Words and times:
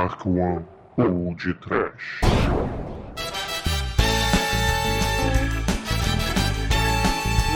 Dark 0.00 0.24
One 0.24 0.64
ou 0.96 1.34
de 1.34 1.52
Trash. 1.52 2.22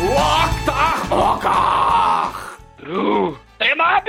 Loktar 0.02 1.08
Lokar! 1.08 2.58
Tremab! 2.76 4.04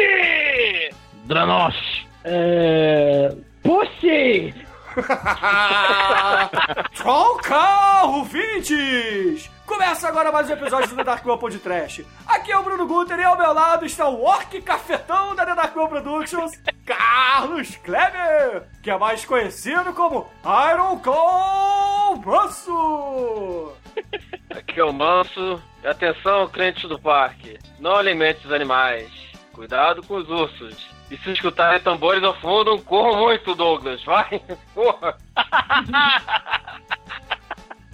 Dranos! 1.23 2.05
É... 2.25 3.33
Pussy! 3.63 4.53
Tchau, 6.91 8.15
ouvintes! 8.17 9.49
Começa 9.85 10.07
agora 10.07 10.31
mais 10.31 10.49
um 10.49 10.53
episódio 10.53 10.89
do 10.89 10.95
The 10.95 11.03
Dark 11.03 11.23
One 11.27 11.51
de 11.51 11.59
Trash. 11.59 12.01
Aqui 12.25 12.51
é 12.51 12.57
o 12.57 12.63
Bruno 12.63 12.87
Guter 12.87 13.19
e 13.19 13.23
ao 13.23 13.37
meu 13.37 13.53
lado 13.53 13.85
está 13.85 14.09
o 14.09 14.23
orc 14.23 14.59
cafetão 14.63 15.35
da 15.35 15.45
The 15.45 15.53
Dark 15.53 15.77
One 15.77 15.87
Productions, 15.87 16.59
Carlos 16.83 17.75
Kleber, 17.75 18.63
que 18.81 18.89
é 18.89 18.97
mais 18.97 19.23
conhecido 19.25 19.93
como 19.93 20.27
Iron 20.73 20.97
Claw 20.97 22.17
Manso. 22.17 23.73
Aqui 24.49 24.79
é 24.79 24.83
o 24.83 24.91
Manso. 24.91 25.61
E 25.83 25.87
atenção, 25.87 26.47
crentes 26.47 26.89
do 26.89 26.97
parque. 26.97 27.59
Não 27.79 27.95
alimente 27.95 28.43
os 28.47 28.51
animais. 28.51 29.07
Cuidado 29.53 30.01
com 30.01 30.15
os 30.15 30.27
ursos. 30.27 30.89
E 31.11 31.17
se 31.17 31.31
escutarem 31.31 31.79
tambores 31.79 32.23
ao 32.23 32.33
fundo, 32.41 32.79
corram 32.79 33.19
muito, 33.19 33.53
Douglas. 33.53 34.03
Vai, 34.03 34.41
corra. 34.73 35.15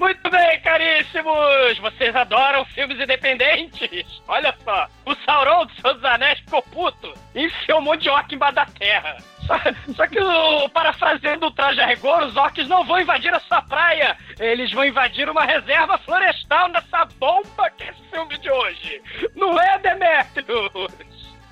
Muito 0.01 0.31
bem, 0.31 0.59
caríssimos! 0.61 1.77
Vocês 1.79 2.15
adoram 2.15 2.65
filmes 2.65 2.99
independentes? 2.99 4.19
Olha 4.27 4.51
só, 4.63 4.87
o 5.05 5.13
Sauron 5.23 5.67
dos 5.67 5.75
Seus 5.77 6.03
Anéis 6.03 6.39
ficou 6.39 6.63
puto 6.63 7.13
e 7.35 7.45
enfiou 7.45 7.77
um 7.77 7.83
monte 7.83 8.01
de 8.01 8.09
orc 8.09 8.33
embaixo 8.33 8.55
da 8.55 8.65
terra. 8.65 9.17
Só, 9.41 9.55
só 9.95 10.07
que, 10.07 10.19
o, 10.19 10.69
parafraseando 10.69 11.47
o 11.47 11.51
traje 11.51 11.81
a 11.81 11.87
rigor, 11.87 12.23
os 12.23 12.37
orcs 12.37 12.67
não 12.67 12.85
vão 12.85 13.01
invadir 13.01 13.33
a 13.33 13.39
sua 13.39 13.61
praia. 13.63 14.15
Eles 14.39 14.71
vão 14.71 14.85
invadir 14.85 15.27
uma 15.27 15.43
reserva 15.43 15.97
florestal 15.97 16.69
nessa 16.69 17.05
bomba 17.19 17.69
que 17.75 17.83
é 17.83 17.89
esse 17.89 18.01
filme 18.11 18.37
de 18.37 18.51
hoje. 18.51 19.01
Não 19.35 19.59
é, 19.59 19.79
Demetrius? 19.79 20.93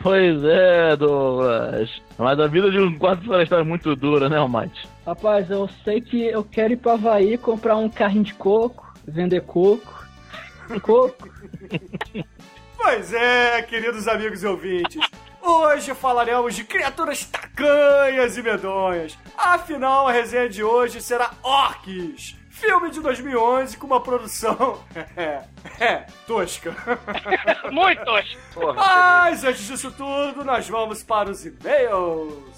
Pois 0.02 0.44
é, 0.44 0.96
Douglas. 0.96 2.02
Mas 2.18 2.40
a 2.40 2.48
vida 2.48 2.70
de 2.70 2.80
um 2.80 2.98
quarto 2.98 3.26
florestal 3.26 3.60
é 3.60 3.64
muito 3.64 3.96
dura, 3.96 4.30
né, 4.30 4.38
Almighty? 4.38 4.88
Rapaz, 5.10 5.50
eu 5.50 5.68
sei 5.84 6.00
que 6.00 6.24
eu 6.24 6.44
quero 6.44 6.74
ir 6.74 6.78
pra 6.78 6.94
Havaí 6.94 7.36
comprar 7.36 7.76
um 7.78 7.90
carrinho 7.90 8.24
de 8.24 8.36
coco, 8.36 8.94
vender 9.08 9.42
coco. 9.42 10.06
Coco. 10.84 11.28
Pois 12.82 13.14
é, 13.14 13.62
queridos 13.64 14.08
amigos 14.08 14.42
e 14.42 14.48
ouvintes. 14.48 15.06
Hoje 15.42 15.94
falaremos 15.94 16.56
de 16.56 16.64
criaturas 16.64 17.26
tacanhas 17.26 18.38
e 18.38 18.42
medonhas. 18.42 19.18
Afinal, 19.38 20.08
a 20.08 20.14
resenha 20.14 20.48
de 20.48 20.64
hoje 20.64 21.02
será 21.02 21.32
Orcs. 21.44 22.38
Filme 22.50 22.90
de 22.90 23.02
2011 23.02 23.78
com 23.78 23.86
uma 23.86 24.02
produção. 24.02 24.82
É, 25.18 25.44
é, 25.84 26.06
tosca. 26.26 26.74
Muito 27.70 28.04
tosco. 28.06 28.74
Mas 28.76 29.44
antes 29.44 29.68
disso 29.68 29.92
tudo, 29.92 30.46
nós 30.46 30.70
vamos 30.70 31.04
para 31.04 31.30
os 31.30 31.46
e-mails. 31.46 32.49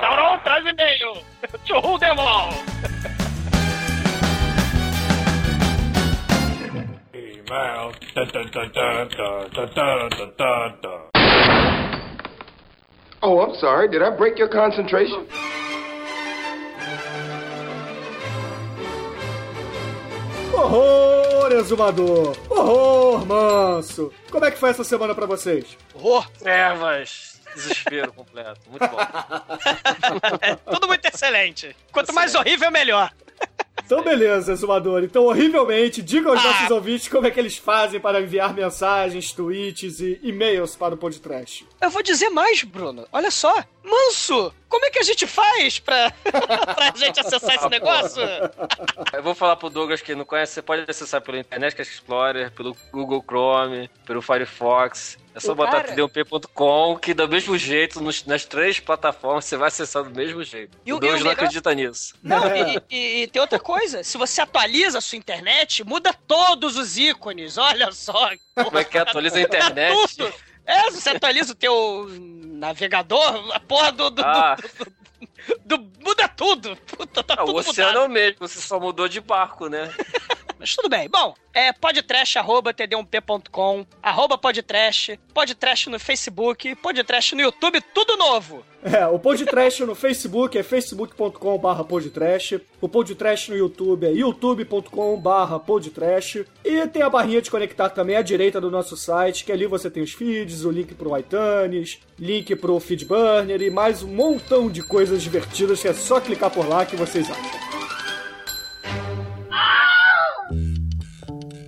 Sauron, 0.00 0.38
traz 0.40 0.64
e-mail! 0.64 1.22
To 1.66 1.80
who 1.80 1.98
them 1.98 2.18
all! 2.18 2.52
Oh, 13.20 13.40
I'm 13.40 13.54
sorry. 13.56 13.88
Did 13.88 14.02
I 14.02 14.10
break 14.10 14.38
your 14.38 14.48
concentration? 14.48 15.26
Horror, 20.52 21.52
exumador! 21.52 22.36
Horror, 22.50 23.26
manso! 23.26 24.12
Como 24.30 24.44
é 24.44 24.50
que 24.50 24.58
foi 24.58 24.70
essa 24.70 24.84
semana 24.84 25.14
para 25.14 25.26
vocês? 25.26 25.76
Horror, 25.94 26.28
trevas! 26.38 27.27
Desespero 27.58 28.12
completo. 28.12 28.60
Muito 28.70 28.86
bom. 28.88 28.98
Tudo 30.72 30.86
muito 30.86 31.04
excelente. 31.06 31.74
Quanto 31.92 32.12
mais 32.12 32.34
horrível, 32.34 32.70
melhor. 32.70 33.12
Então, 33.84 34.02
beleza, 34.02 34.52
exumador. 34.52 35.02
Então, 35.02 35.24
horrivelmente, 35.24 36.02
diga 36.02 36.28
aos 36.28 36.40
Ah. 36.40 36.42
nossos 36.44 36.70
ouvintes 36.70 37.08
como 37.08 37.26
é 37.26 37.30
que 37.30 37.40
eles 37.40 37.56
fazem 37.56 37.98
para 37.98 38.20
enviar 38.20 38.52
mensagens, 38.52 39.32
tweets 39.32 40.00
e 40.00 40.20
e-mails 40.22 40.76
para 40.76 40.94
o 40.94 40.98
podcast. 40.98 41.66
Eu 41.80 41.88
vou 41.88 42.02
dizer 42.02 42.28
mais, 42.28 42.62
Bruno. 42.64 43.06
Olha 43.12 43.30
só. 43.30 43.54
Manso, 43.82 44.52
como 44.68 44.84
é 44.84 44.90
que 44.90 44.98
a 44.98 45.02
gente 45.02 45.26
faz 45.26 45.78
pra, 45.78 46.10
pra 46.22 46.92
gente 46.94 47.18
acessar 47.20 47.54
esse 47.54 47.68
negócio? 47.70 48.20
Eu 49.14 49.22
vou 49.22 49.34
falar 49.34 49.56
pro 49.56 49.70
Douglas 49.70 50.02
que 50.02 50.14
não 50.14 50.26
conhece, 50.26 50.52
você 50.54 50.60
pode 50.62 50.84
acessar 50.90 51.22
pelo 51.22 51.38
Internet 51.38 51.80
Explorer, 51.80 52.50
pelo 52.50 52.76
Google 52.92 53.24
Chrome, 53.26 53.88
pelo 54.04 54.20
Firefox. 54.20 55.16
É 55.38 55.40
só 55.40 55.54
botar 55.54 55.82
cara- 55.82 55.92
tdump.com 55.94 56.98
que 56.98 57.14
do 57.14 57.28
mesmo 57.28 57.56
jeito, 57.56 58.00
nos- 58.00 58.24
nas 58.24 58.44
três 58.44 58.78
plataformas, 58.80 59.44
você 59.44 59.56
vai 59.56 59.68
acessar 59.68 60.04
do 60.04 60.10
mesmo 60.10 60.42
jeito. 60.44 60.76
E 60.84 60.92
o- 60.92 60.96
o 60.98 61.00
não 61.00 61.30
acredita 61.30 61.74
nisso. 61.74 62.14
Não, 62.22 62.42
e, 62.56 62.82
e- 62.90 63.22
e 63.22 63.26
tem 63.28 63.40
outra 63.40 63.58
coisa. 63.58 64.02
Se 64.04 64.16
você 64.18 64.40
atualiza 64.40 64.98
a 64.98 65.00
sua 65.00 65.16
internet, 65.18 65.82
muda 65.84 66.12
todos 66.26 66.76
os 66.76 66.96
ícones. 66.98 67.56
Olha 67.58 67.90
só. 67.92 68.30
Como 68.54 68.78
é 68.78 68.84
que 68.84 68.98
atualiza 68.98 69.38
a 69.38 69.42
internet? 69.42 69.94
É, 70.66 70.90
se 70.90 71.00
você 71.00 71.10
atualiza 71.10 71.52
o 71.52 71.56
teu 71.56 72.08
navegador, 72.58 73.54
a 73.54 73.60
porra 73.60 73.92
do... 73.92 74.10
do- 74.10 74.22
Ah, 74.24 74.56
do- 74.56 74.84
do- 74.84 74.92
muda 76.00 76.28
tudo. 76.28 76.76
Puta, 76.76 77.22
tá 77.22 77.36
ah, 77.38 77.44
o 77.44 77.46
tudo 77.46 77.58
oceano 77.58 77.90
mudado. 77.90 78.04
é 78.04 78.06
o 78.06 78.10
mesmo, 78.10 78.36
você 78.40 78.60
só 78.60 78.78
mudou 78.78 79.08
de 79.08 79.20
barco, 79.20 79.68
né? 79.68 79.90
Mas 80.58 80.74
tudo 80.74 80.88
bem. 80.88 81.08
Bom, 81.08 81.36
é 81.54 81.72
podtrash.td1p.com, 81.72 83.86
arroba 84.02 84.36
podtrash, 84.36 85.16
podtrash 85.32 85.86
no 85.86 86.00
Facebook, 86.00 86.74
podtrash 86.76 87.32
no 87.32 87.40
YouTube, 87.42 87.80
tudo 87.94 88.16
novo. 88.16 88.66
É, 88.80 89.04
o 89.06 89.18
podcast 89.18 89.84
no 89.84 89.94
Facebook 89.94 90.56
é 90.56 90.62
facebook.com.br 90.62 91.82
podtrash, 91.88 92.60
o 92.80 92.88
podcast 92.88 93.50
no 93.50 93.56
YouTube 93.56 94.06
é 94.06 94.12
youtube.com.br 94.12 95.58
podtrash, 95.66 96.44
e 96.64 96.86
tem 96.86 97.02
a 97.02 97.10
barrinha 97.10 97.42
de 97.42 97.50
conectar 97.50 97.88
também 97.88 98.14
à 98.14 98.22
direita 98.22 98.60
do 98.60 98.70
nosso 98.70 98.96
site, 98.96 99.44
que 99.44 99.50
ali 99.50 99.66
você 99.66 99.90
tem 99.90 100.00
os 100.00 100.12
feeds, 100.12 100.64
o 100.64 100.70
link 100.70 100.94
pro 100.94 101.16
iTunes, 101.18 101.98
link 102.16 102.54
pro 102.54 102.78
Feedburner 102.78 103.60
e 103.60 103.68
mais 103.68 104.04
um 104.04 104.14
montão 104.14 104.70
de 104.70 104.80
coisas 104.82 105.22
divertidas 105.22 105.82
que 105.82 105.88
é 105.88 105.92
só 105.92 106.20
clicar 106.20 106.50
por 106.50 106.68
lá 106.68 106.86
que 106.86 106.94
vocês 106.94 107.28
acham. 107.28 107.68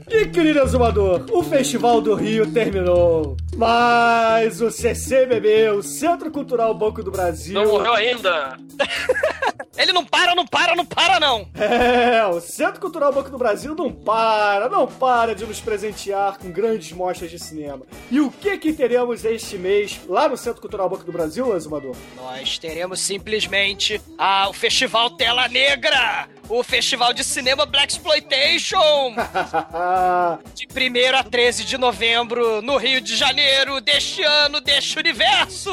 E 0.08 0.26
querido 0.26 0.60
exumador, 0.60 1.24
o 1.32 1.42
Festival 1.42 2.00
do 2.00 2.14
Rio 2.14 2.52
terminou. 2.52 3.36
Mas 3.56 4.60
o 4.60 4.70
CCBB, 4.70 5.70
o 5.70 5.82
Centro 5.82 6.30
Cultural 6.30 6.72
Banco 6.74 7.02
do 7.02 7.10
Brasil. 7.10 7.54
Não 7.54 7.66
morreu 7.66 7.94
ainda! 7.94 8.56
Ele 9.80 9.92
não 9.92 10.04
para, 10.04 10.34
não 10.34 10.46
para, 10.46 10.76
não 10.76 10.84
para, 10.84 11.18
não. 11.18 11.48
É, 11.54 12.22
o 12.26 12.38
Centro 12.38 12.80
Cultural 12.80 13.12
Banco 13.12 13.30
do 13.30 13.38
Brasil 13.38 13.74
não 13.74 13.90
para, 13.90 14.68
não 14.68 14.86
para 14.86 15.34
de 15.34 15.46
nos 15.46 15.58
presentear 15.60 16.38
com 16.38 16.50
grandes 16.50 16.92
mostras 16.92 17.30
de 17.30 17.38
cinema. 17.38 17.86
E 18.10 18.20
o 18.20 18.30
que 18.30 18.58
que 18.58 18.74
teremos 18.74 19.24
este 19.24 19.56
mês 19.56 19.98
lá 20.06 20.28
no 20.28 20.36
Centro 20.36 20.60
Cultural 20.60 20.88
Banco 20.88 21.04
do 21.04 21.12
Brasil, 21.12 21.56
Exumador? 21.56 21.96
Nós 22.16 22.58
teremos 22.58 23.00
simplesmente 23.00 24.00
ah, 24.18 24.48
o 24.50 24.52
Festival 24.52 25.10
Tela 25.10 25.48
Negra, 25.48 26.28
o 26.46 26.62
Festival 26.62 27.14
de 27.14 27.24
Cinema 27.24 27.64
Black 27.64 27.92
Exploitation, 27.92 29.14
de 30.54 30.66
1 30.66 31.16
a 31.16 31.22
13 31.22 31.64
de 31.64 31.78
novembro, 31.78 32.60
no 32.60 32.76
Rio 32.76 33.00
de 33.00 33.16
Janeiro, 33.16 33.39
deste 33.80 34.22
ano, 34.22 34.60
deste 34.60 34.98
universo. 34.98 35.70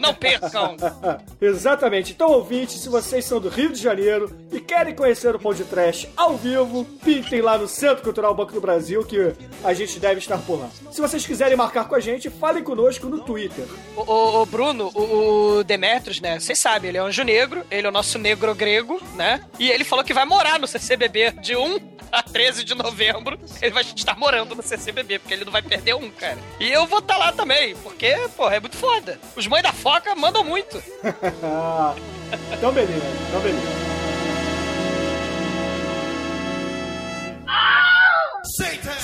Não 0.00 0.12
percam. 0.14 0.76
Exatamente. 1.40 2.12
Então, 2.12 2.30
ouvintes, 2.30 2.80
se 2.80 2.88
vocês 2.88 3.24
são 3.24 3.40
do 3.40 3.48
Rio 3.48 3.72
de 3.72 3.80
Janeiro 3.80 4.34
e 4.52 4.60
querem 4.60 4.94
conhecer 4.94 5.34
o 5.34 5.38
Pão 5.38 5.52
de 5.54 5.64
Trash 5.64 6.06
ao 6.16 6.36
vivo, 6.36 6.84
pintem 7.04 7.40
lá 7.40 7.58
no 7.58 7.68
Centro 7.68 8.02
Cultural 8.02 8.34
Banco 8.34 8.52
do 8.52 8.60
Brasil 8.60 9.04
que 9.04 9.32
a 9.62 9.72
gente 9.74 9.98
deve 9.98 10.18
estar 10.20 10.38
por 10.38 10.58
lá. 10.60 10.68
Se 10.90 11.00
vocês 11.00 11.26
quiserem 11.26 11.56
marcar 11.56 11.88
com 11.88 11.94
a 11.94 12.00
gente, 12.00 12.30
falem 12.30 12.62
conosco 12.62 13.06
no 13.06 13.20
Twitter. 13.20 13.64
O, 13.96 14.02
o- 14.02 14.42
o 14.42 14.46
Bruno, 14.46 14.90
o, 14.94 15.58
o 15.60 15.64
né? 16.20 16.38
Vocês 16.40 16.58
sabem, 16.58 16.88
ele 16.88 16.98
é 16.98 17.02
um 17.02 17.06
anjo 17.06 17.22
negro, 17.22 17.64
ele 17.70 17.86
é 17.86 17.90
o 17.90 17.92
nosso 17.92 18.18
negro 18.18 18.54
grego, 18.54 19.00
né? 19.14 19.40
E 19.58 19.70
ele 19.70 19.84
falou 19.84 20.04
que 20.04 20.12
vai 20.14 20.24
morar 20.24 20.58
no 20.58 20.66
CCBB 20.66 21.32
de 21.42 21.56
1 21.56 21.76
a 21.76 21.93
13 22.32 22.64
de 22.64 22.74
novembro. 22.74 23.38
Ele 23.60 23.72
vai 23.72 23.82
estar 23.82 24.18
morando 24.18 24.54
no 24.54 24.62
CCBB, 24.62 25.18
porque 25.18 25.34
ele 25.34 25.44
não 25.44 25.52
vai 25.52 25.62
perder 25.62 25.94
um, 25.94 26.10
cara. 26.10 26.38
E 26.60 26.70
eu 26.70 26.86
vou 26.86 26.98
estar 26.98 27.16
lá 27.16 27.32
também, 27.32 27.74
porque, 27.76 28.14
porra, 28.36 28.56
é 28.56 28.60
muito 28.60 28.76
foda. 28.76 29.18
Os 29.36 29.46
mães 29.46 29.62
da 29.62 29.72
foca 29.72 30.14
mandam 30.14 30.44
muito. 30.44 30.82
Então 32.52 32.72
beleza, 32.72 33.04
então 33.28 33.40
beleza. 33.40 33.94
Então 38.74 39.03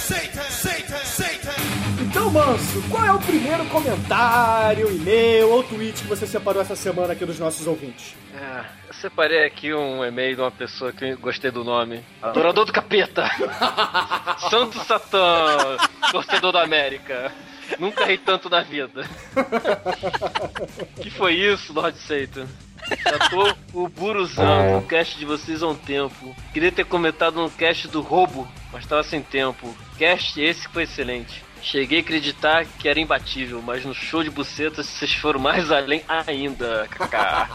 Então, 2.11 2.29
Manso, 2.29 2.83
qual 2.91 3.05
é 3.05 3.13
o 3.13 3.21
primeiro 3.21 3.65
comentário, 3.67 4.91
e-mail 4.91 5.49
ou 5.49 5.63
tweet 5.63 6.03
que 6.03 6.09
você 6.09 6.27
separou 6.27 6.61
essa 6.61 6.75
semana 6.75 7.13
aqui 7.13 7.25
dos 7.25 7.39
nossos 7.39 7.69
ouvintes? 7.69 8.17
É, 8.35 8.65
eu 8.89 8.95
separei 8.95 9.47
aqui 9.47 9.73
um 9.73 10.05
e-mail 10.05 10.35
de 10.35 10.43
uma 10.43 10.51
pessoa 10.51 10.93
que 10.93 11.05
eu 11.05 11.19
gostei 11.19 11.53
do 11.53 11.63
nome. 11.63 12.05
Adorador 12.21 12.65
do 12.65 12.73
capeta. 12.73 13.31
Santo 14.51 14.77
Satã, 14.81 15.77
torcedor 16.11 16.51
da 16.51 16.65
América. 16.65 17.31
Nunca 17.79 18.05
ri 18.05 18.19
tanto 18.19 18.51
na 18.51 18.63
vida. 18.63 19.09
que 21.01 21.11
foi 21.11 21.35
isso, 21.35 21.73
Lord 21.73 21.97
Satan? 21.97 22.49
Já 23.05 23.19
tô 23.29 23.55
o 23.73 23.89
buruzando 23.89 24.79
o 24.79 24.83
cast 24.83 25.17
de 25.17 25.25
vocês 25.25 25.63
há 25.63 25.69
um 25.69 25.77
tempo. 25.77 26.35
Queria 26.53 26.73
ter 26.73 26.85
comentado 26.87 27.37
no 27.37 27.49
cast 27.49 27.87
do 27.87 28.01
roubo, 28.01 28.49
mas 28.73 28.85
tava 28.85 29.05
sem 29.05 29.23
tempo. 29.23 29.73
Cast 29.97 30.41
esse 30.41 30.67
que 30.67 30.75
foi 30.75 30.83
excelente. 30.83 31.49
Cheguei 31.63 31.99
a 31.99 32.01
acreditar 32.01 32.65
que 32.79 32.89
era 32.89 32.99
imbatível, 32.99 33.61
mas 33.63 33.85
no 33.85 33.95
show 33.95 34.25
de 34.25 34.31
bucetas 34.31 34.87
vocês 34.87 35.13
foram 35.15 35.39
mais 35.39 35.71
além 35.71 36.03
ainda, 36.09 36.89
kaká. 36.91 37.49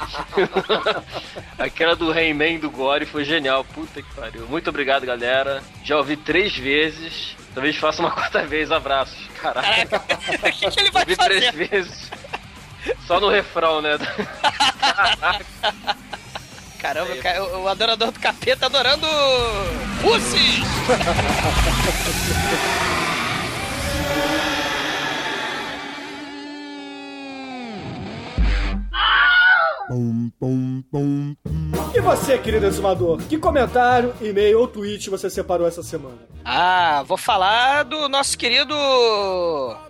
Aquela 1.57 1.95
do 1.95 2.11
Rayman 2.11 2.59
do 2.59 2.69
Gore 2.69 3.05
foi 3.05 3.25
genial, 3.25 3.63
puta 3.63 4.01
que 4.01 4.13
pariu. 4.15 4.45
Muito 4.47 4.69
obrigado, 4.69 5.05
galera. 5.05 5.63
Já 5.83 5.97
ouvi 5.97 6.15
três 6.15 6.55
vezes. 6.55 7.35
Talvez 7.53 7.75
faça 7.77 8.01
uma 8.01 8.11
quarta 8.15 8.45
vez. 8.45 8.71
Abraços. 8.71 9.17
Caraca. 9.41 9.97
O 9.97 10.51
que, 10.51 10.69
que 10.71 10.79
ele 10.79 10.91
vai 10.91 11.01
ouvi 11.03 11.15
fazer? 11.15 11.51
três 11.51 11.69
vezes. 11.69 12.11
Só 13.07 13.19
no 13.19 13.29
refrão, 13.29 13.81
né? 13.81 13.97
Caramba, 16.79 17.15
ca- 17.15 17.41
o, 17.43 17.63
o 17.63 17.67
adorador 17.67 18.11
do 18.11 18.19
capeta 18.19 18.67
adorando 18.67 19.07
Pussy! 20.01 20.61
E 31.93 32.01
você, 32.01 32.37
querido 32.37 32.65
exumador, 32.65 33.19
que 33.19 33.37
comentário, 33.37 34.13
e-mail 34.21 34.59
ou 34.59 34.67
tweet 34.67 35.09
você 35.09 35.29
separou 35.29 35.67
essa 35.67 35.81
semana? 35.81 36.17
Ah, 36.43 37.03
vou 37.07 37.17
falar 37.17 37.83
do 37.83 38.09
nosso 38.09 38.37
querido 38.37 38.75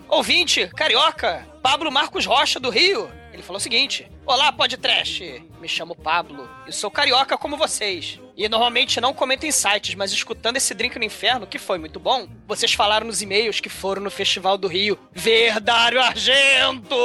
ouvinte 0.07 0.68
carioca, 0.75 1.47
Pablo 1.61 1.91
Marcos 1.91 2.25
Rocha, 2.25 2.59
do 2.59 2.69
Rio. 2.69 3.09
Ele 3.33 3.41
falou 3.41 3.57
o 3.57 3.61
seguinte: 3.61 4.07
Olá, 4.27 4.51
podcast. 4.51 5.45
Me 5.62 5.68
chamo 5.69 5.95
Pablo 5.95 6.50
e 6.68 6.72
sou 6.72 6.89
carioca 6.89 7.38
como 7.38 7.56
vocês. 7.56 8.19
E 8.36 8.50
normalmente 8.50 9.00
não 9.00 9.13
comento 9.13 9.45
em 9.45 9.51
sites, 9.51 9.94
mas 9.94 10.12
escutando 10.12 10.57
esse 10.57 10.74
drink 10.74 10.98
no 10.98 11.06
inferno, 11.06 11.45
que 11.45 11.60
foi 11.60 11.77
muito 11.77 12.00
bom, 12.00 12.27
vocês 12.48 12.74
falaram 12.74 13.06
nos 13.06 13.22
e-mails 13.22 13.60
que 13.60 13.69
foram 13.69 14.01
no 14.01 14.10
Festival 14.10 14.57
do 14.57 14.68
Rio. 14.68 14.98
Verdário 15.13 16.01
Argento! 16.01 16.95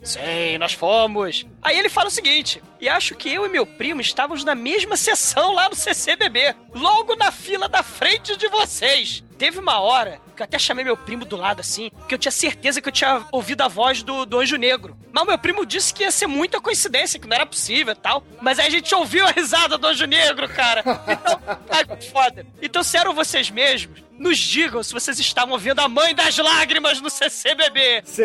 Sim, 0.00 0.58
nós 0.58 0.74
fomos. 0.74 1.44
Aí 1.60 1.76
ele 1.76 1.88
fala 1.88 2.06
o 2.08 2.12
seguinte: 2.12 2.62
e 2.80 2.88
acho 2.88 3.14
que 3.14 3.32
eu 3.32 3.44
e 3.44 3.48
meu 3.48 3.66
primo 3.66 4.00
estávamos 4.00 4.44
na 4.44 4.54
mesma 4.54 4.96
sessão 4.96 5.52
lá 5.52 5.68
no 5.68 5.74
CCBB, 5.74 6.54
logo 6.72 7.16
na 7.16 7.32
fila 7.32 7.68
da 7.68 7.82
frente 7.82 8.36
de 8.36 8.46
vocês. 8.48 9.24
Teve 9.36 9.58
uma 9.58 9.80
hora 9.80 10.20
que 10.36 10.42
eu 10.42 10.44
até 10.44 10.58
chamei 10.58 10.84
meu 10.84 10.96
primo 10.96 11.24
do 11.24 11.36
lado 11.36 11.60
assim, 11.60 11.90
que 12.08 12.14
eu 12.14 12.18
tinha 12.18 12.30
certeza 12.30 12.80
que 12.80 12.88
eu 12.88 12.92
tinha 12.92 13.26
ouvido 13.32 13.62
a 13.62 13.68
voz 13.68 14.02
do, 14.02 14.24
do 14.24 14.38
Anjo 14.38 14.56
Negro. 14.56 14.96
Mas 15.12 15.26
meu 15.26 15.38
primo 15.38 15.63
disse 15.64 15.92
que 15.92 16.02
ia 16.02 16.10
ser 16.10 16.26
muita 16.26 16.60
coincidência, 16.60 17.18
que 17.18 17.26
não 17.26 17.34
era 17.34 17.46
possível 17.46 17.92
e 17.92 17.96
tal. 17.96 18.24
Mas 18.40 18.58
aí 18.58 18.66
a 18.66 18.70
gente 18.70 18.94
ouviu 18.94 19.26
a 19.26 19.30
risada 19.30 19.78
do 19.78 19.86
Anjo 19.86 20.06
Negro, 20.06 20.48
cara. 20.48 20.80
Então, 21.08 21.96
que 21.96 22.10
foda. 22.10 22.46
Então, 22.60 22.82
se 22.82 22.96
eram 22.96 23.14
vocês 23.14 23.50
mesmos, 23.50 24.03
nos 24.18 24.38
digam 24.38 24.82
se 24.82 24.92
vocês 24.92 25.18
estavam 25.18 25.56
vendo 25.58 25.80
a 25.80 25.88
Mãe 25.88 26.14
das 26.14 26.36
Lágrimas 26.38 27.00
no 27.00 27.10
CCBB. 27.10 28.02
Sim, 28.04 28.22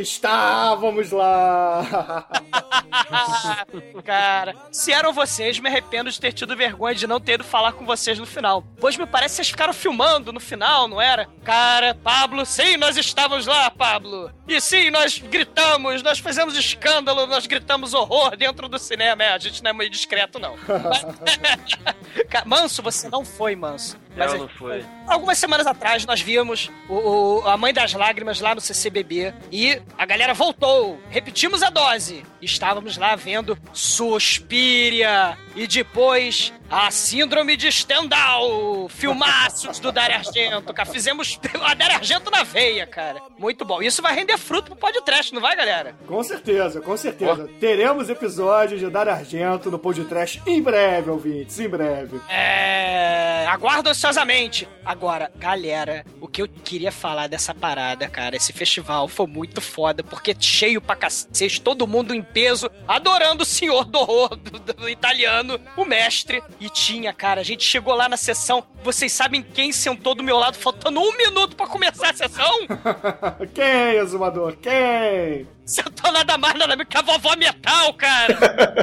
estávamos 0.00 1.10
lá. 1.10 2.26
Cara, 4.04 4.54
se 4.70 4.92
eram 4.92 5.12
vocês, 5.12 5.58
me 5.58 5.68
arrependo 5.68 6.10
de 6.10 6.20
ter 6.20 6.32
tido 6.32 6.56
vergonha 6.56 6.94
de 6.94 7.06
não 7.06 7.20
ter 7.20 7.32
ido 7.34 7.44
falar 7.44 7.72
com 7.72 7.84
vocês 7.84 8.18
no 8.18 8.26
final. 8.26 8.64
Pois 8.78 8.96
me 8.96 9.06
parece 9.06 9.32
que 9.32 9.36
vocês 9.36 9.50
ficaram 9.50 9.72
filmando 9.72 10.32
no 10.32 10.40
final, 10.40 10.88
não 10.88 11.00
era? 11.00 11.28
Cara, 11.44 11.94
Pablo, 11.94 12.44
sim, 12.44 12.76
nós 12.76 12.96
estávamos 12.96 13.46
lá, 13.46 13.70
Pablo. 13.70 14.30
E 14.48 14.60
sim, 14.60 14.90
nós 14.90 15.18
gritamos, 15.18 16.02
nós 16.02 16.18
fizemos 16.18 16.56
escândalo, 16.56 17.26
nós 17.26 17.46
gritamos 17.46 17.94
horror 17.94 18.36
dentro 18.36 18.68
do 18.68 18.78
cinema. 18.78 19.22
É, 19.22 19.32
a 19.32 19.38
gente 19.38 19.62
não 19.62 19.70
é 19.70 19.74
meio 19.74 19.90
discreto, 19.90 20.38
não. 20.38 20.56
Mas- 20.66 22.44
Manso, 22.44 22.82
você 22.82 23.08
não 23.08 23.24
foi, 23.24 23.54
Manso. 23.54 23.96
Mas 24.16 24.32
Não, 24.32 24.40
não 24.40 24.48
foi. 24.48 24.84
Algumas 25.10 25.38
semanas 25.38 25.66
atrás 25.66 26.06
nós 26.06 26.20
vimos 26.20 26.70
o, 26.88 26.94
o- 27.40 27.48
a 27.48 27.56
Mãe 27.56 27.72
das 27.72 27.92
Lágrimas 27.92 28.40
lá 28.40 28.54
no 28.54 28.60
CCBB 28.60 29.34
e 29.50 29.80
a 29.98 30.06
galera 30.06 30.32
voltou. 30.34 31.00
Repetimos 31.10 31.62
a 31.64 31.68
dose. 31.70 32.24
Estávamos 32.40 32.96
lá 32.96 33.16
vendo 33.16 33.58
Suspiria 33.72 35.36
e 35.54 35.66
depois 35.66 36.52
a 36.70 36.90
Síndrome 36.90 37.56
de 37.56 37.70
Stendhal. 37.70 38.88
Filmaços 38.88 39.78
do 39.80 39.90
Dario 39.92 40.16
Argento, 40.16 40.72
cara. 40.72 40.88
Fizemos 40.88 41.38
a 41.62 41.74
Dario 41.74 41.96
Argento 41.96 42.30
na 42.30 42.42
veia, 42.44 42.86
cara. 42.86 43.20
Muito 43.38 43.64
bom. 43.64 43.82
Isso 43.82 44.00
vai 44.00 44.14
render 44.14 44.38
fruto 44.38 44.70
pro 44.70 44.76
podcast, 44.76 45.34
não 45.34 45.40
vai, 45.42 45.54
galera? 45.56 45.94
Com 46.06 46.22
certeza, 46.22 46.80
com 46.80 46.96
certeza. 46.96 47.48
Teremos 47.58 48.08
episódios 48.08 48.80
de 48.80 48.88
Dar 48.88 49.08
Argento 49.08 49.70
no 49.70 49.78
podcast 49.78 50.40
em 50.46 50.62
breve, 50.62 51.10
ouvintes, 51.10 51.58
em 51.58 51.68
breve. 51.68 52.20
É. 52.28 53.44
Aguardo 53.48 53.90
ansiosamente. 53.90 54.68
Agora, 55.00 55.32
galera, 55.36 56.04
o 56.20 56.28
que 56.28 56.42
eu 56.42 56.46
queria 56.46 56.92
falar 56.92 57.26
dessa 57.26 57.54
parada, 57.54 58.06
cara, 58.06 58.36
esse 58.36 58.52
festival 58.52 59.08
foi 59.08 59.26
muito 59.26 59.58
foda, 59.58 60.04
porque 60.04 60.36
cheio 60.38 60.78
pra 60.78 60.94
cacete, 60.94 61.58
todo 61.58 61.86
mundo 61.86 62.14
em 62.14 62.22
peso, 62.22 62.70
adorando 62.86 63.42
o 63.42 63.46
senhor 63.46 63.86
do 63.86 63.98
horror 63.98 64.36
do, 64.36 64.58
do 64.58 64.88
italiano, 64.90 65.58
o 65.74 65.86
mestre. 65.86 66.42
E 66.60 66.68
tinha, 66.68 67.14
cara, 67.14 67.40
a 67.40 67.42
gente 67.42 67.64
chegou 67.64 67.94
lá 67.94 68.10
na 68.10 68.18
sessão. 68.18 68.62
Vocês 68.84 69.10
sabem 69.10 69.42
quem 69.42 69.72
sentou 69.72 70.14
do 70.14 70.22
meu 70.22 70.36
lado, 70.36 70.58
faltando 70.58 71.00
um 71.00 71.16
minuto 71.16 71.56
pra 71.56 71.66
começar 71.66 72.10
a 72.10 72.14
sessão? 72.14 72.58
Quem, 73.54 73.96
exumador? 73.96 74.56
Quem? 74.56 75.46
Sentou 75.64 76.12
nada 76.12 76.36
mais, 76.36 76.58
nada 76.58 76.76
menos 76.76 76.90
que 76.90 76.98
a 76.98 77.02
vovó 77.02 77.34
metal, 77.36 77.94
cara. 77.94 78.36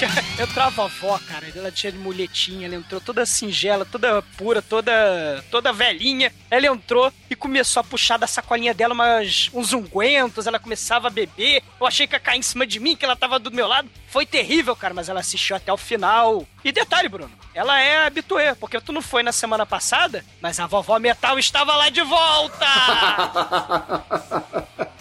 Tinha- 0.08 0.43
Entrou 0.43 0.65
a 0.65 0.70
vovó, 0.70 1.20
cara. 1.27 1.48
Ela 1.55 1.72
tinha 1.72 1.91
de 1.91 1.98
mulhetinha, 2.00 2.65
ela 2.65 2.75
entrou 2.75 3.00
toda 3.00 3.24
singela, 3.24 3.86
toda 3.86 4.24
pura, 4.36 4.60
toda 4.62 5.43
toda 5.51 5.72
velhinha. 5.72 6.34
Ela 6.50 6.65
entrou 6.65 7.13
e 7.29 7.36
começou 7.36 7.81
a 7.81 7.84
puxar 7.84 8.17
da 8.17 8.25
sacolinha 8.25 8.74
dela 8.74 8.96
umas, 8.96 9.51
uns 9.53 9.74
ungüentos. 9.74 10.48
Ela 10.48 10.58
começava 10.58 11.08
a 11.08 11.12
beber. 11.12 11.62
Eu 11.79 11.86
achei 11.86 12.08
que 12.08 12.15
ia 12.15 12.20
cair 12.20 12.39
em 12.39 12.41
cima 12.41 12.65
de 12.65 12.79
mim, 12.79 12.96
que 12.96 13.05
ela 13.05 13.15
tava 13.15 13.38
do 13.38 13.51
meu 13.51 13.67
lado. 13.67 13.88
Foi 14.08 14.25
terrível, 14.25 14.75
cara, 14.75 14.93
mas 14.93 15.08
ela 15.08 15.20
assistiu 15.20 15.55
até 15.55 15.72
o 15.72 15.77
final. 15.77 16.48
E 16.63 16.72
detalhe, 16.72 17.08
Bruno, 17.08 17.31
ela 17.53 17.79
é 17.79 18.08
habituê, 18.08 18.55
porque 18.55 18.81
tu 18.81 18.91
não 18.91 19.03
foi 19.03 19.22
na 19.22 19.31
semana 19.31 19.67
passada, 19.67 20.25
mas 20.41 20.60
a 20.60 20.65
vovó 20.65 20.98
metal 20.98 21.38
estava 21.38 21.75
lá 21.75 21.89
de 21.89 22.01
volta! 22.01 22.65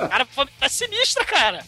cara, 0.08 0.26
foi 0.30 0.46
tá 0.58 0.68
sinistra, 0.68 1.24
cara. 1.24 1.64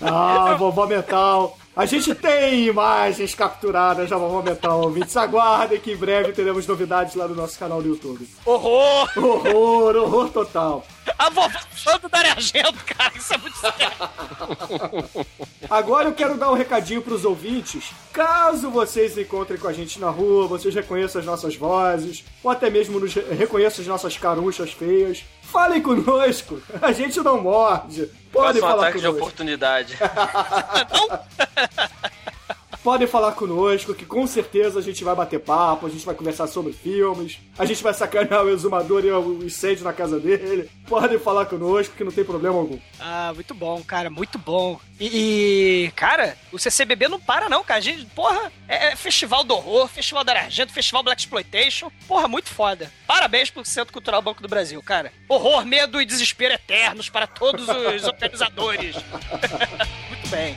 Ah, 0.00 0.54
vovó 0.58 0.86
Metal. 0.86 1.58
A 1.76 1.86
gente 1.86 2.14
tem 2.14 2.66
imagens 2.66 3.34
capturadas 3.34 4.08
da 4.08 4.16
vovó 4.16 4.42
Metal, 4.42 4.80
ouvintes. 4.80 5.16
Aguardem 5.16 5.80
que 5.80 5.90
em 5.90 5.96
breve 5.96 6.32
teremos 6.32 6.64
novidades 6.68 7.16
lá 7.16 7.26
no 7.26 7.34
nosso 7.34 7.58
canal 7.58 7.82
do 7.82 7.88
YouTube. 7.88 8.28
Horror! 8.44 9.10
Horror, 9.16 9.96
horror 9.96 10.28
total. 10.30 10.86
A 11.18 11.30
vovó 11.30 11.98
do 12.00 12.08
Dario 12.08 12.32
Argento, 12.32 12.84
cara, 12.84 13.12
isso 13.16 13.32
é 13.34 13.38
muito 13.38 13.56
sério. 13.58 13.92
Agora 15.70 16.08
eu 16.08 16.14
quero 16.14 16.36
dar 16.36 16.50
um 16.50 16.54
recadinho 16.54 17.00
pros 17.02 17.24
ouvintes. 17.24 17.90
Caso 18.12 18.70
vocês 18.70 19.16
encontrem 19.16 19.58
com 19.58 19.68
a 19.68 19.72
gente 19.72 19.98
na 20.00 20.10
rua, 20.10 20.46
vocês 20.46 20.74
reconheçam 20.74 21.20
as 21.20 21.26
nossas 21.26 21.56
vozes, 21.56 22.24
ou 22.42 22.50
até 22.50 22.68
mesmo 22.70 22.98
nos 23.00 23.14
re- 23.14 23.34
reconheçam 23.34 23.80
as 23.82 23.86
nossas 23.86 24.16
caruchas 24.18 24.72
feias, 24.72 25.24
falem 25.42 25.80
conosco. 25.80 26.60
A 26.82 26.92
gente 26.92 27.20
não 27.20 27.40
morde. 27.40 28.06
Podem 28.32 28.60
Faça 28.60 28.66
um 28.66 28.70
falar 28.70 28.82
ataque 28.88 28.98
de 28.98 29.04
conosco. 29.06 29.22
oportunidade. 29.24 29.96
podem 32.84 33.08
falar 33.08 33.32
conosco, 33.32 33.94
que 33.94 34.04
com 34.04 34.26
certeza 34.26 34.78
a 34.78 34.82
gente 34.82 35.02
vai 35.02 35.16
bater 35.16 35.40
papo, 35.40 35.86
a 35.86 35.90
gente 35.90 36.04
vai 36.04 36.14
conversar 36.14 36.46
sobre 36.46 36.74
filmes, 36.74 37.38
a 37.58 37.64
gente 37.64 37.82
vai 37.82 37.94
sacanear 37.94 38.44
o 38.44 38.50
exumador 38.50 39.02
e 39.06 39.10
o 39.10 39.42
incêndio 39.42 39.84
na 39.84 39.92
casa 39.94 40.20
dele. 40.20 40.70
Podem 40.86 41.18
falar 41.18 41.46
conosco, 41.46 41.96
que 41.96 42.04
não 42.04 42.12
tem 42.12 42.22
problema 42.22 42.58
algum. 42.58 42.78
Ah, 43.00 43.32
muito 43.34 43.54
bom, 43.54 43.82
cara, 43.82 44.10
muito 44.10 44.38
bom. 44.38 44.78
E, 45.00 45.86
e, 45.86 45.90
cara, 45.92 46.36
o 46.52 46.58
CCBB 46.58 47.08
não 47.08 47.18
para 47.18 47.48
não, 47.48 47.64
cara. 47.64 47.78
A 47.78 47.82
gente, 47.82 48.04
porra, 48.06 48.52
é, 48.68 48.88
é 48.88 48.96
festival 48.96 49.42
do 49.42 49.54
horror, 49.54 49.88
festival 49.88 50.22
da 50.22 50.32
Argento, 50.32 50.70
festival 50.70 51.02
Black 51.02 51.22
Exploitation. 51.22 51.90
Porra, 52.06 52.28
muito 52.28 52.50
foda. 52.50 52.92
Parabéns 53.06 53.48
pro 53.48 53.64
Centro 53.64 53.94
Cultural 53.94 54.20
Banco 54.20 54.42
do 54.42 54.48
Brasil, 54.48 54.82
cara. 54.82 55.10
Horror, 55.26 55.64
medo 55.64 56.02
e 56.02 56.04
desespero 56.04 56.52
eternos 56.52 57.08
para 57.08 57.26
todos 57.26 57.66
os 57.66 58.04
organizadores. 58.04 58.94
muito 60.10 60.28
bem. 60.28 60.54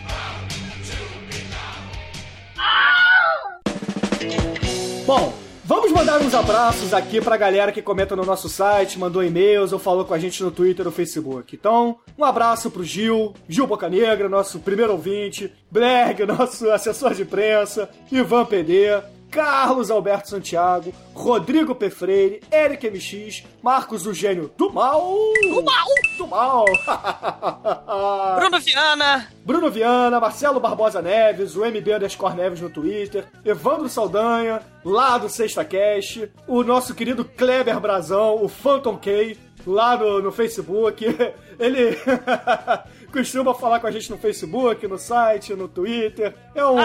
Bom, 5.06 5.34
vamos 5.64 5.92
mandar 5.94 6.20
uns 6.22 6.34
abraços 6.34 6.94
aqui 6.94 7.22
pra 7.22 7.38
galera 7.38 7.72
que 7.72 7.82
comenta 7.82 8.14
no 8.14 8.26
nosso 8.26 8.50
site, 8.50 9.00
mandou 9.00 9.24
e-mails 9.24 9.72
ou 9.72 9.80
falou 9.80 10.04
com 10.04 10.14
a 10.14 10.20
gente 10.20 10.44
no 10.44 10.52
Twitter 10.52 10.86
ou 10.86 10.92
Facebook. 10.92 11.56
Então, 11.56 11.98
um 12.18 12.26
abraço 12.26 12.70
pro 12.70 12.84
Gil, 12.84 13.34
Gil 13.48 13.66
Bocanegra, 13.66 14.28
nosso 14.28 14.60
primeiro 14.60 14.92
ouvinte, 14.92 15.50
Blerg, 15.72 16.26
nosso 16.28 16.70
assessor 16.70 17.14
de 17.14 17.22
imprensa, 17.22 17.90
Ivan 18.12 18.46
PD, 18.46 19.02
Carlos 19.30 19.92
Alberto 19.92 20.30
Santiago, 20.30 20.94
Rodrigo 21.14 21.76
P. 21.76 21.90
Freire, 21.90 22.42
Eric 22.52 22.90
MX, 22.90 23.44
Marcos 23.62 24.06
o 24.06 24.14
Gênio 24.14 24.52
do 24.58 24.72
Mal. 24.72 25.02
Do 25.50 25.64
mal! 25.64 25.88
Do 26.18 26.28
Mal! 26.28 26.66
Bruno 28.38 28.60
Viana. 28.60 29.28
Bruno 29.44 29.72
Viana, 29.72 30.20
Marcelo 30.20 30.60
Barbosa 30.60 31.02
Neves, 31.02 31.56
o 31.56 31.66
MB 31.66 31.96
Underscore 31.96 32.36
Neves 32.36 32.62
no 32.62 32.70
Twitter, 32.70 33.26
Evandro 33.46 33.90
Saldanha, 33.90 34.62
lá 34.84 35.18
do 35.18 35.30
Sexta 35.30 35.64
Cast, 35.66 36.32
o 36.48 36.64
nosso 36.64 36.96
querido 36.96 37.26
Kleber 37.26 37.80
Brazão, 37.80 38.44
o 38.44 38.48
Phantom 38.48 38.98
K, 38.98 39.38
lá 39.66 39.98
no, 39.98 40.22
no 40.22 40.32
Facebook. 40.32 41.06
Ele 41.60 41.98
costuma 43.12 43.54
falar 43.54 43.80
com 43.80 43.88
a 43.88 43.92
gente 43.92 44.10
no 44.12 44.18
Facebook, 44.18 44.88
no 44.88 44.98
site, 44.98 45.54
no 45.54 45.68
Twitter. 45.68 46.34
É 46.54 46.66
um, 46.66 46.78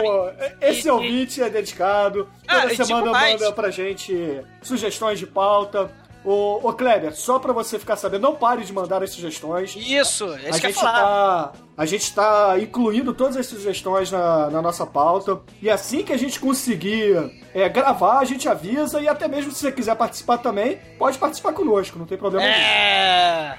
esse 0.61 0.88
e- 0.88 0.91
ouvinte 0.91 1.43
é 1.43 1.49
dedicado. 1.50 2.29
Ah, 2.47 2.61
Toda 2.62 2.67
e 2.67 2.76
digo 2.76 2.85
semana 2.87 3.11
mais. 3.11 3.41
manda 3.41 3.52
pra 3.52 3.71
gente 3.71 4.41
sugestões 4.62 5.19
de 5.19 5.26
pauta. 5.26 5.91
Ô, 6.25 6.61
ô 6.62 6.73
Kleber, 6.73 7.12
só 7.17 7.41
pra 7.41 7.52
você 7.52 7.81
ficar 7.81 7.97
sabendo, 7.97 8.23
não 8.23 8.37
pare 8.37 8.62
de 8.64 8.73
mandar 8.73 9.02
as 9.02 9.11
sugestões. 9.11 9.75
Isso, 9.75 10.25
é 10.35 10.47
A 10.47 10.50
isso 10.50 10.61
que 10.61 10.67
eu 10.67 10.71
ia 10.71 10.75
gente, 10.75 10.75
falar. 10.75 11.49
tá, 11.49 11.52
a 11.76 11.87
gente 11.87 12.12
tá 12.14 12.57
incluindo 12.61 13.12
todas 13.14 13.37
as 13.37 13.47
sugestões 13.47 14.11
na, 14.11 14.50
na 14.50 14.62
nossa 14.62 14.85
pauta. 14.87 15.41
E 15.61 15.71
assim 15.71 16.02
que 16.02 16.12
a 16.12 16.17
gente 16.19 16.38
conseguir 16.38 17.31
é, 17.55 17.69
gravar, 17.69 18.19
a 18.19 18.25
gente 18.25 18.49
avisa. 18.49 19.00
E 19.00 19.09
até 19.09 19.26
mesmo 19.29 19.52
se 19.52 19.61
você 19.61 19.73
quiser 19.73 19.95
participar 19.97 20.38
também, 20.38 20.79
pode 20.99 21.19
participar 21.19 21.52
conosco, 21.52 21.99
não 21.99 22.07
tem 22.07 22.19
problema 22.19 22.45
nenhum. 22.47 22.59
É. 22.59 23.59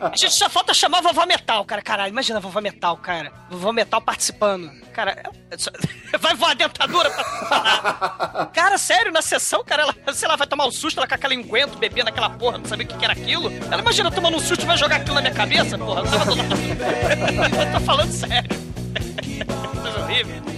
A 0.00 0.12
gente 0.14 0.32
só 0.34 0.50
falta 0.50 0.74
chamar 0.74 0.98
a 0.98 1.02
Vovó 1.02 1.24
Metal, 1.24 1.64
cara. 1.64 1.80
Caralho, 1.80 2.10
imagina 2.10 2.38
a 2.38 2.42
Vovó 2.42 2.60
Metal, 2.60 2.96
cara. 2.98 3.32
Vovó 3.48 3.72
Metal 3.72 4.00
participando. 4.00 4.70
Cara, 4.92 5.22
é 5.50 5.56
só- 5.56 5.70
vai 6.20 6.34
voar 6.34 6.50
a 6.50 6.54
dentadura 6.54 7.08
pra. 7.10 8.50
Cara, 8.52 8.76
sério, 8.76 9.12
na 9.12 9.22
sessão, 9.22 9.62
cara, 9.64 9.82
ela, 9.82 9.94
sei 10.12 10.28
lá, 10.28 10.36
vai 10.36 10.46
tomar 10.46 10.66
um 10.66 10.70
susto, 10.70 10.98
ela 10.98 11.06
com 11.06 11.14
aquela 11.14 11.34
enguento, 11.34 11.78
bebendo 11.78 12.08
aquela 12.10 12.28
porra, 12.30 12.58
não 12.58 12.64
sabia 12.66 12.84
o 12.84 12.88
que 12.88 13.04
era 13.04 13.12
aquilo. 13.12 13.50
Ela 13.70 13.80
imagina 13.80 14.10
tomando 14.10 14.36
um 14.36 14.40
susto 14.40 14.62
e 14.62 14.66
vai 14.66 14.76
jogar 14.76 14.96
aquilo 14.96 15.14
na 15.14 15.22
minha 15.22 15.34
cabeça, 15.34 15.78
porra. 15.78 16.00
Eu 16.00 16.10
tava 16.10 16.24
do 16.24 16.34
lado. 16.34 16.48
Eu 17.28 17.72
tô 17.72 17.80
falando 17.80 18.10
sério. 18.10 18.48
Coisa 19.82 20.00
horrível. 20.04 20.48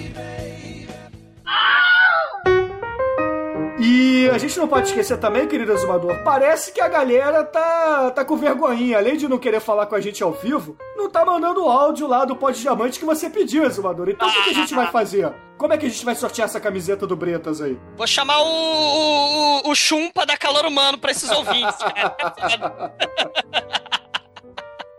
E 3.83 4.29
a 4.29 4.37
gente 4.37 4.59
não 4.59 4.69
pode 4.69 4.89
esquecer 4.89 5.17
também, 5.17 5.49
querido 5.49 5.73
exumador, 5.73 6.23
parece 6.23 6.71
que 6.71 6.83
a 6.83 6.89
galera 6.89 7.43
tá, 7.43 8.11
tá 8.11 8.23
com 8.23 8.37
vergonhinha. 8.37 8.99
Além 8.99 9.17
de 9.17 9.27
não 9.27 9.39
querer 9.39 9.59
falar 9.59 9.87
com 9.87 9.95
a 9.95 10.01
gente 10.01 10.23
ao 10.23 10.33
vivo, 10.33 10.77
não 10.95 11.09
tá 11.09 11.25
mandando 11.25 11.65
o 11.65 11.71
áudio 11.71 12.07
lá 12.07 12.27
do 12.27 12.37
Pod 12.37 12.61
Diamante 12.61 12.99
que 12.99 13.07
você 13.07 13.31
pediu, 13.31 13.65
exumador. 13.65 14.11
Então 14.11 14.29
o 14.29 14.33
que, 14.33 14.43
que 14.45 14.51
a 14.51 14.55
gente 14.55 14.75
vai 14.75 14.89
fazer? 14.89 15.33
Como 15.57 15.73
é 15.73 15.79
que 15.79 15.87
a 15.87 15.89
gente 15.89 16.05
vai 16.05 16.15
sortear 16.15 16.47
essa 16.47 16.61
camiseta 16.61 17.07
do 17.07 17.17
Bretas 17.17 17.63
aí? 17.63 17.79
Vou 17.97 18.07
chamar 18.07 18.43
o, 18.43 18.47
o, 18.47 19.71
o, 19.71 19.75
Chumpa 19.75 20.27
da 20.27 20.37
calor 20.37 20.67
humano 20.67 20.99
pra 20.99 21.11
esses 21.11 21.31
ouvintes. 21.31 21.79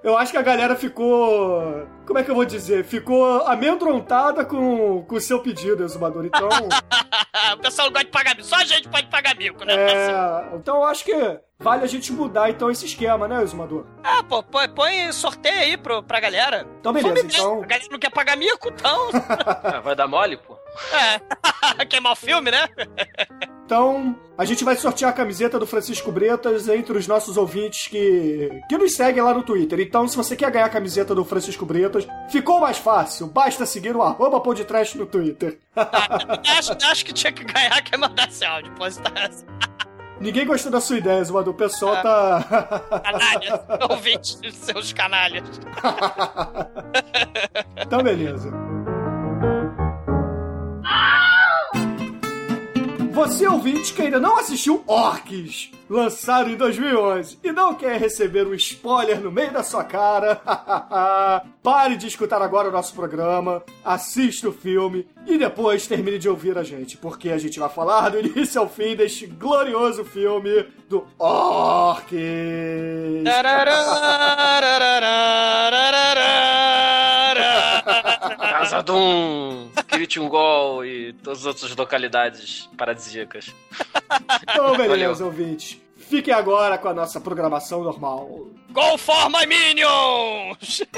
Eu 0.03 0.17
acho 0.17 0.31
que 0.31 0.37
a 0.37 0.41
galera 0.41 0.75
ficou. 0.75 1.87
Como 2.11 2.19
é 2.19 2.23
que 2.25 2.29
eu 2.29 2.35
vou 2.35 2.43
dizer? 2.43 2.83
Ficou 2.83 3.47
amedrontada 3.47 4.43
com 4.43 5.01
com 5.03 5.15
o 5.15 5.21
seu 5.21 5.39
pedido, 5.39 5.81
exumador. 5.81 6.25
Então. 6.25 6.49
o 7.55 7.57
pessoal 7.59 7.87
não 7.87 7.93
gosta 7.93 8.05
de 8.05 8.11
pagar 8.11 8.35
mico. 8.35 8.45
Só 8.49 8.57
a 8.57 8.65
gente 8.65 8.89
pode 8.89 9.07
pagar 9.07 9.33
mico, 9.33 9.63
né? 9.63 9.73
é, 9.73 10.49
então 10.55 10.75
eu 10.75 10.83
acho 10.83 11.05
que 11.05 11.39
vale 11.57 11.85
a 11.85 11.87
gente 11.87 12.11
mudar 12.11 12.49
então 12.49 12.69
esse 12.69 12.85
esquema, 12.85 13.29
né, 13.29 13.41
exumador? 13.41 13.85
Ah, 14.03 14.21
pô, 14.23 14.43
põe, 14.43 14.67
põe 14.67 15.09
sorteio 15.13 15.57
aí 15.59 15.77
pro, 15.77 16.03
pra 16.03 16.19
galera. 16.19 16.67
Então, 16.81 16.91
beleza, 16.91 17.15
Fome 17.15 17.27
mesmo. 17.27 17.41
então- 17.41 17.63
A 17.63 17.65
galera 17.65 17.87
não 17.89 17.99
quer 17.99 18.09
pagar 18.11 18.35
mico, 18.35 18.67
então. 18.67 19.09
Ah, 19.13 19.79
vai 19.83 19.95
dar 19.95 20.07
mole, 20.09 20.35
pô? 20.35 20.59
É. 21.79 21.85
Queimar 21.87 22.11
o 22.11 22.15
filme, 22.17 22.51
né? 22.51 22.67
Então, 23.65 24.17
a 24.37 24.43
gente 24.43 24.65
vai 24.65 24.75
sortear 24.75 25.11
a 25.11 25.13
camiseta 25.13 25.57
do 25.57 25.65
Francisco 25.65 26.11
Bretas 26.11 26.67
entre 26.67 26.97
os 26.97 27.07
nossos 27.07 27.37
ouvintes 27.37 27.87
que, 27.87 28.49
que 28.67 28.77
nos 28.77 28.95
seguem 28.95 29.23
lá 29.23 29.33
no 29.33 29.43
Twitter. 29.43 29.79
Então, 29.79 30.05
se 30.09 30.17
você 30.17 30.35
quer 30.35 30.51
ganhar 30.51 30.65
a 30.65 30.69
camiseta 30.69 31.15
do 31.15 31.23
Francisco 31.23 31.65
Bretas, 31.65 32.00
ficou 32.29 32.59
mais 32.59 32.77
fácil. 32.77 33.27
Basta 33.27 33.65
seguir 33.65 33.95
o 33.95 34.01
arroba 34.01 34.41
no 34.95 35.05
Twitter. 35.05 35.59
acho, 35.75 36.85
acho 36.85 37.05
que 37.05 37.13
tinha 37.13 37.31
que 37.31 37.43
ganhar 37.43 37.81
quem 37.81 37.99
mandasse 37.99 38.45
áudio. 38.45 38.71
Pô, 38.73 38.87
isso 38.87 39.01
tá 39.01 39.29
Ninguém 40.19 40.45
gostou 40.45 40.71
da 40.71 40.79
sua 40.79 40.97
ideia, 40.97 41.23
Zumador. 41.23 41.53
O 41.53 41.57
pessoal 41.57 42.01
tá. 42.01 43.01
canalhas. 43.03 43.59
Ouvintes, 43.89 44.39
seus 44.53 44.93
canalhas. 44.93 45.43
então, 47.77 48.03
beleza. 48.03 48.51
Você 53.11 53.45
ouvinte 53.45 53.93
que 53.93 54.01
ainda 54.01 54.21
não 54.21 54.39
assistiu 54.39 54.83
Orcs, 54.87 55.69
lançado 55.89 56.49
em 56.49 56.55
2011, 56.55 57.39
e 57.43 57.51
não 57.51 57.73
quer 57.73 57.99
receber 57.99 58.47
um 58.47 58.53
spoiler 58.53 59.19
no 59.19 59.29
meio 59.29 59.51
da 59.51 59.63
sua 59.63 59.83
cara, 59.83 60.35
pare 61.61 61.97
de 61.97 62.07
escutar 62.07 62.41
agora 62.41 62.69
o 62.69 62.71
nosso 62.71 62.93
programa, 62.93 63.63
assista 63.83 64.47
o 64.47 64.53
filme 64.53 65.05
e 65.27 65.37
depois 65.37 65.87
termine 65.87 66.17
de 66.17 66.29
ouvir 66.29 66.57
a 66.57 66.63
gente, 66.63 66.95
porque 66.95 67.29
a 67.29 67.37
gente 67.37 67.59
vai 67.59 67.67
falar 67.69 68.09
do 68.09 68.19
início 68.19 68.61
ao 68.61 68.69
fim 68.69 68.95
deste 68.95 69.27
glorioso 69.27 70.05
filme 70.05 70.65
do 70.87 71.05
Orcs. 71.19 72.17
Casa 78.37 78.81
Doom, 80.07 80.29
Gol 80.29 80.85
e 80.85 81.13
todas 81.13 81.39
as 81.39 81.45
outras 81.45 81.75
localidades 81.75 82.69
paradisíacas. 82.77 83.53
Então, 84.43 84.75
beleza, 84.75 85.13
Valeu. 85.23 85.27
ouvintes. 85.27 85.77
Fiquem 85.95 86.33
agora 86.33 86.77
com 86.77 86.89
a 86.89 86.93
nossa 86.93 87.21
programação 87.21 87.81
normal. 87.83 88.49
Go 88.71 88.97
for 88.97 89.29
my 89.29 89.45
minions! 89.45 90.81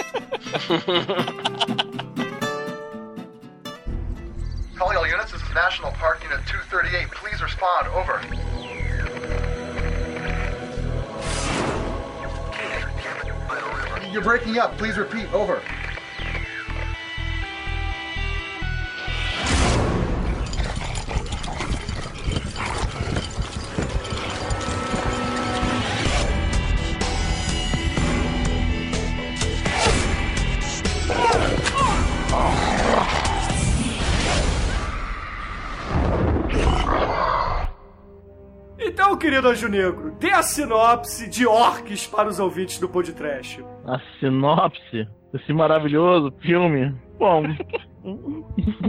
Calling 4.76 4.98
all 4.98 5.06
units, 5.08 5.32
this 5.32 5.42
is 5.42 5.54
National 5.54 5.92
Park 5.94 6.24
Unit 6.24 6.40
238. 6.48 7.12
Please 7.12 7.40
respond. 7.44 7.88
Over. 7.94 8.20
You're 14.12 14.22
breaking 14.22 14.58
up. 14.60 14.78
Please 14.78 14.98
repeat. 14.98 15.32
Over. 15.34 15.62
Querido 39.34 39.50
Anjo 39.50 39.68
Negro, 39.68 40.16
dê 40.20 40.30
a 40.30 40.44
sinopse 40.44 41.28
de 41.28 41.48
Orcs 41.48 42.06
para 42.06 42.30
os 42.30 42.40
ouvintes 42.40 42.78
do 42.78 42.88
podcast. 42.88 43.66
A 43.88 44.00
sinopse 44.20 45.08
desse 45.32 45.52
maravilhoso 45.52 46.32
filme. 46.40 46.94
Bom, 47.18 47.42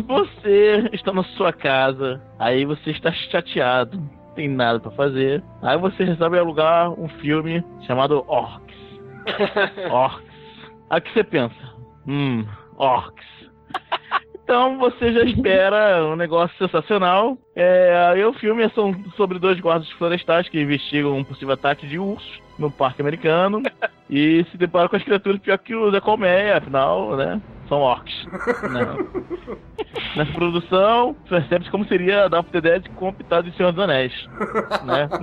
você 0.06 0.86
está 0.92 1.14
na 1.14 1.24
sua 1.38 1.50
casa, 1.50 2.20
aí 2.38 2.66
você 2.66 2.90
está 2.90 3.10
chateado, 3.10 3.96
não 3.96 4.34
tem 4.34 4.46
nada 4.46 4.78
pra 4.78 4.90
fazer. 4.90 5.42
Aí 5.62 5.78
você 5.78 6.04
resolve 6.04 6.38
alugar 6.38 6.90
um 6.90 7.08
filme 7.20 7.64
chamado 7.86 8.22
Orcs. 8.28 8.76
Orcs. 9.90 10.34
Aí 10.90 10.98
o 10.98 11.02
que 11.02 11.12
você 11.14 11.24
pensa? 11.24 11.74
Hum, 12.06 12.44
Orcs. 12.76 13.24
Então 14.44 14.78
você 14.78 15.12
já 15.12 15.24
espera 15.24 16.04
um 16.04 16.14
negócio 16.14 16.56
sensacional. 16.58 17.36
É, 17.56 18.10
aí 18.10 18.24
o 18.24 18.32
filme 18.34 18.62
é 18.62 18.70
sobre 19.16 19.38
dois 19.38 19.58
guardas 19.58 19.90
florestais 19.92 20.48
que 20.48 20.60
investigam 20.60 21.16
um 21.16 21.24
possível 21.24 21.54
ataque 21.54 21.86
de 21.86 21.98
urso 21.98 22.44
no 22.58 22.70
parque 22.70 23.00
americano 23.00 23.62
e 24.08 24.44
se 24.50 24.56
deparam 24.56 24.88
com 24.88 24.96
as 24.96 25.02
criaturas 25.02 25.40
pior 25.40 25.58
que 25.58 25.74
o 25.74 25.90
da 25.90 26.00
colmeia, 26.00 26.58
afinal, 26.58 27.16
né? 27.16 27.40
São 27.68 27.80
orcs. 27.80 28.26
Nessa 30.14 30.32
produção, 30.32 31.16
percebe-se 31.28 31.70
como 31.70 31.86
seria 31.86 32.28
dar 32.28 32.42
The 32.44 32.60
Dead 32.60 32.88
com 32.94 33.08
o 33.08 33.12
pitado 33.12 33.50
de 33.50 33.56
Senhor 33.56 33.72
dos 33.72 33.82
Anéis. 33.82 34.12
Né? 34.84 35.08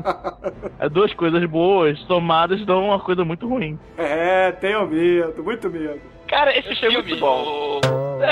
É 0.79 0.89
duas 0.89 1.13
coisas 1.13 1.45
boas, 1.45 1.99
somadas 2.01 2.65
dão 2.65 2.85
uma 2.85 2.99
coisa 2.99 3.23
muito 3.23 3.47
ruim. 3.47 3.77
É, 3.95 4.51
tenho 4.53 4.87
medo, 4.87 5.43
muito 5.43 5.69
medo. 5.69 6.01
Cara, 6.31 6.57
esse 6.57 6.69
Esse 6.71 6.85
é 6.85 6.89
filme. 6.89 7.09
muito 7.09 7.17
bom. 7.19 7.81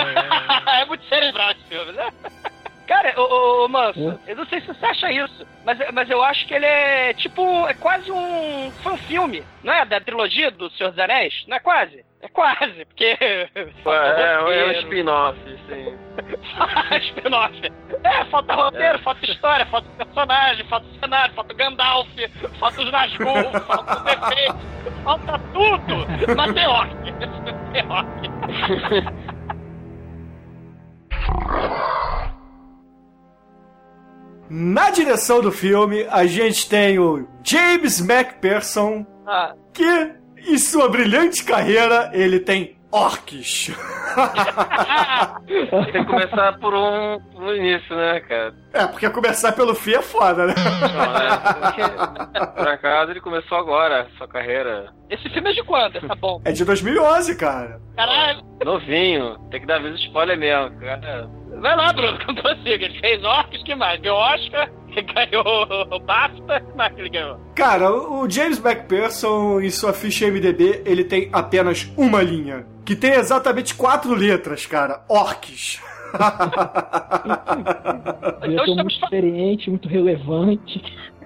é 0.71 0.85
muito 0.85 1.03
cerebral 1.09 1.51
esse 1.51 1.63
filme, 1.65 1.91
né? 1.91 2.09
Cara, 2.87 3.13
ô, 3.19 3.23
ô, 3.23 3.65
ô 3.65 3.67
Manso, 3.67 4.17
eu 4.25 4.35
não 4.37 4.45
sei 4.45 4.61
se 4.61 4.67
você 4.67 4.85
acha 4.85 5.11
isso, 5.11 5.45
mas, 5.65 5.77
mas 5.93 6.09
eu 6.09 6.23
acho 6.23 6.47
que 6.47 6.53
ele 6.53 6.65
é 6.65 7.13
tipo. 7.13 7.67
É 7.67 7.73
quase 7.73 8.09
um 8.09 8.71
fanfilme, 8.81 9.43
não 9.61 9.73
é? 9.73 9.85
Da 9.85 9.99
trilogia 9.99 10.49
do 10.49 10.69
Senhor 10.71 10.91
dos 10.91 10.97
Anéis? 10.99 11.43
Não 11.45 11.57
é 11.57 11.59
quase? 11.59 12.05
É 12.21 12.27
quase, 12.29 12.85
porque. 12.85 13.17
É, 13.85 14.33
é 14.33 14.67
um 14.67 14.71
spin-off, 14.81 15.39
sim. 15.67 15.97
spin-off. 17.09 17.61
É, 18.03 18.25
falta 18.25 18.53
roteiro, 18.53 18.99
falta 18.99 19.25
história, 19.31 19.65
falta 19.67 19.87
personagem, 19.97 20.65
falta 20.67 20.85
cenário, 20.99 21.33
falta 21.33 21.53
Gandalf, 21.53 22.07
falta 22.59 22.81
os 22.81 22.91
Nazgûl, 22.91 23.51
falta 23.65 24.01
os 24.01 24.05
efeitos, 24.13 24.61
falta 25.03 25.39
tudo. 25.53 26.35
Mas 26.35 26.53
tem 26.53 26.67
orc. 26.67 26.91
Tem 27.71 27.89
orc. 27.89 29.29
Na 34.49 34.89
direção 34.89 35.41
do 35.41 35.51
filme, 35.51 36.05
a 36.09 36.25
gente 36.25 36.67
tem 36.67 36.97
o 36.97 37.27
James 37.43 37.99
McPherson, 38.01 39.05
Ah, 39.27 39.53
que 39.73 40.11
em 40.47 40.57
sua 40.57 40.89
brilhante 40.89 41.43
carreira 41.43 42.09
ele 42.13 42.39
tem 42.39 42.77
orques. 42.91 43.71
Tem 45.47 45.91
que 45.91 46.05
começar 46.05 46.57
por 46.59 46.73
um, 46.73 47.19
no 47.35 47.55
início, 47.55 47.95
né, 47.95 48.19
cara? 48.21 48.53
É, 48.73 48.87
porque 48.87 49.09
começar 49.09 49.51
pelo 49.51 49.75
fim 49.75 49.93
é 49.93 50.01
foda, 50.01 50.47
né? 50.47 50.55
Não, 50.57 51.15
é, 51.17 51.37
porque, 51.61 52.57
por 52.57 52.67
acaso 52.67 53.11
ele 53.11 53.21
começou 53.21 53.57
agora, 53.57 54.07
sua 54.17 54.27
carreira. 54.27 54.91
esse 55.09 55.29
filme 55.29 55.51
é 55.51 55.53
de 55.53 55.63
quando? 55.63 55.95
Essa 55.97 56.15
bomba? 56.15 56.41
É 56.49 56.51
de 56.51 56.65
2011, 56.65 57.35
cara. 57.35 57.79
Caralho. 57.95 58.41
Novinho, 58.63 59.37
tem 59.51 59.61
que 59.61 59.67
dar 59.67 59.79
vez 59.79 59.95
spoiler 59.99 60.37
mesmo, 60.37 60.79
cara. 60.79 61.29
Vai 61.61 61.75
lá, 61.75 61.91
Bruno, 61.93 62.17
que 62.17 62.29
eu 62.29 62.33
não 62.35 62.41
consigo. 62.41 62.83
Ele 62.83 62.99
fez 62.99 63.23
orcs, 63.23 63.63
que 63.63 63.75
mais? 63.75 63.99
Ganhou 63.99 64.17
Oscar, 64.17 64.69
ganhou 65.13 65.67
o 65.91 65.99
BAFTA, 65.99 66.61
que 66.61 66.77
mais 66.77 66.93
que 66.93 67.01
ele 67.01 67.09
ganhou? 67.09 67.37
Cara, 67.55 67.91
o 67.91 68.29
James 68.29 68.63
McPherson, 68.63 69.59
em 69.59 69.69
sua 69.69 69.91
ficha 69.93 70.25
MDB, 70.27 70.83
ele 70.85 71.03
tem 71.03 71.29
apenas 71.33 71.91
uma 71.97 72.21
linha. 72.21 72.65
Que 72.85 72.95
tem 72.95 73.11
exatamente 73.11 73.75
quatro 73.75 74.13
letras, 74.15 74.65
cara. 74.65 75.03
Orques. 75.09 75.81
Eu 78.41 78.49
Então 78.49 78.49
estamos, 78.51 78.75
muito 78.83 78.99
fa- 78.99 79.05
experiente, 79.05 79.69
muito 79.69 79.87
relevante. 79.87 80.81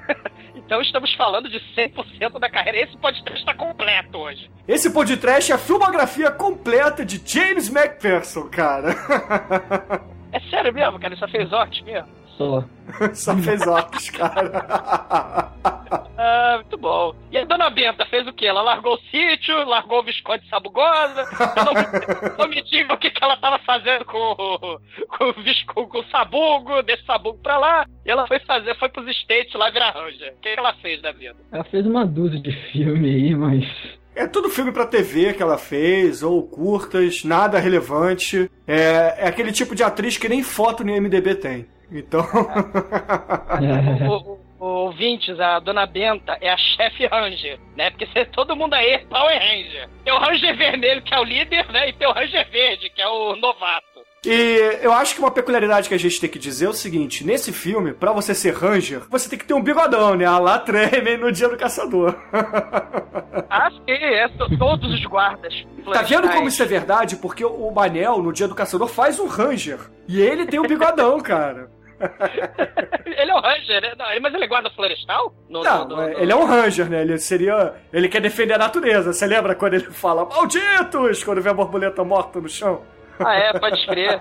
então 0.74 0.82
estamos 0.82 1.14
falando 1.14 1.48
de 1.48 1.60
100% 1.78 2.40
da 2.40 2.50
carreira. 2.50 2.80
Esse 2.80 2.98
podcast 2.98 3.40
está 3.40 3.54
completo 3.54 4.18
hoje. 4.18 4.50
Esse 4.68 4.92
podcast 4.92 5.52
é 5.52 5.56
a 5.56 5.58
filmografia 5.60 6.32
completa 6.32 7.06
de 7.06 7.22
James 7.24 7.70
McPherson, 7.70 8.50
cara. 8.50 8.96
É 10.34 10.40
sério 10.50 10.74
mesmo, 10.74 10.98
cara? 10.98 11.14
Ele 11.14 11.20
só 11.20 11.28
fez 11.28 11.54
orcs 11.54 11.80
mesmo? 11.82 12.10
Só. 12.38 12.64
Só 13.14 13.38
fez 13.38 13.66
orques, 13.68 14.10
cara. 14.10 15.52
Ah, 16.18 16.54
muito 16.58 16.78
bom. 16.78 17.14
E 17.32 17.38
a 17.38 17.46
dona 17.46 17.70
Benta 17.70 18.06
fez 18.06 18.26
o 18.28 18.34
quê? 18.34 18.46
Ela 18.48 18.62
largou 18.62 18.96
o 18.96 19.00
sítio, 19.12 19.66
largou 19.68 20.00
o 20.00 20.04
Visconde 20.04 20.48
Sabugosa. 20.48 21.26
Eu 22.30 22.38
não, 22.38 22.48
me 22.48 22.62
diga 22.64 22.94
o 22.94 22.98
que, 22.98 23.10
que 23.12 23.24
ela 23.24 23.36
tava 23.38 23.60
fazendo 23.60 24.06
com, 24.06 24.18
o- 24.18 24.80
com 25.18 25.24
o 25.30 25.34
Visconde, 25.44 25.90
com 25.90 26.00
o 26.00 26.06
Sabugo, 26.06 26.80
o 26.80 27.06
Sabugo 27.06 27.38
pra 27.40 27.58
lá. 27.58 27.86
E 28.06 28.12
ela 28.12 28.26
foi 28.28 28.40
fazer, 28.40 28.76
foi 28.78 28.90
pros 28.90 29.08
States 29.18 29.54
lá 29.54 29.70
virar 29.70 29.92
Ranger. 29.92 30.34
O 30.34 30.42
que, 30.42 30.54
que 30.54 30.60
ela 30.60 30.74
fez 30.76 31.02
da 31.02 31.12
vida? 31.12 31.36
Ela 31.52 31.64
fez 31.66 31.86
uma 31.86 32.06
dúzia 32.06 32.40
de 32.40 32.52
filme 32.72 33.10
aí, 33.10 33.36
mas. 33.36 33.66
É 34.16 34.28
tudo 34.28 34.50
filme 34.50 34.72
pra 34.72 34.86
TV 34.86 35.34
que 35.34 35.42
ela 35.42 35.58
fez, 35.58 36.22
ou 36.22 36.44
curtas, 36.44 37.24
nada 37.24 37.58
relevante. 37.60 38.50
É, 38.68 39.16
é 39.18 39.28
aquele 39.28 39.52
tipo 39.52 39.74
de 39.76 39.84
atriz 39.84 40.18
que 40.18 40.30
nem 40.30 40.44
foto 40.44 40.84
no 40.84 40.92
IMDB 40.96 41.36
tem. 41.36 41.66
Então. 41.92 42.22
É. 43.62 44.04
O, 44.08 44.14
o- 44.14 44.40
o- 44.60 44.66
ouvintes, 44.86 45.38
a 45.40 45.60
dona 45.60 45.86
Benta 45.86 46.38
é 46.40 46.50
a 46.50 46.58
chefe 46.58 47.06
Ranger, 47.08 47.60
né? 47.76 47.90
Porque 47.90 48.06
se- 48.08 48.26
todo 48.26 48.56
mundo 48.56 48.74
aí 48.74 48.92
é 48.92 49.00
Power 49.00 49.38
Ranger. 49.38 49.90
Tem 50.06 50.14
o 50.14 50.18
Ranger 50.20 50.56
vermelho, 50.58 51.02
que 51.02 51.14
é 51.14 51.20
o 51.20 51.24
líder, 51.24 51.70
né? 51.72 51.90
E 51.90 51.94
tem 51.94 52.08
o 52.08 52.12
Ranger 52.14 52.50
verde, 52.50 52.90
que 52.90 53.02
é 53.02 53.08
o 53.08 53.36
novato. 53.36 53.93
E 54.26 54.80
eu 54.82 54.94
acho 54.94 55.16
que 55.16 55.20
uma 55.20 55.32
peculiaridade 55.32 55.90
que 55.90 55.94
a 55.96 56.00
gente 56.00 56.20
tem 56.20 56.30
que 56.30 56.40
dizer 56.40 56.66
é 56.66 56.70
o 56.70 56.74
seguinte: 56.74 57.26
nesse 57.26 57.52
filme, 57.52 57.94
pra 57.94 58.12
você 58.14 58.34
ser 58.34 58.54
Ranger, 58.54 59.02
você 59.10 59.30
tem 59.30 59.38
que 59.38 59.44
ter 59.46 59.54
um 59.54 59.62
bigodão, 59.62 60.16
né? 60.16 60.24
A 60.26 60.38
lá 60.40 60.58
treme 60.60 61.18
no 61.18 61.32
dia 61.32 61.50
do 61.50 61.58
caçador. 61.58 62.16
Ah, 63.56 63.70
sim, 63.70 63.82
é, 63.88 64.28
to- 64.30 64.58
todos 64.58 64.92
os 64.92 65.04
guardas. 65.06 65.54
Tá 65.92 66.02
vendo 66.02 66.28
como 66.30 66.48
isso 66.48 66.62
é 66.64 66.66
verdade? 66.66 67.16
Porque 67.18 67.46
o 67.46 67.70
Manel, 67.72 68.18
no 68.22 68.34
dia 68.34 68.48
do 68.48 68.56
caçador, 68.56 68.88
faz 68.88 69.20
um 69.20 69.28
Ranger. 69.28 69.78
E 70.08 70.20
ele 70.20 70.48
tem 70.48 70.60
o 70.60 70.64
bigodão, 70.68 71.20
cara. 71.20 71.70
Ele 73.06 73.32
é 73.32 73.36
o 73.36 73.40
Ranger, 73.40 73.82
né? 73.82 73.94
Não, 73.98 74.06
mas 74.22 74.34
ele 74.34 74.44
é 74.44 74.48
guarda 74.48 74.70
florestal? 74.72 75.34
No, 75.48 75.64
Não, 75.64 75.88
no- 75.88 75.96
no- 75.96 76.10
ele 76.20 76.32
é 76.32 76.36
um 76.36 76.46
Ranger, 76.46 76.90
né? 76.90 77.02
Ele 77.02 77.18
seria. 77.20 77.74
Ele 77.94 78.10
quer 78.10 78.20
defender 78.22 78.54
a 78.56 78.58
natureza. 78.58 79.14
Você 79.14 79.26
lembra 79.28 79.56
quando 79.56 79.76
ele 79.76 79.86
fala 79.86 80.26
malditos 80.26 81.24
quando 81.24 81.42
vê 81.42 81.50
a 81.50 81.54
borboleta 81.54 82.04
morta 82.04 82.42
no 82.42 82.50
chão? 82.50 82.82
Ah, 83.26 83.36
é, 83.36 83.54
pode 83.60 83.86
crer. 83.86 84.20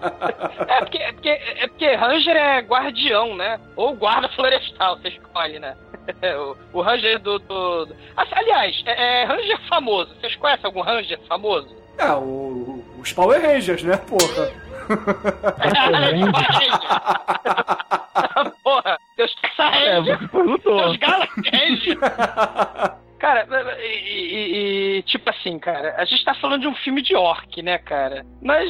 É 0.68 0.78
porque, 0.80 0.98
é, 0.98 1.12
porque, 1.12 1.28
é 1.28 1.66
porque 1.68 1.94
Ranger 1.94 2.36
é 2.36 2.58
guardião, 2.60 3.36
né? 3.36 3.58
Ou 3.76 3.94
guarda 3.94 4.28
florestal, 4.30 4.96
você 4.98 5.08
escolhe, 5.08 5.58
né? 5.58 5.76
O, 6.72 6.78
o 6.78 6.82
Ranger 6.82 7.18
do. 7.20 7.38
do- 7.38 7.86
do- 7.86 7.96
Ah, 8.16 8.24
Aliás, 8.32 8.82
é, 8.86 9.22
é 9.22 9.24
Ranger 9.24 9.58
famoso. 9.68 10.12
Vocês 10.20 10.34
conhecem 10.36 10.66
algum 10.66 10.80
Ranger 10.80 11.18
famoso? 11.28 11.76
É, 11.98 12.12
o- 12.14 12.82
os 12.98 13.12
Power 13.12 13.40
Rangers, 13.40 13.82
né, 13.84 13.96
porra? 13.98 14.50
Porra, 18.62 18.98
teus 19.16 19.34
Texas 19.36 19.74
É, 19.74 20.00
você 20.00 20.16
perguntou. 20.28 20.76
teus 20.76 20.96
Galaxy 20.96 21.40
Ranger. 21.52 21.98
Cara, 23.22 23.46
e, 23.78 23.84
e- 23.84 24.98
e, 24.98 25.02
tipo 25.04 25.30
assim, 25.30 25.56
cara, 25.56 25.94
a 25.96 26.04
gente 26.04 26.24
tá 26.24 26.34
falando 26.34 26.62
de 26.62 26.66
um 26.66 26.74
filme 26.74 27.00
de 27.00 27.14
orc, 27.14 27.62
né, 27.62 27.78
cara? 27.78 28.26
Mas, 28.42 28.68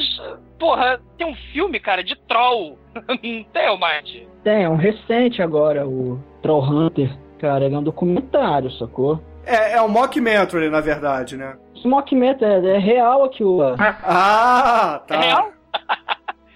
porra, 0.59 1.01
tem 1.17 1.25
um 1.25 1.33
filme, 1.51 1.79
cara, 1.79 2.03
de 2.03 2.15
troll. 2.27 2.77
Não 3.23 3.43
tem, 3.45 3.65
Almighty? 3.65 4.27
Tem, 4.43 4.63
é 4.63 4.69
um 4.69 4.75
recente 4.75 5.41
agora, 5.41 5.87
o 5.87 6.23
Troll 6.43 6.61
Hunter. 6.63 7.17
Cara, 7.39 7.65
ele 7.65 7.73
é 7.73 7.77
um 7.79 7.83
documentário, 7.83 8.69
sacou? 8.73 9.19
É, 9.43 9.73
é 9.73 9.81
um 9.81 9.87
mockumentary, 9.89 10.69
na 10.69 10.81
verdade, 10.81 11.35
né? 11.35 11.57
Esse 11.75 11.87
mockment 11.87 12.37
é, 12.41 12.75
é 12.75 12.77
real 12.77 13.23
aquilo 13.23 13.57
lá. 13.57 13.75
Ah, 14.05 15.01
tá. 15.07 15.15
É 15.15 15.19
real? 15.19 15.51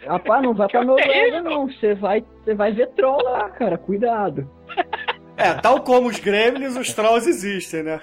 Rapaz, 0.08 0.44
não 0.44 0.54
vai 0.54 0.68
pra 0.68 0.86
meu 0.86 0.96
lado, 0.98 1.44
não. 1.44 1.68
Você 1.68 1.96
vai, 1.96 2.24
você 2.44 2.54
vai 2.54 2.72
ver 2.74 2.90
troll 2.94 3.24
lá, 3.24 3.50
cara. 3.50 3.76
Cuidado. 3.76 4.48
É, 5.38 5.54
tal 5.54 5.82
como 5.82 6.10
os 6.10 6.20
gremlins, 6.20 6.76
os 6.76 6.94
trolls 6.94 7.30
existem, 7.30 7.84
né? 7.84 8.02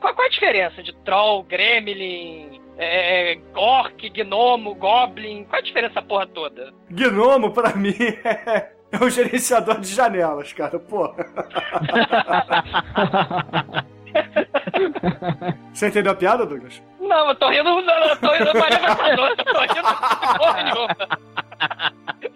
Qual, 0.00 0.14
qual 0.14 0.24
é 0.24 0.26
a 0.26 0.30
diferença 0.30 0.82
de 0.82 0.94
troll, 1.04 1.42
gremlin, 1.42 2.60
é, 2.78 3.38
orc, 3.54 4.08
gnomo, 4.10 4.74
goblin? 4.74 5.44
Qual 5.44 5.56
é 5.56 5.62
a 5.62 5.64
diferença 5.64 6.02
porra 6.02 6.26
toda? 6.26 6.72
Gnomo, 6.90 7.52
pra 7.52 7.74
mim, 7.74 7.94
é, 8.24 8.70
é 8.92 9.04
um 9.04 9.10
gerenciador 9.10 9.80
de 9.80 9.88
janelas, 9.92 10.52
cara, 10.52 10.78
porra. 10.78 11.14
Você 15.72 15.88
entendeu 15.88 16.12
a 16.12 16.16
piada, 16.16 16.46
Douglas? 16.46 16.82
Não, 17.00 17.28
eu 17.28 17.34
tô 17.34 17.48
rindo, 17.50 17.64
não, 17.64 17.82
não, 17.82 18.08
eu 18.08 18.16
tô 18.16 18.32
rindo 18.32 18.52
do 18.52 18.58
Maria 18.58 18.80
Matador, 18.80 19.28
eu 19.30 19.36
tô 19.36 19.60
rindo 19.60 20.38
porra 20.38 20.62
nenhuma. 20.62 20.96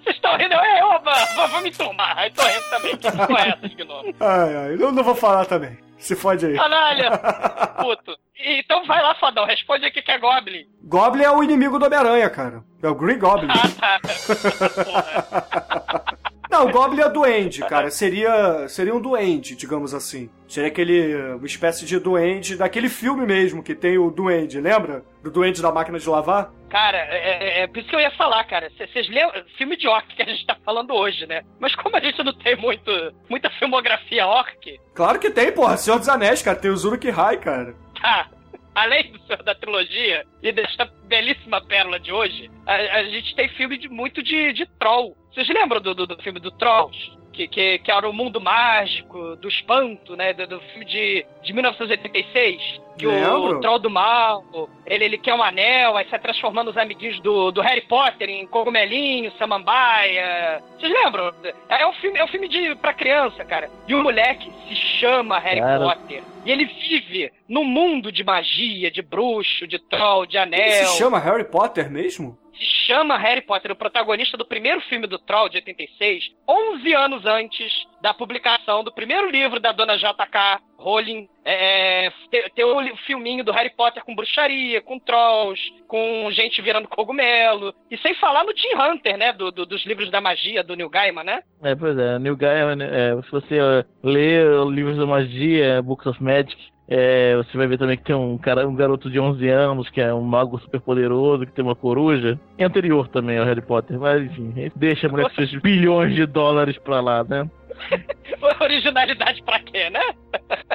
Vocês 0.03 0.17
estão 0.17 0.37
rindo, 0.37 0.55
é, 0.55 0.85
oba, 0.85 1.13
vou, 1.37 1.49
vou 1.49 1.61
me 1.61 1.71
tomar. 1.73 2.17
Aí 2.19 2.31
tô 2.31 2.43
rindo 2.43 2.71
também, 2.71 2.97
que 2.97 3.11
porra 3.13 3.47
é 3.47 3.49
essa 3.51 3.69
de 3.69 3.75
gnomo? 3.77 4.15
Ai, 4.21 4.57
ai, 4.57 4.75
eu 4.79 4.93
não 4.93 5.03
vou 5.03 5.15
falar 5.15 5.45
também. 5.47 5.79
Se 5.99 6.17
fode 6.17 6.47
aí. 6.47 6.57
Canalha, 6.57 7.11
puto. 7.79 8.17
Então 8.43 8.87
vai 8.87 9.03
lá, 9.03 9.15
fodão, 9.17 9.45
responde 9.45 9.85
aqui 9.85 10.01
que 10.01 10.11
é 10.11 10.19
goblin. 10.19 10.67
Goblin 10.85 11.25
é 11.25 11.31
o 11.31 11.43
inimigo 11.45 11.79
do 11.79 11.85
Homem-Aranha, 11.85 12.31
cara. 12.31 12.65
É 12.83 12.89
o 12.89 12.95
Green 12.95 13.19
Goblin. 13.19 13.51
Ah, 13.51 13.69
tá. 13.79 14.01
Porra. 14.85 16.05
Não, 16.51 16.67
o 16.67 16.73
Goblin 16.73 17.01
é 17.03 17.09
duende, 17.09 17.61
cara. 17.61 17.91
Seria, 17.91 18.67
seria 18.69 18.95
um 18.95 19.01
duende, 19.01 19.55
digamos 19.55 19.95
assim. 19.95 20.29
Seria 20.49 20.69
aquele. 20.69 21.15
uma 21.35 21.47
espécie 21.47 21.87
de 21.87 21.99
duende 22.01 22.57
daquele 22.57 22.89
filme 22.89 23.25
mesmo 23.25 23.63
que 23.63 23.75
tem 23.75 23.97
o 23.99 24.11
duende, 24.11 24.61
lembra? 24.61 25.05
Do 25.23 25.31
duende 25.31 25.63
da 25.63 25.71
máquina 25.71 25.99
de 25.99 26.09
lavar? 26.09 26.51
Cara, 26.69 26.99
é, 26.99 27.61
é, 27.61 27.63
é 27.63 27.67
por 27.69 27.79
isso 27.79 27.89
que 27.89 27.95
eu 27.95 28.01
ia 28.01 28.11
falar, 28.13 28.43
cara. 28.45 28.69
Vocês 28.77 29.09
lembram? 29.09 29.45
Filme 29.57 29.77
de 29.77 29.87
orc 29.87 30.07
que 30.15 30.23
a 30.23 30.27
gente 30.27 30.45
tá 30.45 30.57
falando 30.65 30.93
hoje, 30.93 31.25
né? 31.27 31.43
Mas 31.61 31.75
como 31.77 31.97
a 31.97 32.01
gente 32.01 32.23
não 32.25 32.33
tem 32.33 32.57
muito, 32.57 32.91
muita 33.29 33.49
filmografia 33.51 34.27
orc, 34.27 34.81
Claro 34.95 35.19
que 35.21 35.31
tem, 35.31 35.53
porra. 35.53 35.77
Senhor 35.77 35.99
dos 35.99 36.09
Anéis, 36.09 36.43
cara. 36.43 36.59
Tem 36.59 36.71
o 36.71 36.77
Zuruk-hai, 36.77 37.37
cara. 37.39 37.75
tá. 38.01 38.29
Além 38.75 39.11
do 39.13 39.21
Senhor 39.27 39.43
da 39.43 39.55
trilogia 39.55 40.25
e 40.43 40.53
desta 40.53 40.85
belíssima 41.07 41.61
pérola 41.61 41.99
de 41.99 42.13
hoje, 42.13 42.49
a, 42.67 42.75
a 42.99 43.05
gente 43.05 43.35
tem 43.35 43.49
filme 43.51 43.77
de, 43.77 43.89
muito 43.89 44.23
de, 44.23 44.53
de 44.53 44.65
troll. 44.79 45.17
Vocês 45.33 45.49
lembram 45.49 45.81
do, 45.81 45.95
do, 45.95 46.07
do 46.07 46.23
filme 46.23 46.41
do 46.41 46.51
Trolls? 46.51 47.19
Que, 47.33 47.47
que, 47.47 47.79
que 47.79 47.93
era 47.93 48.09
o 48.09 48.13
mundo 48.13 48.41
mágico, 48.41 49.37
do 49.37 49.49
espanto, 49.49 50.17
né? 50.17 50.33
Do, 50.33 50.49
do 50.49 50.61
filme 50.61 50.85
de, 50.85 51.25
de 51.43 51.53
1986. 51.53 52.81
Que 52.99 53.07
Lembro. 53.07 53.57
o 53.57 53.61
troll 53.61 53.79
do 53.79 53.89
mal, 53.89 54.45
ele, 54.85 55.05
ele 55.05 55.17
quer 55.17 55.33
um 55.33 55.43
anel, 55.43 55.97
aí 55.97 56.07
sai 56.11 56.19
transformando 56.19 56.71
os 56.71 56.77
amiguinhos 56.77 57.19
do, 57.21 57.51
do 57.51 57.63
Harry 57.63 57.81
Potter 57.83 58.29
em 58.29 58.47
cogumelinho, 58.47 59.33
samambaia. 59.39 60.61
Vocês 60.79 60.93
lembram? 60.93 61.33
É 61.69 61.87
um 61.87 61.93
filme, 61.95 62.19
é 62.19 62.25
um 62.25 62.29
filme 62.29 62.49
de, 62.49 62.75
pra 62.75 62.93
criança, 62.93 63.43
cara. 63.45 63.71
E 63.89 63.95
o 63.95 64.03
moleque 64.03 64.53
se 64.69 64.75
chama 64.99 65.39
Harry 65.39 65.61
Cara. 65.61 65.85
Potter. 65.85 66.23
E 66.45 66.51
ele 66.51 66.67
vive 66.67 67.33
num 67.49 67.65
mundo 67.65 68.11
de 68.11 68.25
magia, 68.25 68.91
de 68.91 69.01
bruxo, 69.01 69.67
de 69.67 69.79
troll, 69.79 70.27
de 70.27 70.37
anel. 70.37 70.61
Ele 70.61 70.87
se 70.87 70.99
chama 70.99 71.19
Harry 71.19 71.45
Potter 71.45 71.91
mesmo? 71.91 72.37
Chama 72.61 73.17
Harry 73.17 73.41
Potter, 73.41 73.73
o 73.73 73.77
protagonista 73.77 74.37
do 74.37 74.45
primeiro 74.45 74.81
filme 74.83 75.07
do 75.07 75.19
Troll, 75.19 75.49
de 75.49 75.57
86, 75.57 76.25
11 76.49 76.93
anos 76.95 77.25
antes 77.27 77.73
da 78.03 78.13
publicação 78.13 78.85
do 78.85 78.93
primeiro 78.93 79.31
livro 79.31 79.59
da 79.59 79.73
dona 79.73 79.97
J.K. 79.97 80.61
Rowling. 80.79 81.29
É, 81.45 82.13
ter, 82.31 82.51
ter 82.51 82.65
o 82.65 82.97
filminho 83.07 83.43
do 83.43 83.51
Harry 83.53 83.71
Potter 83.71 84.05
com 84.05 84.15
bruxaria, 84.15 84.81
com 84.83 84.99
trolls, 84.99 85.61
com 85.89 86.31
gente 86.33 86.61
virando 86.61 86.87
cogumelo. 86.89 87.75
E 87.91 87.97
sem 87.99 88.15
falar 88.15 88.45
no 88.45 88.53
Tim 88.53 88.75
Hunter, 88.75 89.17
né? 89.17 89.33
do- 89.33 89.51
do- 89.51 89.67
dos 89.67 89.85
livros 89.87 90.11
da 90.11 90.21
magia, 90.21 90.63
do 90.63 90.77
Neil 90.77 90.89
Gaiman, 90.91 91.25
né? 91.25 91.43
É, 91.63 91.75
pois 91.75 91.97
é, 91.99 92.19
Neil 92.19 92.37
Gaiman, 92.37 92.83
é, 92.85 93.23
se 93.23 93.31
você 93.31 93.59
ó, 93.61 93.85
lê 94.03 94.43
livros 94.71 94.97
da 94.99 95.07
magia, 95.07 95.81
Books 95.83 96.07
of 96.07 96.23
Magic, 96.23 96.57
é, 96.93 97.37
você 97.37 97.57
vai 97.57 97.69
ver 97.69 97.79
também 97.79 97.97
que 97.97 98.03
tem 98.03 98.17
um 98.17 98.37
cara, 98.37 98.67
um 98.67 98.75
garoto 98.75 99.09
de 99.09 99.21
11 99.21 99.49
anos 99.49 99.89
que 99.89 100.01
é 100.01 100.13
um 100.13 100.23
mago 100.23 100.59
super 100.59 100.81
poderoso, 100.81 101.47
que 101.47 101.53
tem 101.53 101.65
uma 101.65 101.77
coruja. 101.77 102.39
É 102.59 102.65
anterior 102.65 103.07
também 103.07 103.39
ao 103.39 103.45
Harry 103.45 103.63
Potter, 103.63 103.97
mas 103.97 104.25
enfim, 104.25 104.53
deixa 104.75 105.07
a 105.07 105.11
mulher 105.11 105.29
com 105.29 105.37
seus 105.37 105.55
bilhões 105.63 106.17
de 106.17 106.27
dólares 106.27 106.77
pra 106.79 107.01
lá, 107.01 107.23
né? 107.23 107.49
Originalidade 108.61 109.43
pra 109.43 109.59
quê, 109.61 109.91
né? 109.91 110.01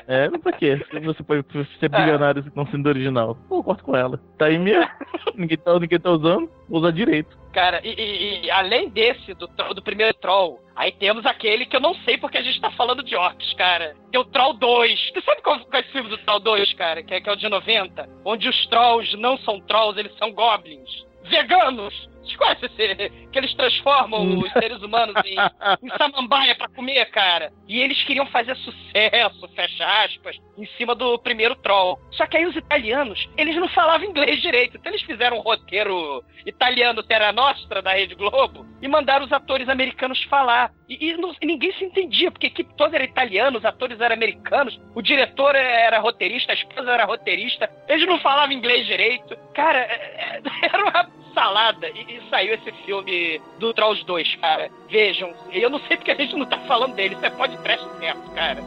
É, 0.08 0.30
pra 0.30 0.52
quê? 0.52 0.78
Se 0.92 1.00
você 1.00 1.24
pode 1.24 1.46
ser 1.80 1.90
bilionário 1.90 2.52
não 2.56 2.66
sendo 2.68 2.88
original. 2.88 3.36
Pô, 3.48 3.64
corta 3.64 3.84
com 3.84 3.96
ela. 3.96 4.20
Tá 4.38 4.46
aí 4.48 4.58
mesmo. 4.58 4.90
ninguém, 5.36 5.58
tá, 5.58 5.80
ninguém 5.80 6.00
tá 6.00 6.12
usando, 6.12 6.50
usa 6.70 6.92
direito. 6.92 7.38
Cara, 7.54 7.80
e, 7.84 7.90
e- 7.94 8.46
e 8.46 8.52
além 8.52 8.90
desse, 8.90 9.34
do, 9.34 9.48
do 9.48 9.82
primeiro 9.82 10.14
Troll, 10.16 10.60
aí 10.76 10.92
temos 10.92 11.26
aquele 11.26 11.66
que 11.66 11.76
eu 11.76 11.80
não 11.80 11.94
sei 12.04 12.18
porque 12.18 12.38
a 12.38 12.42
gente 12.42 12.60
tá 12.60 12.70
falando 12.72 13.02
de 13.02 13.16
orcs, 13.16 13.54
cara. 13.54 13.96
Que 14.12 14.18
é 14.18 14.20
o 14.20 14.26
Troll 14.26 14.54
2. 14.54 15.12
Tu 15.14 15.22
sabe 15.24 15.42
qual, 15.42 15.60
qual 15.60 15.74
é 15.74 15.80
esse 15.80 15.92
filme 15.92 16.10
do 16.10 16.18
Troll 16.20 16.40
2, 16.42 16.74
cara? 16.74 17.02
Que 17.04 17.14
é, 17.16 17.22
que 17.22 17.30
é 17.30 17.34
o 17.34 17.38
de 17.38 17.48
90? 17.48 18.10
Onde 18.26 18.50
os 18.50 18.68
Trolls 18.68 19.16
não 19.18 19.38
são 19.40 19.60
Trolls, 19.62 19.98
eles 20.00 20.16
são 20.18 20.32
Goblins. 20.34 21.06
Veganos! 21.30 22.10
Vocês 22.26 22.36
conhecem 22.38 22.70
esse? 22.78 23.10
Que 23.32 23.38
eles 23.40 23.54
transformam 23.54 24.40
os 24.40 24.52
seres 24.54 24.82
humanos 24.82 25.16
em, 25.26 25.36
em 25.84 25.90
samambaia 25.98 26.56
pra 26.56 26.68
comer, 26.70 27.06
cara. 27.12 27.52
E 27.68 27.80
eles 27.80 28.02
queriam 28.04 28.26
fazer 28.28 28.56
sucesso, 28.58 29.48
fecha 29.56 29.86
aspas, 30.04 30.36
em 30.58 30.66
cima 30.78 30.96
do 30.96 31.18
primeiro 31.20 31.56
Troll. 31.58 32.00
Só 32.12 32.26
que 32.26 32.38
aí 32.38 32.46
os 32.46 32.56
italianos, 32.56 33.28
eles 33.38 33.56
não 33.58 33.68
falavam 33.70 34.08
inglês 34.08 34.42
direito. 34.42 34.78
Então 34.78 34.92
eles 34.92 35.04
fizeram 35.04 35.38
um 35.38 35.42
roteiro 35.42 36.24
italiano 36.46 37.04
Terra 37.04 37.32
Nostra 37.32 37.82
da 37.82 37.94
Rede 37.94 38.16
Globo 38.16 38.66
e 38.82 38.88
mandaram 38.88 39.26
os 39.26 39.32
atores 39.32 39.68
americanos 39.70 40.22
falar. 40.24 40.72
E, 40.88 41.10
e 41.10 41.18
não- 41.18 41.36
e 41.42 41.46
ninguém 41.46 41.72
se 41.74 41.84
entendia, 41.86 42.32
porque 42.32 42.48
a 42.48 42.50
equipe 42.50 42.74
toda 42.78 42.96
era 42.96 43.04
italiana, 43.04 43.58
os 43.58 43.66
atores 43.66 44.00
eram 44.00 44.16
americanos, 44.16 44.80
o 44.96 45.02
diretor 45.02 45.56
era 45.56 46.00
roteirista, 46.00 46.52
a 46.52 46.56
esposa 46.56 46.92
era 46.92 47.06
roteirista, 47.06 47.70
eles 47.88 48.06
não 48.08 48.20
falavam 48.20 48.54
inglês 48.54 48.86
direito. 48.86 49.36
Cara, 49.54 49.80
é- 49.80 50.40
é- 50.40 50.42
era 50.72 50.84
uma 50.84 51.10
salada. 51.34 51.90
E, 51.90 52.15
e 52.16 52.30
saiu 52.30 52.54
esse 52.54 52.72
filme 52.86 53.42
do 53.60 53.74
Trolls 53.74 54.06
2, 54.06 54.36
cara. 54.36 54.70
Vejam, 54.90 55.34
eu 55.52 55.70
não 55.70 55.80
sei 55.80 55.98
porque 55.98 56.12
a 56.12 56.16
gente 56.16 56.36
não 56.36 56.46
tá 56.46 56.58
falando 56.60 56.96
dele, 56.96 57.16
isso 57.16 57.26
é 57.26 57.30
podcast 57.30 57.86
certo, 58.00 58.32
cara. 58.32 58.64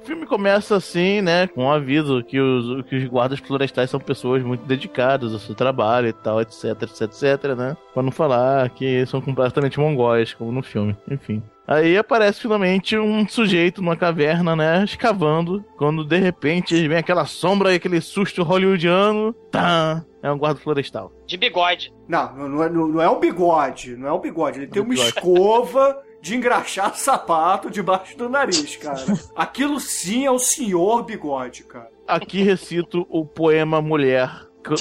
O 0.00 0.04
filme 0.12 0.26
começa 0.26 0.76
assim, 0.76 1.20
né, 1.20 1.46
com 1.46 1.64
um 1.64 1.70
aviso 1.70 2.24
que 2.24 2.40
os, 2.40 2.84
que 2.86 2.96
os 2.96 3.04
guardas 3.04 3.38
florestais 3.38 3.90
são 3.90 4.00
pessoas 4.00 4.42
muito 4.42 4.64
dedicadas 4.64 5.32
ao 5.32 5.38
seu 5.38 5.54
trabalho 5.54 6.08
e 6.08 6.12
tal, 6.12 6.40
etc, 6.40 6.82
etc, 6.82 7.02
etc, 7.02 7.56
né? 7.56 7.76
Pra 7.92 8.02
não 8.02 8.10
falar 8.10 8.70
que 8.70 9.04
são 9.06 9.20
completamente 9.20 9.78
mongóis, 9.78 10.32
como 10.32 10.50
no 10.50 10.62
filme, 10.62 10.96
enfim. 11.08 11.42
Aí 11.70 11.96
aparece 11.96 12.40
finalmente 12.40 12.98
um 12.98 13.28
sujeito 13.28 13.80
numa 13.80 13.94
caverna, 13.94 14.56
né, 14.56 14.82
escavando, 14.82 15.64
quando 15.78 16.04
de 16.04 16.18
repente 16.18 16.88
vem 16.88 16.98
aquela 16.98 17.24
sombra 17.26 17.72
e 17.72 17.76
aquele 17.76 18.00
susto 18.00 18.42
hollywoodiano, 18.42 19.32
tá, 19.52 20.04
é 20.20 20.32
um 20.32 20.36
guarda 20.36 20.58
florestal. 20.58 21.12
De 21.28 21.36
bigode. 21.36 21.94
Não, 22.08 22.34
não, 22.48 22.64
é, 22.64 22.68
não- 22.68 23.00
é 23.00 23.08
um 23.08 23.20
bigode. 23.20 23.94
Não 23.96 24.08
é 24.08 24.12
um 24.12 24.18
bigode. 24.18 24.58
Ele 24.58 24.66
tem 24.66 24.82
uma 24.82 24.88
bigode. 24.88 25.10
escova 25.10 25.96
de 26.20 26.34
engraxar 26.34 26.92
sapato 26.96 27.70
debaixo 27.70 28.18
do 28.18 28.28
nariz, 28.28 28.74
cara. 28.74 29.04
Aquilo 29.36 29.78
sim 29.78 30.26
é 30.26 30.30
o 30.30 30.40
senhor 30.40 31.04
bigode, 31.04 31.62
cara. 31.62 31.88
Aqui 32.08 32.42
recito 32.42 33.06
o 33.08 33.24
poema 33.24 33.80
Mulher, 33.80 34.28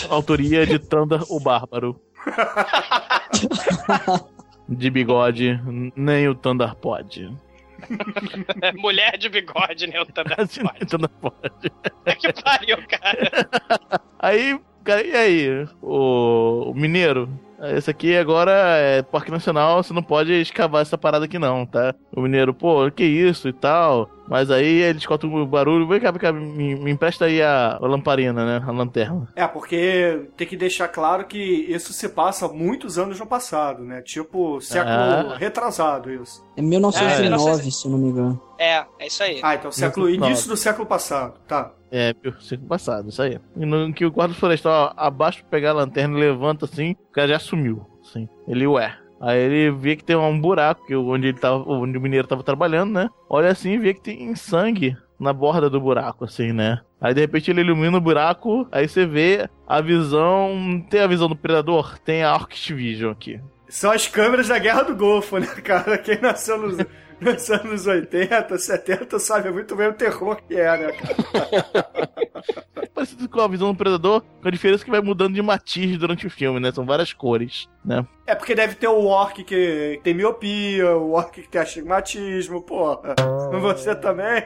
autoria 0.10 0.66
de 0.66 0.80
Tandar 0.80 1.22
o 1.30 1.40
Bárbaro. 1.40 2.02
De 4.70 4.90
bigode, 4.92 5.60
nem 5.96 6.28
o 6.28 6.36
Tandar 6.36 6.76
pode. 6.76 7.36
Mulher 8.78 9.18
de 9.18 9.28
bigode, 9.28 9.88
nem 9.88 10.00
o 10.00 10.06
Tandar 10.06 10.38
pode. 11.20 11.72
que 12.20 12.44
pariu, 12.44 12.78
cara. 12.88 13.50
Aí, 14.20 14.60
cara, 14.84 15.02
e 15.04 15.16
aí, 15.16 15.68
o, 15.82 16.72
o 16.72 16.74
mineiro? 16.76 17.30
Esse 17.76 17.90
aqui 17.90 18.16
agora 18.16 18.52
é 18.52 19.02
Parque 19.02 19.32
Nacional, 19.32 19.82
você 19.82 19.94
não 19.94 20.04
pode 20.04 20.34
escavar 20.34 20.82
essa 20.82 20.98
parada 20.98 21.26
aqui 21.26 21.40
não, 21.40 21.66
tá? 21.66 21.96
O 22.16 22.22
mineiro, 22.22 22.54
pô, 22.54 22.90
que 22.92 23.04
isso 23.04 23.48
e 23.48 23.54
tal. 23.54 24.10
Mas 24.30 24.52
aí 24.52 24.82
ele 24.84 25.00
escuta 25.00 25.26
o 25.26 25.46
barulho, 25.48 25.88
vem 25.88 26.00
cá, 26.00 26.12
vem 26.12 26.20
cá, 26.22 26.32
me, 26.32 26.76
me 26.76 26.92
empresta 26.92 27.26
aí 27.26 27.42
a, 27.42 27.78
a 27.82 27.88
lamparina, 27.88 28.46
né? 28.46 28.64
A 28.66 28.72
lanterna. 28.72 29.28
É, 29.36 29.48
porque 29.48 30.28
tem 30.38 30.48
que 30.48 30.56
deixar 30.56 30.88
claro 30.88 31.26
que 31.26 31.38
isso 31.40 31.92
se 31.94 32.08
passa 32.10 32.48
muitos 32.48 33.00
anos 33.00 33.20
no 33.20 33.26
passado, 33.26 33.84
né? 33.84 34.02
Tipo, 34.02 34.62
século 34.62 34.94
Ah. 34.94 35.36
retrasado, 35.38 36.12
isso. 36.12 36.46
É 36.56 36.62
1909, 36.62 37.68
É, 37.68 37.72
se 37.72 37.86
eu 37.88 37.92
não 37.92 37.98
me 37.98 38.10
engano. 38.10 38.42
É, 38.60 38.86
é 39.00 39.08
isso 39.08 39.24
aí. 39.24 39.40
Ah, 39.42 39.56
então 39.56 39.72
século, 39.72 40.06
Não. 40.06 40.14
início 40.28 40.48
do 40.48 40.56
século 40.58 40.86
passado, 40.86 41.40
tá. 41.48 41.72
É, 41.92 42.14
século 42.42 42.68
passado, 42.70 43.10
isso 43.10 43.22
aí. 43.22 43.40
E 43.58 43.66
no 43.66 43.92
que 43.92 44.06
o 44.06 44.12
guarda 44.12 44.36
florestal 44.36 44.94
abaixa 44.96 45.40
pra 45.42 45.50
pegar 45.50 45.72
a 45.72 45.74
lanterna 45.74 46.16
e 46.18 46.20
levanta 46.22 46.66
assim, 46.66 46.92
o 46.92 47.12
cara 47.12 47.30
já 47.30 47.40
sumiu. 47.40 47.84
Assim. 48.08 48.30
Ele, 48.48 48.68
ué. 48.68 48.96
Aí 49.22 49.40
ele 49.40 49.72
vê 49.72 49.96
que 49.96 50.04
tem 50.04 50.16
um 50.16 50.40
buraco 50.40 50.86
que 50.86 50.96
onde 50.96 51.28
ele 51.28 51.38
tava, 51.38 51.64
onde 51.68 51.98
o 51.98 52.02
mineiro 52.02 52.28
tava 52.28 52.44
trabalhando, 52.44 52.94
né? 52.94 53.10
Olha 53.30 53.50
assim 53.50 53.72
e 53.72 53.78
vê 53.78 53.94
que 53.94 54.02
tem 54.02 54.34
sangue 54.36 54.96
na 55.20 55.34
borda 55.34 55.70
do 55.70 55.82
buraco, 55.82 56.24
assim, 56.24 56.54
né? 56.54 56.80
Aí 57.02 57.14
de 57.14 57.22
repente 57.22 57.52
ele 57.52 57.62
ilumina 57.62 57.98
o 57.98 58.02
buraco, 58.02 58.68
aí 58.72 58.88
você 58.88 59.06
vê 59.06 59.50
a 59.68 59.82
visão. 59.82 60.84
Tem 60.90 61.02
a 61.02 61.08
visão 61.08 61.28
do 61.28 61.36
predador? 61.36 62.00
Tem 62.00 62.24
a 62.24 62.34
Orc 62.34 62.74
Vision 62.74 63.12
aqui. 63.12 63.40
São 63.68 63.92
as 63.92 64.08
câmeras 64.08 64.48
da 64.48 64.58
Guerra 64.58 64.84
do 64.84 64.96
Golfo, 64.96 65.38
né, 65.38 65.48
cara? 65.64 65.98
Quem 65.98 66.20
nasceu 66.20 66.58
nos, 66.58 66.78
nos 67.22 67.50
anos 67.50 67.86
80, 67.88 68.58
70 68.58 69.20
sabe 69.20 69.52
muito 69.52 69.76
bem 69.76 69.88
o 69.88 69.94
terror 69.94 70.38
que 70.48 70.56
é, 70.56 70.78
né, 70.78 70.92
cara? 70.94 71.90
Parecido 72.94 73.30
com 73.30 73.40
a 73.42 73.48
visão 73.48 73.72
do 73.72 73.78
predador, 73.78 74.22
com 74.42 74.48
a 74.48 74.52
diferença 74.52 74.84
que 74.84 74.92
vai 74.92 75.00
mudando 75.02 75.34
de 75.34 75.42
matiz 75.42 75.98
durante 75.98 76.28
o 76.28 76.30
filme, 76.30 76.60
né? 76.60 76.72
São 76.72 76.86
várias 76.86 77.14
cores, 77.14 77.68
né? 77.84 78.06
É 78.28 78.36
porque 78.36 78.54
deve 78.54 78.76
ter 78.76 78.88
o 78.88 79.06
orc 79.06 79.42
que 79.44 80.00
tem 80.04 80.14
miopia, 80.14 80.96
o 80.98 81.14
orc 81.14 81.42
que 81.42 81.48
tem 81.50 81.62
astigmatismo, 81.62 82.62
porra. 82.62 83.16
Você 83.62 83.96
também? 83.96 84.44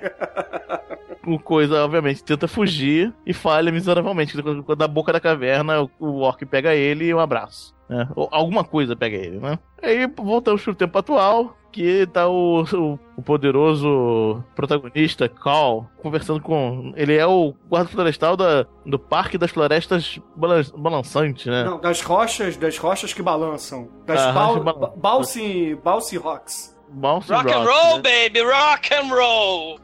O 1.26 1.40
coisa, 1.40 1.84
obviamente, 1.84 2.24
tenta 2.24 2.48
fugir 2.48 3.14
e 3.26 3.34
falha 3.34 3.72
miseravelmente. 3.72 4.40
Quando 4.42 4.76
da 4.76 4.88
boca 4.88 5.12
da 5.14 5.20
caverna, 5.20 5.82
o- 5.82 5.90
o 6.00 6.20
orc 6.22 6.46
pega 6.46 6.76
ele 6.76 7.06
e 7.06 7.14
um 7.14 7.20
abraço. 7.20 7.74
né? 7.90 8.08
Ou 8.16 8.28
alguma 8.32 8.64
coisa 8.64 8.96
pega 8.96 9.16
ele, 9.18 9.40
né? 9.40 9.58
Aí 9.82 10.08
voltamos 10.16 10.62
pro 10.64 10.76
tempo 10.76 10.98
atual, 10.98 11.58
que 11.74 12.06
tá 12.08 12.28
o, 12.28 12.62
o, 12.64 13.00
o 13.18 13.22
poderoso 13.22 14.44
protagonista, 14.56 15.28
Cal, 15.28 15.90
conversando 16.02 16.40
com. 16.42 16.94
Ele 16.96 17.16
é 17.18 17.26
o 17.26 17.54
guarda 17.68 17.90
florestal 17.90 18.38
da, 18.38 18.66
do 18.86 18.98
Parque 19.00 19.38
das 19.38 19.52
Florestas 19.52 20.20
Balan- 20.36 20.62
Balançantes, 20.78 21.48
né? 21.48 21.64
Não, 21.64 21.82
das 21.82 22.02
rochas, 22.02 22.56
das 22.56 22.78
rochas 22.78 23.12
que 23.14 23.22
balançam. 23.22 23.90
Das 24.06 24.22
Ah, 24.22 24.32
bal, 24.32 24.48
rocha 24.48 24.60
que 24.60 24.66
balança. 24.66 24.88
ba- 24.88 24.94
Bouncy, 24.96 25.76
bouncy 25.84 26.18
Rocks. 26.18 26.74
Bounce 26.96 27.34
Rock 27.34 27.52
and 27.52 27.64
roll, 27.64 27.96
né? 27.98 28.02
baby, 28.30 28.42
rock 28.42 28.94
and 28.94 29.08
roll. 29.16 29.80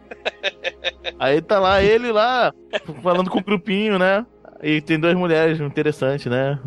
Aí 1.20 1.42
tá 1.42 1.60
lá 1.60 1.82
ele 1.82 2.12
lá, 2.12 2.54
falando 3.02 3.30
com 3.32 3.40
o 3.40 3.44
grupinho, 3.44 3.98
né? 3.98 4.26
E 4.62 4.82
tem 4.82 5.00
duas 5.00 5.16
mulheres 5.16 5.60
interessantes, 5.62 6.26
né? 6.26 6.60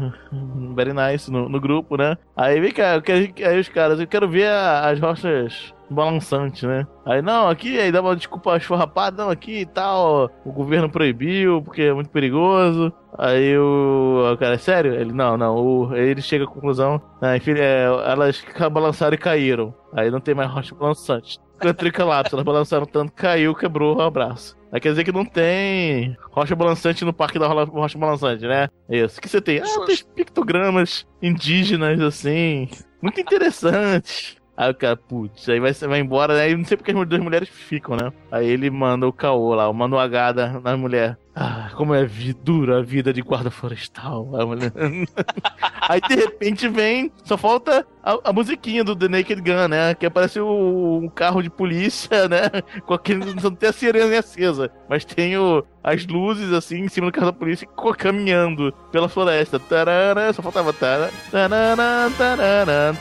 Very 0.74 0.92
nice 0.92 1.30
no, 1.30 1.48
no 1.48 1.60
grupo, 1.60 1.96
né? 1.96 2.16
Aí 2.36 2.60
vem 2.60 2.72
cá, 2.72 2.94
eu 2.94 3.02
quero, 3.02 3.32
aí 3.46 3.60
os 3.60 3.68
caras, 3.68 4.00
eu 4.00 4.06
quero 4.06 4.28
ver 4.28 4.46
a- 4.48 4.88
as 4.90 4.98
rochas 4.98 5.74
balançantes, 5.90 6.62
né? 6.62 6.86
Aí, 7.04 7.20
não, 7.20 7.48
aqui, 7.48 7.78
aí 7.78 7.92
dá 7.92 8.00
uma 8.00 8.16
desculpa 8.16 8.56
esfarrapada, 8.56 9.22
não, 9.22 9.30
aqui 9.30 9.60
e 9.60 9.66
tal, 9.66 10.30
o 10.44 10.50
governo 10.52 10.88
proibiu, 10.88 11.60
porque 11.62 11.82
é 11.82 11.92
muito 11.92 12.08
perigoso. 12.08 12.90
Aí 13.18 13.56
o, 13.58 14.32
o 14.32 14.38
cara, 14.38 14.54
é 14.54 14.58
sério? 14.58 14.94
Ele, 14.94 15.12
não, 15.12 15.36
não, 15.36 15.54
o, 15.56 15.94
ele 15.94 16.22
chega 16.22 16.44
à 16.44 16.46
conclusão, 16.48 17.00
né, 17.20 17.36
enfim, 17.36 17.52
é, 17.58 17.84
elas 18.06 18.42
balançaram 18.72 19.14
e 19.14 19.18
caíram. 19.18 19.74
Aí 19.94 20.10
não 20.10 20.20
tem 20.20 20.34
mais 20.34 20.50
rocha 20.50 20.74
balançante. 20.74 21.38
Tricalapso, 21.76 22.34
elas 22.34 22.44
balançaram 22.44 22.86
tanto, 22.86 23.12
caiu, 23.12 23.54
quebrou 23.54 24.00
o 24.00 24.10
braço. 24.10 24.56
Aí 24.72 24.80
quer 24.80 24.88
dizer 24.90 25.04
que 25.04 25.12
não 25.12 25.24
tem 25.24 26.16
rocha 26.30 26.56
balançante 26.56 27.04
no 27.04 27.12
parque 27.12 27.38
da 27.38 27.46
rocha 27.46 27.98
balançante, 27.98 28.46
né? 28.46 28.68
Isso. 28.88 29.18
O 29.18 29.20
que 29.20 29.28
você 29.28 29.40
tem? 29.40 29.58
Ah, 29.58 29.84
tem 29.86 29.96
pictogramas 30.14 31.06
indígenas, 31.20 32.00
assim, 32.00 32.68
muito 33.02 33.20
interessantes. 33.20 34.36
Aí 34.56 34.70
o 34.70 34.74
cara, 34.74 34.96
putz, 34.96 35.48
aí 35.48 35.58
vai, 35.58 35.72
vai 35.72 36.00
embora, 36.00 36.34
né? 36.34 36.42
aí 36.42 36.56
não 36.56 36.64
sei 36.64 36.76
porque 36.76 36.90
as 36.90 37.08
duas 37.08 37.22
mulheres 37.22 37.48
ficam, 37.48 37.96
né? 37.96 38.12
Aí 38.30 38.46
ele 38.46 38.70
manda 38.70 39.08
o 39.08 39.12
caô 39.12 39.54
lá, 39.54 39.70
manda 39.72 39.96
o 39.96 39.98
H 39.98 40.32
da, 40.32 40.60
na 40.60 40.76
mulher. 40.76 41.18
Ah, 41.34 41.70
como 41.74 41.94
é 41.94 42.04
vi- 42.04 42.34
dura 42.34 42.78
a 42.78 42.82
vida 42.82 43.12
de 43.12 43.22
guarda 43.22 43.50
florestal. 43.50 44.28
Aí 45.88 46.00
de 46.02 46.14
repente 46.14 46.68
vem, 46.68 47.10
só 47.24 47.36
falta 47.38 47.86
a, 48.02 48.18
a 48.24 48.32
musiquinha 48.32 48.82
do 48.82 48.96
The 48.96 49.08
Naked 49.08 49.40
Gun, 49.40 49.68
né? 49.68 49.94
Que 49.94 50.06
aparece 50.06 50.40
o, 50.40 51.00
um 51.02 51.08
carro 51.08 51.42
de 51.42 51.48
polícia, 51.48 52.28
né? 52.28 52.50
Com 52.84 52.94
aquele. 52.94 53.34
Não 53.40 53.54
tem 53.54 53.68
a 53.68 53.72
sirene 53.72 54.16
acesa, 54.16 54.70
mas 54.88 55.04
tem 55.04 55.36
o, 55.36 55.64
as 55.82 56.06
luzes 56.06 56.52
assim 56.52 56.80
em 56.80 56.88
cima 56.88 57.06
do 57.08 57.12
carro 57.12 57.26
da 57.26 57.32
polícia 57.32 57.68
caminhando 57.96 58.72
pela 58.90 59.08
floresta. 59.08 59.58
Tarará, 59.58 60.32
só 60.32 60.42
faltava. 60.42 60.72
Tarará, 60.72 61.20
tarará, 61.30 62.10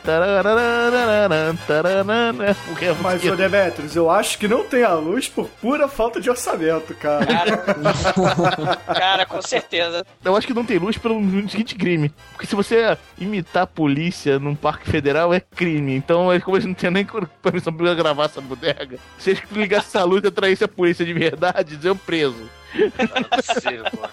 tarará, 0.03 0.43
tarará, 0.43 1.53
tarará, 1.67 2.33
né? 2.33 2.55
Porque 2.67 2.85
a 2.85 2.93
Mas, 2.95 3.23
ô 3.25 3.35
Demetrius, 3.35 3.95
eu 3.95 4.09
acho 4.09 4.37
que 4.37 4.47
não 4.47 4.63
tem 4.63 4.83
a 4.83 4.93
luz 4.93 5.27
por 5.27 5.47
pura 5.47 5.87
falta 5.87 6.19
de 6.19 6.29
orçamento, 6.29 6.93
cara. 6.95 7.25
Cara, 8.85 9.25
com 9.27 9.41
certeza. 9.41 10.05
Eu 10.23 10.35
acho 10.35 10.47
que 10.47 10.53
não 10.53 10.65
tem 10.65 10.77
luz 10.77 10.97
pelo 10.97 11.21
seguinte 11.49 11.75
crime. 11.75 12.11
Porque 12.31 12.45
se 12.45 12.55
você 12.55 12.97
imitar 13.17 13.63
a 13.63 13.67
polícia 13.67 14.39
num 14.39 14.55
parque 14.55 14.90
federal, 14.91 15.33
é 15.33 15.39
crime. 15.39 15.95
Então, 15.95 16.31
é 16.31 16.39
como 16.39 16.57
eles 16.57 16.65
não 16.65 16.73
tinham 16.73 16.91
nem 16.91 17.07
permissão 17.41 17.73
pra 17.73 17.93
gravar 17.93 18.25
essa 18.25 18.41
bodega. 18.41 18.97
Se 19.17 19.31
eles 19.31 19.41
ligassem 19.51 19.87
essa 19.87 20.03
luz 20.03 20.23
e 20.23 20.27
atraíssem 20.27 20.65
a 20.65 20.67
polícia 20.67 21.05
de 21.05 21.13
verdade, 21.13 21.75
diziam 21.75 21.95
preso. 21.97 22.49
Não 22.73 23.17
é 23.17 23.41
possível, 23.41 23.83
pô. 23.91 24.07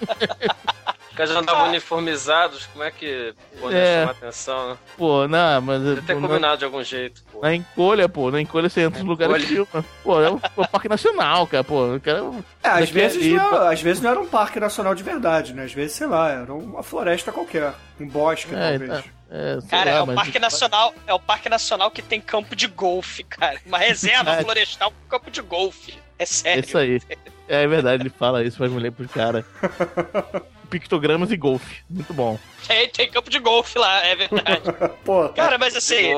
Os 1.11 1.17
caras 1.17 1.33
já 1.33 1.41
andavam 1.41 1.69
uniformizados, 1.69 2.67
como 2.67 2.85
é 2.85 2.91
que 2.93 3.35
pode 3.61 3.75
É. 3.77 4.01
chamar 4.01 4.11
atenção, 4.13 4.69
né? 4.71 4.77
Pô, 4.97 5.27
não, 5.29 5.61
mas. 5.61 5.83
Deve 5.83 6.03
ter 6.03 6.15
pô, 6.15 6.21
combinado 6.21 6.59
de 6.59 6.65
algum 6.65 6.83
jeito, 6.83 7.23
pô. 7.33 7.41
Na 7.41 7.55
encolha, 7.55 8.09
pô. 8.09 8.31
Na 8.31 8.41
encolha 8.41 8.69
você 8.69 8.83
entra 8.83 9.01
nos 9.01 9.09
lugares 9.09 9.45
que 9.45 9.55
filma. 9.55 9.85
Pô, 10.05 10.21
é 10.21 10.31
um, 10.31 10.37
é 10.39 10.61
um 10.61 10.65
parque 10.65 10.89
nacional, 10.89 11.47
cara. 11.47 11.65
Pô, 11.65 11.99
quero. 12.03 12.45
É, 12.63 12.69
às 12.69 12.91
vezes, 12.91 13.17
ali, 13.23 13.35
não, 13.35 13.51
pô. 13.51 13.57
às 13.57 13.81
vezes 13.83 14.03
não 14.03 14.11
era 14.11 14.21
um 14.21 14.27
parque 14.29 14.59
nacional 14.61 14.95
de 14.95 15.03
verdade, 15.03 15.55
né? 15.55 15.65
Às 15.65 15.73
vezes, 15.73 15.97
sei 15.97 16.07
lá, 16.07 16.31
era 16.31 16.53
uma 16.53 16.83
floresta 16.83 17.33
qualquer. 17.33 17.75
Um 18.01 18.07
bosque, 18.09 18.55
É, 18.55 18.71
talvez. 18.79 18.91
tá. 18.91 19.05
É, 19.31 19.59
Cara, 19.69 19.91
lá, 19.93 19.99
é 19.99 20.03
o 20.03 20.15
Parque 20.15 20.39
Nacional, 20.39 20.95
é 21.07 21.15
o 21.15 21.21
Parque 21.21 21.49
Nacional 21.49 21.91
que 21.91 22.01
tem 22.01 22.21
campo 22.21 22.57
de 22.57 22.67
golfe, 22.67 23.23
cara. 23.25 23.61
Uma 23.67 23.79
reserva 23.79 24.33
É. 24.37 24.43
florestal 24.43 24.91
com 24.91 25.09
campo 25.09 25.31
de 25.31 25.43
golfe. 25.43 25.95
É 26.19 26.25
sério. 26.25 26.65
Isso 26.65 26.79
aí. 26.79 27.01
É 27.47 27.67
verdade, 27.67 28.03
ele 28.03 28.11
fala 28.11 28.43
isso, 28.43 28.59
faz 28.59 28.71
mulher 28.71 28.91
pros 28.93 29.11
caras. 29.11 29.45
Pictogramas 30.71 31.31
e 31.31 31.37
golfe. 31.37 31.83
Muito 31.89 32.13
bom. 32.13 32.39
Tem, 32.67 32.89
tem 32.91 33.11
campo 33.11 33.31
de 33.31 33.39
golfe 33.39 33.79
lá, 33.79 34.05
é 34.05 34.15
verdade. 34.15 34.63
Pô, 35.05 35.29
Cara, 35.31 35.57
mas 35.57 35.75
assim, 35.75 36.13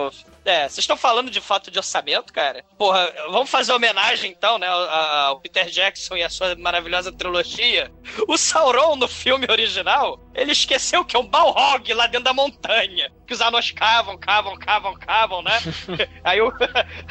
é, 0.44 0.62
vocês 0.62 0.78
estão 0.78 0.96
falando 0.96 1.30
de 1.30 1.40
fato 1.40 1.70
de 1.70 1.78
orçamento, 1.78 2.32
cara? 2.32 2.64
Porra, 2.76 3.12
vamos 3.30 3.48
fazer 3.48 3.72
homenagem 3.72 4.32
então, 4.32 4.58
né, 4.58 4.66
ao, 4.66 4.80
ao 5.28 5.40
Peter 5.40 5.66
Jackson 5.66 6.16
e 6.16 6.24
a 6.24 6.28
sua 6.30 6.56
maravilhosa 6.56 7.12
trilogia. 7.12 7.92
O 8.26 8.36
Sauron 8.36 8.96
no 8.96 9.06
filme 9.06 9.46
original, 9.48 10.18
ele 10.40 10.52
esqueceu 10.52 11.04
que 11.04 11.14
é 11.14 11.18
um 11.18 11.26
Balrog 11.26 11.92
lá 11.92 12.06
dentro 12.06 12.24
da 12.24 12.32
montanha. 12.32 13.12
Que 13.26 13.34
os 13.34 13.42
anões 13.42 13.70
cavam, 13.72 14.16
cavam, 14.16 14.56
cavam, 14.56 14.94
cavam, 14.94 15.42
né? 15.42 15.52
Aí 16.24 16.40
o. 16.40 16.50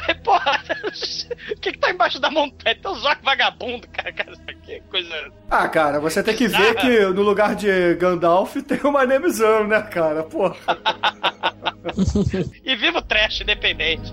Aí, 0.06 0.14
porra, 0.16 0.60
o 1.56 1.60
que 1.60 1.72
que 1.72 1.78
tá 1.78 1.90
embaixo 1.90 2.18
da 2.18 2.28
montanha? 2.28 2.74
Tem 2.74 2.90
um 2.90 2.94
zoco 2.96 3.22
vagabundo, 3.22 3.86
cara, 3.88 4.12
cara. 4.12 4.32
Que 4.64 4.80
coisa. 4.90 5.32
Ah, 5.48 5.68
cara, 5.68 6.00
você 6.00 6.24
tem 6.24 6.34
que 6.34 6.48
ver 6.48 6.74
que 6.74 7.06
no 7.06 7.22
lugar 7.22 7.54
de 7.54 7.94
Gandalf 7.94 8.56
tem 8.56 8.80
uma 8.82 9.06
Nemezão, 9.06 9.64
né, 9.64 9.80
cara? 9.82 10.24
Porra. 10.24 10.56
E 12.62 12.76
viva 12.76 12.98
o 12.98 13.02
trash 13.02 13.40
independente. 13.40 14.12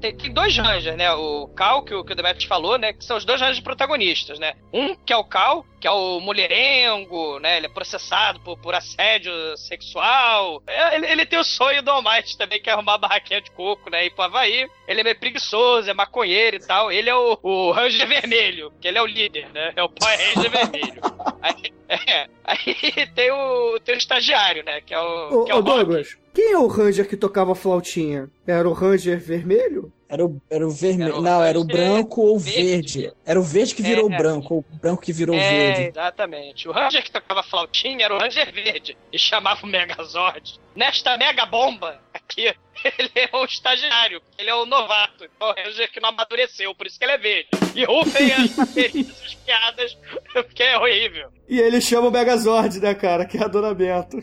Tem, 0.00 0.16
tem 0.16 0.32
dois 0.32 0.56
Rangers, 0.56 0.96
né? 0.96 1.12
O 1.12 1.48
Cal, 1.48 1.82
que 1.82 1.94
o, 1.94 2.04
que 2.04 2.12
o 2.12 2.16
Demetrius 2.16 2.44
falou, 2.44 2.78
né? 2.78 2.92
Que 2.92 3.04
são 3.04 3.16
os 3.16 3.24
dois 3.24 3.40
Rangers 3.40 3.60
protagonistas, 3.60 4.38
né? 4.38 4.54
Um 4.72 4.94
que 4.94 5.12
é 5.12 5.16
o 5.16 5.24
Cal, 5.24 5.64
que 5.80 5.86
é 5.86 5.90
o 5.90 6.20
mulherengo, 6.20 7.38
né? 7.40 7.56
Ele 7.56 7.66
é 7.66 7.68
processado 7.68 8.40
por, 8.40 8.56
por 8.58 8.74
assédio 8.74 9.32
sexual. 9.56 10.62
É, 10.66 10.94
Ele, 10.94 11.06
ele 11.06 11.26
tem 11.26 11.38
o 11.38 11.44
sonho 11.44 11.82
do 11.82 11.90
Almighty 11.90 12.36
também, 12.38 12.60
que 12.60 12.70
é 12.70 12.72
arrumar 12.72 12.94
a 12.94 12.98
barraquinha 12.98 13.40
de 13.40 13.50
coco, 13.50 13.90
né? 13.90 14.06
Ir 14.06 14.10
pro 14.10 14.24
Havaí. 14.24 14.68
Ele 14.86 15.00
é 15.00 15.04
meio 15.04 15.18
preguiçoso, 15.18 15.90
é 15.90 15.94
maconheiro 15.94 16.56
e 16.56 16.66
tal. 16.66 16.92
Ele 16.92 17.10
é 17.10 17.14
o, 17.14 17.38
o 17.42 17.70
Ranger 17.72 18.06
Vermelho, 18.06 18.72
que 18.80 18.88
ele 18.88 18.98
é 18.98 19.02
o 19.02 19.06
líder, 19.06 19.48
né? 19.52 19.72
É 19.74 19.82
o 19.82 19.88
Power 19.88 20.18
Ranger 20.18 20.50
Vermelho. 20.50 21.00
Aí, 21.40 21.72
é, 21.88 22.28
aí 22.44 23.06
tem 23.14 23.30
o, 23.30 23.78
tem 23.80 23.94
o 23.94 23.98
estagiário, 23.98 24.62
né? 24.64 24.80
Que 24.80 24.92
é 24.92 25.00
o, 25.00 25.28
Ô, 25.30 25.44
que 25.44 25.52
é 25.52 25.54
o. 25.54 25.62
Douglas, 25.62 26.18
quem 26.38 26.52
é 26.52 26.58
o 26.58 26.68
Ranger 26.68 27.08
que 27.08 27.16
tocava 27.16 27.52
flautinha? 27.52 28.30
Era 28.46 28.68
o 28.68 28.72
Ranger 28.72 29.18
vermelho? 29.18 29.92
Era 30.08 30.24
o, 30.24 30.40
era 30.48 30.64
o 30.66 30.70
vermelho. 30.70 31.10
Era 31.10 31.18
o 31.18 31.22
Não, 31.22 31.42
era 31.42 31.58
o 31.60 31.64
branco 31.64 32.22
ou 32.22 32.38
verde. 32.38 33.00
verde. 33.00 33.12
Era 33.26 33.40
o 33.40 33.42
verde 33.42 33.74
que 33.74 33.82
virou 33.82 34.08
É. 34.10 34.16
branco, 34.16 34.54
ou 34.54 34.60
o 34.60 34.76
branco 34.76 35.02
que 35.02 35.12
virou 35.12 35.34
é, 35.34 35.38
verde. 35.72 35.88
exatamente. 35.88 36.68
O 36.68 36.72
Ranger 36.72 37.02
que 37.02 37.10
tocava 37.10 37.42
flautinha 37.42 38.04
era 38.04 38.14
o 38.14 38.18
Ranger 38.18 38.52
Verde 38.54 38.96
e 39.12 39.18
chamava 39.18 39.66
o 39.66 39.68
Megazord. 39.68 40.60
Nesta 40.76 41.18
mega 41.18 41.44
bomba 41.44 42.00
aqui, 42.14 42.54
ele 42.98 43.10
é 43.14 43.36
um 43.36 43.44
estagiário, 43.44 44.22
ele 44.38 44.50
é 44.50 44.54
um 44.54 44.66
novato. 44.66 45.24
Então, 45.24 45.48
é 45.48 45.62
o 45.62 45.64
Ranger 45.64 45.90
que 45.90 46.00
não 46.00 46.10
amadureceu, 46.10 46.74
por 46.74 46.86
isso 46.86 46.98
que 46.98 47.04
ele 47.04 47.12
é 47.12 47.18
verde. 47.18 47.48
E 47.74 47.84
rufem 47.84 48.32
as 48.32 49.34
piadas, 49.44 49.98
porque 50.32 50.62
é 50.62 50.78
horrível. 50.78 51.30
E 51.48 51.58
ele 51.58 51.80
chama 51.80 52.08
o 52.08 52.10
Megazord, 52.10 52.78
né, 52.80 52.94
cara? 52.94 53.24
Que 53.24 53.38
é 53.38 53.44
a 53.44 53.48
Dona 53.48 53.72
Bento. 53.74 54.18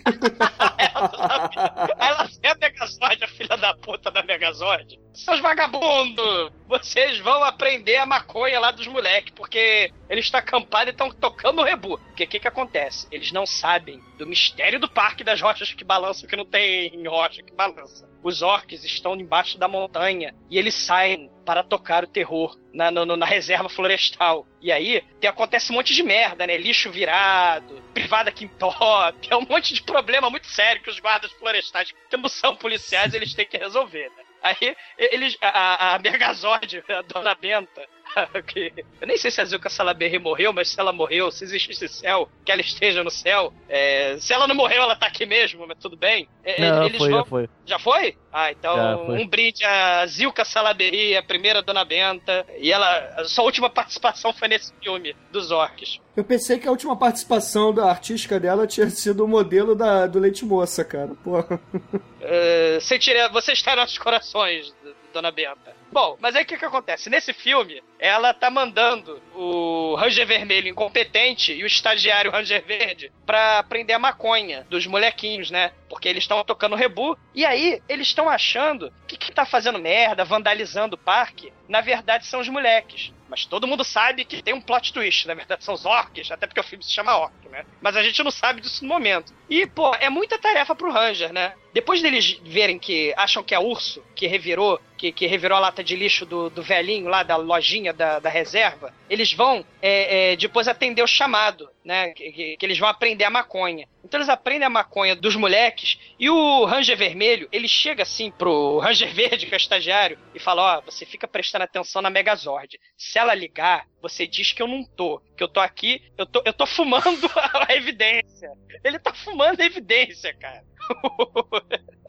Ela 1.97 2.29
é 2.43 2.49
a 2.49 2.55
Megazord, 2.55 3.23
a 3.23 3.27
filha 3.27 3.57
da 3.57 3.73
puta 3.73 4.11
da 4.11 4.21
Megazord. 4.21 4.99
Seus 5.13 5.39
vagabundos! 5.39 6.51
Vocês 6.67 7.19
vão 7.19 7.43
aprender 7.43 7.95
a 7.95 8.05
maconha 8.05 8.59
lá 8.59 8.71
dos 8.71 8.85
moleques, 8.85 9.33
porque 9.35 9.91
eles 10.09 10.25
estão 10.25 10.39
acampados 10.39 10.89
e 10.89 10.91
estão 10.91 11.09
tocando 11.09 11.61
o 11.61 11.63
rebu. 11.63 11.97
Porque 11.97 12.25
o 12.25 12.27
que 12.27 12.39
que 12.39 12.47
acontece? 12.47 13.07
Eles 13.11 13.31
não 13.31 13.45
sabem 13.45 13.99
do 14.17 14.27
mistério 14.27 14.79
do 14.79 14.89
parque 14.89 15.23
das 15.23 15.41
rochas 15.41 15.73
que 15.73 15.83
balançam, 15.83 16.27
que 16.27 16.35
não 16.35 16.45
tem 16.45 17.07
rocha 17.07 17.41
que 17.41 17.53
balança. 17.53 18.07
Os 18.25 18.41
orcs 18.41 18.83
estão 18.83 19.15
embaixo 19.15 19.55
da 19.59 19.67
montanha 19.67 20.33
e 20.49 20.57
eles 20.57 20.73
saem 20.73 21.29
para 21.45 21.61
tocar 21.61 22.03
o 22.03 22.07
terror 22.07 22.57
na, 22.73 22.89
no- 22.89 23.15
na 23.15 23.25
reserva 23.25 23.69
florestal. 23.69 24.47
E 24.59 24.71
aí 24.71 25.01
tem, 25.21 25.29
acontece 25.29 25.71
um 25.71 25.75
monte 25.75 25.93
de 25.93 26.01
merda, 26.01 26.47
né? 26.47 26.57
Lixo 26.57 26.89
virado, 26.91 27.79
privada 27.93 28.31
que 28.31 28.45
entope, 28.45 29.27
é 29.29 29.35
um 29.35 29.45
monte 29.47 29.75
de 29.75 29.83
problema 29.83 30.27
muito 30.27 30.47
sério 30.47 30.81
que 30.81 30.89
os 30.89 30.99
guardas 30.99 31.31
florestais, 31.33 31.91
que 32.09 32.17
não 32.17 32.27
são 32.27 32.55
policiais, 32.55 33.13
eles 33.13 33.35
têm 33.35 33.45
que 33.45 33.57
resolver, 33.59 34.09
né? 34.17 34.23
Aí 34.41 34.75
eles, 34.97 35.37
a- 35.39 35.93
a 35.93 35.99
Megazord, 35.99 36.83
a 36.89 37.01
Dona 37.03 37.35
Benta, 37.35 37.87
que- 38.47 38.71
eu 39.01 39.07
nem 39.07 39.17
sei 39.17 39.29
se 39.31 39.41
a 39.41 39.45
Zilka 39.45 39.69
Salaberry 39.69 40.19
morreu, 40.19 40.51
mas 40.53 40.69
se 40.69 40.79
ela 40.79 40.91
morreu, 40.93 41.31
se 41.31 41.43
existe 41.43 41.71
esse 41.71 41.87
céu, 41.87 42.29
que 42.45 42.51
ela 42.51 42.61
esteja 42.61 43.03
no 43.03 43.11
céu. 43.11 43.53
É, 43.67 44.17
se 44.19 44.33
ela 44.33 44.47
não 44.47 44.55
morreu, 44.55 44.81
ela 44.83 44.95
tá 44.95 45.07
aqui 45.07 45.25
mesmo, 45.25 45.65
mas 45.67 45.77
tudo 45.79 45.97
bem. 45.97 46.27
É, 46.43 46.69
Não, 46.69 46.83
eles 46.85 46.97
foi, 46.97 47.09
vão- 47.09 47.19
já 47.19 47.25
foi. 47.25 47.49
Já 47.65 47.79
foi? 47.79 48.17
Ah, 48.31 48.51
então 48.51 49.05
foi. 49.05 49.17
um 49.19 49.27
brinde 49.27 49.63
a 49.63 50.05
Zilka 50.07 50.43
Salaberry, 50.45 51.15
a 51.15 51.23
primeira 51.23 51.61
Dona 51.61 51.85
Benta. 51.85 52.45
E 52.59 52.71
ela, 52.71 52.97
a 53.17 53.23
sua 53.25 53.43
última 53.45 53.69
participação 53.69 54.33
foi 54.33 54.47
nesse 54.47 54.73
filme 54.81 55.15
dos 55.31 55.51
orcs. 55.51 55.99
Eu 56.15 56.23
pensei 56.23 56.59
que 56.59 56.67
a 56.67 56.71
última 56.71 56.97
participação 56.97 57.73
da 57.73 57.89
artística 57.89 58.39
dela 58.39 58.67
tinha 58.67 58.89
sido 58.89 59.23
o 59.23 59.27
modelo 59.27 59.75
da, 59.75 60.05
do 60.07 60.19
Leite 60.19 60.45
Moça, 60.45 60.83
cara. 60.85 61.11
Porra. 61.23 61.59
É, 62.27 62.79
você, 62.79 62.97
tira, 62.97 63.29
você 63.29 63.51
está 63.51 63.73
em 63.73 63.75
nossos 63.75 63.99
corações, 63.99 64.73
Dona 65.13 65.29
Benta. 65.29 65.75
Bom, 65.95 66.17
mas 66.19 66.35
aí 66.35 66.43
o 66.43 66.45
que, 66.45 66.57
que 66.57 66.65
acontece? 66.65 67.09
Nesse 67.09 67.31
filme, 67.31 67.81
ela 67.97 68.33
tá 68.33 68.51
mandando 68.51 69.21
o 69.33 69.95
Ranger 69.95 70.27
Vermelho 70.27 70.67
incompetente 70.67 71.53
e 71.53 71.63
o 71.63 71.65
estagiário 71.65 72.31
Ranger 72.31 72.65
Verde 72.65 73.13
pra 73.25 73.63
prender 73.63 73.95
a 73.95 73.99
maconha 73.99 74.67
dos 74.69 74.85
molequinhos, 74.85 75.49
né? 75.49 75.71
Porque 75.87 76.09
eles 76.09 76.25
estão 76.25 76.43
tocando 76.43 76.75
rebu. 76.75 77.17
E 77.33 77.45
aí, 77.45 77.81
eles 77.87 78.07
estão 78.07 78.27
achando 78.27 78.91
que 79.07 79.15
quem 79.15 79.33
tá 79.33 79.45
fazendo 79.45 79.79
merda, 79.79 80.25
vandalizando 80.25 80.95
o 80.95 80.99
parque, 80.99 81.53
na 81.69 81.79
verdade 81.79 82.25
são 82.25 82.41
os 82.41 82.49
moleques. 82.49 83.13
Mas 83.29 83.45
todo 83.45 83.65
mundo 83.65 83.85
sabe 83.85 84.25
que 84.25 84.43
tem 84.43 84.53
um 84.53 84.59
plot 84.59 84.91
twist, 84.91 85.25
na 85.25 85.33
verdade 85.33 85.63
são 85.63 85.73
os 85.73 85.85
orcs, 85.85 86.29
até 86.29 86.45
porque 86.45 86.59
o 86.59 86.63
filme 86.63 86.83
se 86.83 86.91
chama 86.91 87.17
orc, 87.17 87.47
né? 87.49 87.63
Mas 87.81 87.95
a 87.95 88.03
gente 88.03 88.21
não 88.21 88.31
sabe 88.31 88.59
disso 88.59 88.83
no 88.83 88.89
momento. 88.89 89.33
E, 89.49 89.65
pô, 89.65 89.95
é 89.95 90.09
muita 90.09 90.37
tarefa 90.37 90.75
pro 90.75 90.91
Ranger, 90.91 91.31
né? 91.31 91.53
Depois 91.75 92.01
deles 92.01 92.39
verem 92.41 92.79
que 92.79 93.13
acham 93.17 93.43
que 93.43 93.53
é 93.53 93.59
urso, 93.59 94.01
que 94.15 94.27
revirou, 94.27 94.79
que, 94.97 95.11
que 95.11 95.27
revirou 95.27 95.57
a 95.57 95.59
lata 95.59 95.83
de 95.83 95.93
lixo 95.93 96.25
do, 96.25 96.49
do 96.49 96.63
velhinho 96.63 97.09
lá 97.09 97.21
da 97.21 97.35
lojinha 97.35 97.91
da, 97.91 98.17
da 98.17 98.29
reserva, 98.29 98.93
eles 99.09 99.33
vão 99.33 99.65
é, 99.81 100.31
é, 100.31 100.35
depois 100.37 100.69
atender 100.69 101.03
o 101.03 101.07
chamado, 101.07 101.69
né? 101.83 102.13
Que, 102.13 102.31
que- 102.31 102.57
que 102.57 102.65
eles 102.65 102.79
vão 102.79 102.87
aprender 102.87 103.25
a 103.25 103.29
maconha. 103.29 103.85
Então 104.05 104.17
eles 104.17 104.29
aprendem 104.29 104.65
a 104.65 104.69
maconha 104.69 105.17
dos 105.17 105.35
moleques 105.35 105.99
e 106.17 106.29
o 106.29 106.63
Ranger 106.63 106.95
Vermelho, 106.95 107.49
ele 107.51 107.67
chega 107.67 108.03
assim 108.03 108.31
pro 108.31 108.77
Ranger 108.79 109.13
Verde, 109.13 109.45
que 109.45 109.53
é 109.53 109.57
o 109.57 109.59
estagiário, 109.59 110.17
e 110.33 110.39
fala: 110.39 110.77
Ó, 110.77 110.81
você 110.81 111.05
fica 111.05 111.27
prestando 111.27 111.65
atenção 111.65 112.01
na 112.01 112.09
Megazord. 112.09 112.79
Se 112.97 113.19
ela 113.19 113.33
ligar, 113.35 113.85
você 114.01 114.25
diz 114.25 114.53
que 114.53 114.61
eu 114.61 114.67
não 114.67 114.81
tô, 114.85 115.21
que 115.35 115.43
eu 115.43 115.47
tô 115.47 115.59
aqui, 115.59 116.01
eu 116.17 116.25
tô, 116.25 116.41
eu 116.45 116.53
tô 116.53 116.65
fumando 116.65 117.29
a 117.67 117.73
evidência. 117.75 118.51
Ele 118.83 118.99
tá 118.99 119.13
fumando 119.13 119.59
a 119.59 119.65
evidência, 119.65 120.33
cara. 120.33 120.63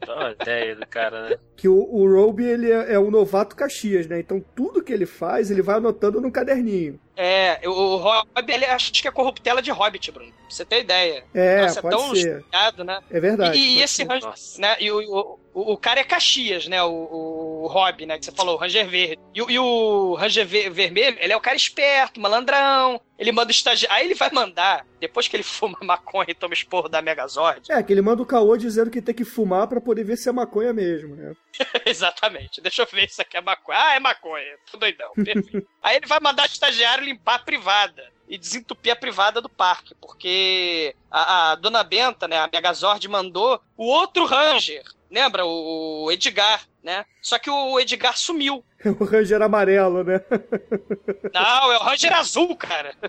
Olha 0.07 0.27
a 0.27 0.31
ideia 0.31 0.75
do 0.75 0.87
cara, 0.87 1.29
né? 1.29 1.37
Que 1.55 1.67
o, 1.67 1.75
o 1.75 2.11
Roby, 2.11 2.45
ele 2.45 2.71
é, 2.71 2.93
é 2.93 2.99
o 2.99 3.11
novato 3.11 3.55
Caxias, 3.55 4.07
né? 4.07 4.19
Então 4.19 4.39
tudo 4.55 4.83
que 4.83 4.93
ele 4.93 5.05
faz, 5.05 5.49
ele 5.49 5.61
vai 5.61 5.77
anotando 5.77 6.21
num 6.21 6.31
caderninho. 6.31 6.99
É, 7.17 7.59
o, 7.67 7.97
Rob, 7.97 8.27
ele 8.47 8.65
acho 8.65 8.91
que 8.93 9.07
é 9.07 9.11
corruptela 9.11 9.61
de 9.61 9.71
Hobbit, 9.71 10.11
Bruno. 10.11 10.31
Pra 10.31 10.37
você 10.55 10.63
ter 10.63 10.81
ideia. 10.81 11.25
É, 11.33 11.63
Nossa, 11.63 11.81
pode 11.81 11.95
tão 11.97 12.15
ser. 12.15 12.37
estudado, 12.37 12.83
né? 12.83 12.99
É 13.09 13.19
verdade. 13.19 13.57
E, 13.57 13.79
e 13.79 13.81
esse 13.81 13.95
ser. 13.95 14.07
Ranger, 14.07 14.31
né? 14.59 14.77
E 14.79 14.91
o, 14.91 15.39
o, 15.53 15.73
o, 15.73 15.77
cara 15.77 15.99
é 15.99 16.03
Caxias, 16.03 16.67
né? 16.67 16.81
O, 16.83 17.63
o 17.63 17.67
Rob, 17.67 18.05
né? 18.05 18.17
Que 18.19 18.25
você 18.25 18.31
falou, 18.31 18.55
o 18.55 18.57
Ranger 18.59 18.87
Verde. 18.87 19.19
E, 19.33 19.41
o- 19.41 19.49
e 19.49 19.59
o 19.59 20.13
Ranger 20.13 20.45
Ve- 20.45 20.69
Vermelho, 20.69 21.17
ele 21.19 21.33
é 21.33 21.35
o 21.37 21.41
cara 21.41 21.55
esperto, 21.57 22.19
malandrão. 22.21 23.01
Ele 23.17 23.31
manda 23.31 23.47
o 23.47 23.51
estagiário. 23.51 23.97
Aí 23.97 24.05
ele 24.05 24.13
vai 24.13 24.29
mandar, 24.31 24.85
depois 24.99 25.27
que 25.27 25.35
ele 25.35 25.43
fuma 25.43 25.77
maconha 25.81 26.27
e 26.29 26.35
toma 26.35 26.53
esporro 26.53 26.87
da 26.87 27.01
Megazord. 27.01 27.71
É, 27.71 27.81
que 27.81 27.91
ele 27.91 28.01
manda 28.03 28.21
o 28.21 28.25
caô 28.27 28.55
dizendo 28.55 28.91
que 28.91 29.01
tem 29.01 29.15
que 29.15 29.25
fumar 29.25 29.67
pra 29.67 29.81
poder 29.81 30.03
ver 30.05 30.17
se 30.17 30.29
é 30.29 30.31
maconha 30.31 30.71
mesmo, 30.71 31.15
né? 31.15 31.33
Exatamente. 31.85 32.61
Deixa 32.61 32.83
eu 32.83 32.87
ver 32.91 33.09
se 33.09 33.21
aqui 33.21 33.35
é 33.37 33.41
maconha. 33.41 33.77
Ah, 33.79 33.95
é 33.95 33.99
maconha. 33.99 34.45
Tô 34.71 34.77
doidão. 34.77 35.11
Perfeito. 35.15 35.67
Aí 35.81 35.97
ele 35.97 36.05
vai 36.05 36.19
mandar 36.19 36.43
o 36.43 36.45
estagiário 36.51 37.06
limpar 37.07 37.35
a 37.35 37.39
privada 37.39 38.03
e 38.27 38.37
desentupir 38.37 38.91
a 38.91 38.95
privada 38.95 39.41
do 39.41 39.49
parque, 39.49 39.95
porque 40.01 40.93
a, 41.09 41.51
a 41.51 41.55
dona 41.55 41.83
Benta, 41.83 42.27
né, 42.27 42.37
a 42.37 42.49
Megazord 42.51 43.07
mandou 43.07 43.61
o 43.77 43.85
outro 43.85 44.25
Ranger, 44.25 44.83
lembra? 45.09 45.45
O, 45.45 46.03
o 46.03 46.11
Edgar, 46.11 46.61
né? 46.83 47.05
Só 47.21 47.39
que 47.39 47.49
o 47.49 47.79
Edgar 47.79 48.17
sumiu. 48.17 48.65
É 48.83 48.89
o 48.91 49.05
Ranger 49.05 49.41
amarelo, 49.41 50.03
né? 50.03 50.21
Não, 51.33 51.71
é 51.71 51.77
o 51.77 51.83
Ranger 51.83 52.13
azul, 52.13 52.53
cara. 52.55 52.93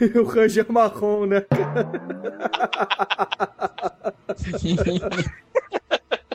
E 0.00 0.18
o 0.18 0.24
Ranger 0.24 0.64
marrom, 0.72 1.26
né? 1.26 1.44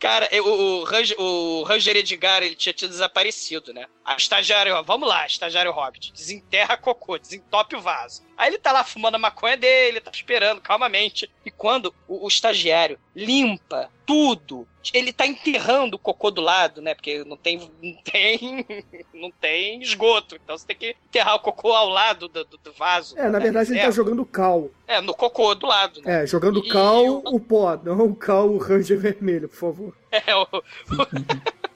Cara, 0.00 0.30
o, 0.42 0.80
o, 0.80 0.84
Ranger, 0.84 1.20
o 1.20 1.62
Ranger 1.62 1.96
Edgar, 1.98 2.42
ele 2.42 2.54
tinha 2.54 2.72
tido 2.72 2.88
desaparecido, 2.88 3.74
né? 3.74 3.86
A 4.02 4.16
estagiário, 4.16 4.82
vamos 4.82 5.06
lá, 5.06 5.26
estagiário 5.26 5.70
Hobbit, 5.70 6.10
desenterra 6.14 6.74
cocô, 6.78 7.18
desentope 7.18 7.76
o 7.76 7.82
vaso. 7.82 8.22
Aí 8.34 8.48
ele 8.48 8.58
tá 8.58 8.72
lá 8.72 8.82
fumando 8.82 9.16
a 9.16 9.18
maconha 9.18 9.58
dele, 9.58 10.00
tá 10.00 10.10
esperando 10.10 10.62
calmamente. 10.62 11.30
E 11.44 11.50
quando 11.50 11.94
o, 12.08 12.24
o 12.24 12.28
estagiário 12.28 12.98
limpa 13.14 13.90
tudo, 14.10 14.66
ele 14.92 15.12
tá 15.12 15.24
enterrando 15.24 15.94
o 15.94 15.98
cocô 15.98 16.32
do 16.32 16.40
lado, 16.40 16.82
né? 16.82 16.94
Porque 16.96 17.22
não 17.22 17.36
tem, 17.36 17.58
não 17.80 17.96
tem, 18.02 18.66
não 19.14 19.30
tem 19.30 19.80
esgoto. 19.80 20.34
Então 20.34 20.58
você 20.58 20.66
tem 20.66 20.74
que 20.76 20.96
enterrar 21.06 21.36
o 21.36 21.38
cocô 21.40 21.72
ao 21.72 21.88
lado 21.88 22.26
do, 22.26 22.44
do- 22.44 22.58
do 22.58 22.72
vaso. 22.72 23.16
É, 23.16 23.24
na 23.28 23.38
né? 23.38 23.44
verdade 23.44 23.70
ele 23.70 23.80
tá 23.80 23.86
É, 23.86 23.92
jogando 23.92 24.26
cal. 24.26 24.68
É, 24.88 25.00
no 25.00 25.14
cocô 25.14 25.54
do 25.54 25.64
lado, 25.68 26.02
né? 26.02 26.24
É, 26.24 26.26
jogando 26.26 26.58
E- 26.58 26.68
cal 26.68 27.18
o 27.24 27.38
pó, 27.38 27.76
não 27.84 28.00
o 28.06 28.16
cal 28.16 28.48
o 28.48 28.58
Ranger 28.58 28.98
vermelho, 28.98 29.48
por 29.48 29.56
favor. 29.58 29.96
É, 30.10 30.34
o... 30.34 30.44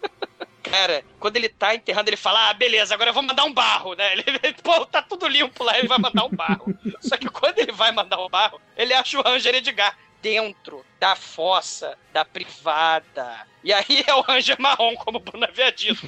Cara, 0.62 1.05
quando 1.20 1.37
ele 1.37 1.49
tá 1.49 1.75
enterrando, 1.75 2.09
ele 2.09 2.16
fala: 2.16 2.49
Ah, 2.51 2.55
beleza, 2.55 2.94
agora 2.94 3.11
eu 3.11 3.14
vou 3.14 3.23
mandar 3.23 3.44
um 3.44 3.53
barro, 3.53 3.94
né? 3.94 4.12
Ele, 4.14 4.25
pô, 4.62 4.85
tá 4.87 5.01
tudo 5.03 5.29
limpo 5.29 5.62
lá, 5.62 5.79
ele 5.79 5.87
vai 5.87 5.99
mandar 5.99 6.25
um 6.25 6.31
barro. 6.31 6.75
Só 7.01 7.16
que 7.16 7.29
quando 7.29 7.59
ele 7.61 7.70
vai 7.70 7.92
mandar 7.92 8.18
um 8.20 8.29
barro, 8.29 8.61
ele 8.77 8.92
acha 8.92 9.18
o 9.18 9.23
Ranger 9.23 9.55
Edgar 9.55 9.97
dentro 10.25 10.83
da 10.99 11.15
fossa 11.15 11.99
da 12.11 12.25
privada. 12.25 13.47
E 13.63 13.71
aí 13.71 14.03
é 14.07 14.15
o 14.15 14.23
Ranger 14.23 14.59
marrom, 14.59 14.95
como 14.95 15.19
o 15.19 15.21
Bruno 15.21 15.45
havia 15.45 15.71
dito. 15.71 16.01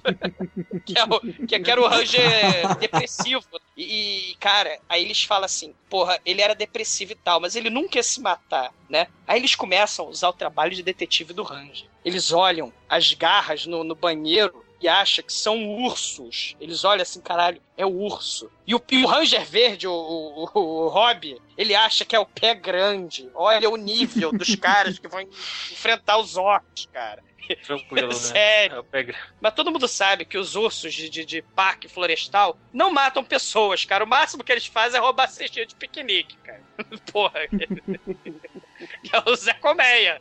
que, 0.86 0.98
é 0.98 1.04
o, 1.04 1.20
que, 1.46 1.60
que 1.60 1.70
era 1.70 1.80
o 1.80 1.86
Ranger 1.86 2.74
depressivo. 2.80 3.44
E, 3.76 4.30
e, 4.30 4.34
cara, 4.36 4.78
aí 4.88 5.04
eles 5.04 5.24
falam 5.24 5.44
assim: 5.44 5.74
porra, 5.90 6.18
ele 6.24 6.40
era 6.40 6.54
depressivo 6.54 7.12
e 7.12 7.16
tal, 7.16 7.38
mas 7.38 7.54
ele 7.54 7.68
nunca 7.68 7.98
ia 7.98 8.02
se 8.02 8.18
matar, 8.18 8.72
né? 8.88 9.08
Aí 9.26 9.38
eles 9.38 9.54
começam 9.54 10.06
a 10.06 10.08
usar 10.08 10.30
o 10.30 10.34
trabalho 10.34 10.74
de 10.74 10.82
detetive 10.82 11.34
do 11.34 11.42
Ranger. 11.42 11.86
Eles 12.02 12.32
olham 12.32 12.72
as 12.88 13.12
garras 13.12 13.66
no, 13.66 13.84
no 13.84 13.94
banheiro 13.94 14.63
e 14.84 14.88
acham 14.88 15.24
que 15.24 15.32
são 15.32 15.66
ursos. 15.66 16.54
Eles 16.60 16.84
olham 16.84 17.00
assim, 17.00 17.18
caralho, 17.18 17.60
é 17.74 17.86
o 17.86 18.02
urso. 18.02 18.50
E 18.66 18.74
o, 18.74 18.82
e 18.90 19.02
o 19.02 19.06
Ranger 19.06 19.42
Verde, 19.46 19.88
o, 19.88 19.92
o, 19.92 20.50
o, 20.52 20.60
o 20.84 20.88
Rob, 20.88 21.40
ele 21.56 21.74
acha 21.74 22.04
que 22.04 22.14
é 22.14 22.20
o 22.20 22.26
pé 22.26 22.54
grande. 22.54 23.30
Olha 23.34 23.70
o 23.70 23.76
nível 23.76 24.30
dos 24.30 24.54
caras 24.60 24.98
que 24.98 25.08
vão 25.08 25.22
enfrentar 25.22 26.18
os 26.18 26.36
orcs, 26.36 26.86
cara. 26.92 27.22
Tranquilo, 27.64 28.08
né? 28.08 28.12
Sério. 28.14 28.84
É 28.92 29.14
Mas 29.40 29.54
todo 29.54 29.70
mundo 29.70 29.88
sabe 29.88 30.26
que 30.26 30.36
os 30.36 30.54
ursos 30.54 30.92
de, 30.92 31.08
de, 31.08 31.24
de 31.24 31.40
parque 31.40 31.88
florestal 31.88 32.58
não 32.70 32.90
matam 32.92 33.24
pessoas, 33.24 33.86
cara. 33.86 34.04
O 34.04 34.06
máximo 34.06 34.44
que 34.44 34.52
eles 34.52 34.66
fazem 34.66 35.00
é 35.00 35.02
roubar 35.02 35.28
cestinha 35.28 35.64
de 35.64 35.74
piquenique, 35.74 36.36
cara. 36.38 36.62
Porra. 37.10 37.40
é 37.50 39.30
o 39.30 39.34
Zé 39.34 39.54
Colmeia. 39.54 40.20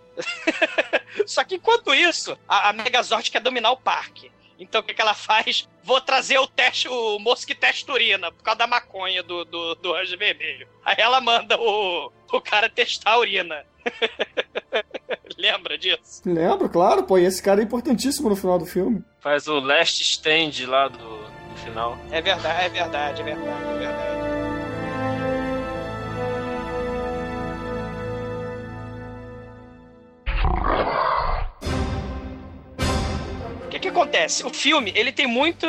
Só 1.28 1.43
que 1.43 1.56
enquanto 1.56 1.93
isso, 1.93 2.38
a, 2.47 2.69
a 2.69 2.73
Megazord 2.73 3.30
quer 3.30 3.41
dominar 3.41 3.71
o 3.71 3.78
parque. 3.78 4.32
Então 4.63 4.82
o 4.82 4.84
que, 4.84 4.93
que 4.93 5.02
ela 5.02 5.13
faz? 5.13 5.67
Vou 5.84 5.99
trazer 5.99 6.39
o 6.39 6.47
teste, 6.47 6.88
o 6.88 7.19
moço 7.19 7.45
que 7.45 7.54
testa 7.54 7.91
urina, 7.91 8.32
por 8.32 8.41
causa 8.41 8.60
da 8.60 8.67
maconha 8.67 9.21
do, 9.21 9.43
do, 9.43 9.76
do 9.76 9.93
Anjo 9.93 10.17
Vermelho. 10.17 10.67
Aí 10.84 10.95
ela 10.97 11.19
manda 11.19 11.60
o, 11.60 12.12
o 12.32 12.41
cara 12.41 12.69
testar 12.69 13.12
a 13.12 13.19
urina. 13.19 13.65
Lembra 15.38 15.78
disso? 15.78 16.21
Lembro, 16.26 16.69
claro, 16.69 17.04
pô, 17.04 17.17
e 17.17 17.26
esse 17.26 17.43
cara 17.43 17.60
é 17.60 17.63
importantíssimo 17.63 18.30
no 18.30 18.36
final 18.36 18.58
do 18.58 18.65
filme. 18.65 19.04
Faz 19.19 19.47
o 19.47 19.60
last 19.60 20.02
stand 20.02 20.65
lá 20.67 20.88
do, 20.88 20.97
do 20.97 21.58
final. 21.63 21.97
É 22.10 22.21
verdade, 22.21 22.65
é 22.65 22.69
verdade, 22.69 23.21
é 23.21 23.26
verdade, 23.26 23.69
é 23.69 23.78
verdade. 23.78 24.53
Acontece? 34.13 34.45
O 34.45 34.54
filme, 34.54 34.93
ele 34.95 35.12
tem 35.12 35.26
muito 35.26 35.67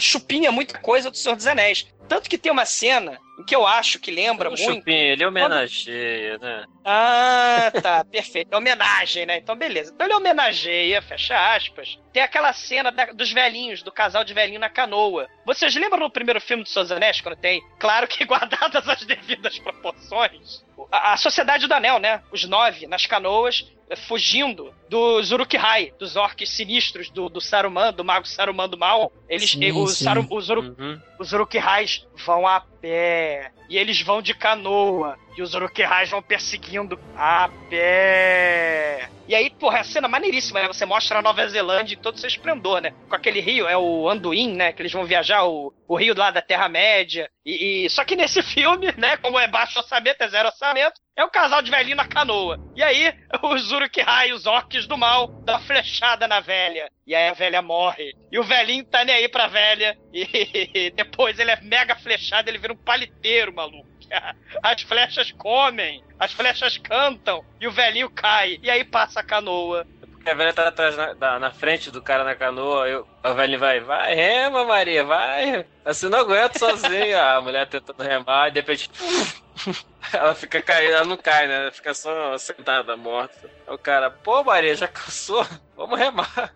chupinha, 0.00 0.50
muita 0.50 0.78
coisa 0.78 1.10
do 1.10 1.16
Senhor 1.16 1.36
dos 1.36 1.46
Anéis. 1.46 1.86
Tanto 2.08 2.28
que 2.28 2.36
tem 2.36 2.50
uma 2.50 2.66
cena 2.66 3.18
em 3.40 3.44
que 3.44 3.54
eu 3.56 3.66
acho 3.66 3.98
que 3.98 4.10
lembra 4.10 4.48
O 4.48 4.52
muito. 4.52 4.62
Chupim, 4.64 4.92
ele 4.94 5.24
homenageia, 5.26 6.38
né? 6.38 6.64
Ah, 6.84 7.70
tá, 7.82 8.04
perfeito. 8.04 8.52
É 8.52 8.56
homenagem, 8.56 9.26
né? 9.26 9.38
Então, 9.38 9.56
beleza. 9.56 9.92
Então 9.94 10.06
ele 10.06 10.14
homenageia, 10.14 11.00
fecha 11.02 11.54
aspas. 11.54 11.98
Tem 12.12 12.22
aquela 12.22 12.52
cena 12.52 12.90
da- 12.90 13.06
dos 13.12 13.32
velhinhos, 13.32 13.82
do 13.82 13.92
casal 13.92 14.24
de 14.24 14.34
velhinho 14.34 14.60
na 14.60 14.68
canoa. 14.68 15.28
Vocês 15.46 15.74
lembram 15.74 16.00
no 16.00 16.10
primeiro 16.10 16.40
filme 16.40 16.62
do 16.62 16.68
Souza 16.68 16.96
Anéis, 16.96 17.20
quando 17.20 17.36
tem? 17.36 17.62
Claro 17.78 18.06
que 18.08 18.24
guardadas 18.26 18.88
as 18.88 19.04
devidas 19.04 19.58
proporções. 19.58 20.64
A, 20.90 21.12
a 21.12 21.16
Sociedade 21.16 21.66
do 21.66 21.74
Anel, 21.74 21.98
né? 21.98 22.22
Os 22.32 22.44
nove 22.44 22.86
nas 22.86 23.06
canoas, 23.06 23.70
eh, 23.88 23.96
fugindo 23.96 24.74
dos 24.88 25.30
Uruk-hai, 25.30 25.92
dos 25.98 26.16
orques 26.16 26.50
sinistros 26.50 27.10
do, 27.10 27.28
do 27.28 27.40
Saruman, 27.40 27.92
do 27.92 28.04
mago 28.04 28.26
Saruman 28.26 28.68
do 28.68 28.78
mal. 28.78 29.12
Eles, 29.28 29.50
Sim, 29.50 29.70
os, 29.72 29.98
sim. 29.98 30.04
Saru, 30.04 30.26
os, 30.30 30.48
Uruk, 30.48 30.68
Uhum. 30.80 31.00
os 31.18 31.32
Uruk-hais 31.32 32.06
vão 32.24 32.46
a 32.46 32.60
pé. 32.60 33.29
E 33.68 33.78
eles 33.78 34.00
vão 34.02 34.20
de 34.20 34.34
canoa. 34.34 35.16
E 35.36 35.42
os 35.42 35.54
Uruk-hais 35.54 36.10
vão 36.10 36.20
perseguindo 36.22 36.98
a 37.16 37.48
pé. 37.68 39.08
E 39.28 39.34
aí, 39.34 39.48
porra, 39.48 39.78
é 39.78 39.80
a 39.80 39.84
cena 39.84 40.08
maneiríssima, 40.08 40.60
né? 40.60 40.66
Você 40.66 40.84
mostra 40.84 41.18
a 41.18 41.22
Nova 41.22 41.46
Zelândia 41.46 41.94
em 41.94 41.98
todo 41.98 42.18
seu 42.18 42.26
esplendor, 42.26 42.80
né? 42.80 42.92
Com 43.08 43.14
aquele 43.14 43.40
rio, 43.40 43.68
é 43.68 43.76
o 43.76 44.08
Anduin, 44.08 44.54
né? 44.54 44.72
Que 44.72 44.82
eles 44.82 44.92
vão 44.92 45.04
viajar, 45.04 45.44
o, 45.44 45.72
o 45.86 45.94
rio 45.96 46.14
lá 46.16 46.30
da 46.32 46.42
Terra-média. 46.42 47.30
E, 47.46 47.84
e- 47.86 47.90
Só 47.90 48.04
que 48.04 48.16
nesse 48.16 48.42
filme, 48.42 48.92
né? 48.98 49.16
Como 49.18 49.38
é 49.38 49.46
baixo 49.46 49.78
orçamento, 49.78 50.20
é 50.20 50.28
zero 50.28 50.48
orçamento, 50.48 51.00
é 51.20 51.24
um 51.24 51.28
casal 51.28 51.60
de 51.60 51.70
velhinho 51.70 51.96
na 51.96 52.08
canoa. 52.08 52.58
E 52.74 52.82
aí, 52.82 53.12
os 53.42 53.70
Uruk-hai, 53.70 54.32
os 54.32 54.46
orques 54.46 54.86
do 54.86 54.96
mal, 54.96 55.26
dão 55.44 55.54
uma 55.54 55.60
flechada 55.60 56.26
na 56.26 56.40
velha. 56.40 56.90
E 57.06 57.14
aí 57.14 57.28
a 57.28 57.34
velha 57.34 57.60
morre. 57.60 58.14
E 58.32 58.38
o 58.38 58.42
velhinho 58.42 58.84
tá 58.84 59.04
nem 59.04 59.14
aí 59.14 59.28
pra 59.28 59.46
velha. 59.46 59.96
E 60.12 60.90
depois 60.90 61.38
ele 61.38 61.50
é 61.50 61.60
mega 61.60 61.94
flechado, 61.96 62.48
ele 62.48 62.58
vira 62.58 62.72
um 62.72 62.76
paliteiro, 62.76 63.54
maluco. 63.54 63.88
As 64.62 64.82
flechas 64.82 65.30
comem, 65.32 66.02
as 66.18 66.32
flechas 66.32 66.76
cantam, 66.78 67.44
e 67.60 67.68
o 67.68 67.70
velhinho 67.70 68.10
cai. 68.10 68.58
E 68.62 68.70
aí 68.70 68.84
passa 68.84 69.20
a 69.20 69.22
canoa. 69.22 69.86
A 70.26 70.34
velha 70.34 70.52
tá 70.52 70.68
atrás 70.68 70.96
na, 70.96 71.12
da- 71.14 71.38
na 71.38 71.50
frente 71.50 71.90
do 71.90 72.02
cara 72.02 72.22
na 72.24 72.34
canoa, 72.34 72.86
eu, 72.86 73.06
a 73.22 73.32
velha 73.32 73.58
vai, 73.58 73.80
vai, 73.80 74.14
rema, 74.14 74.64
Maria, 74.64 75.02
vai. 75.02 75.64
Assim 75.84 76.08
não 76.08 76.18
aguento 76.20 76.58
sozinha. 76.58 77.22
A 77.36 77.40
mulher 77.40 77.66
tentando 77.68 78.02
remar, 78.02 78.48
e 78.48 78.52
de 78.52 78.60
repente. 78.60 78.90
Ela 80.12 80.34
fica 80.34 80.60
caindo, 80.62 80.92
ela 80.94 81.04
não 81.04 81.16
cai, 81.16 81.46
né? 81.46 81.62
Ela 81.62 81.70
fica 81.72 81.92
só 81.94 82.36
sentada, 82.38 82.96
morta. 82.96 83.48
Aí 83.66 83.74
o 83.74 83.78
cara, 83.78 84.10
pô, 84.10 84.42
Maria, 84.42 84.74
já 84.74 84.88
cansou? 84.88 85.46
Vamos 85.76 85.98
remar. 85.98 86.52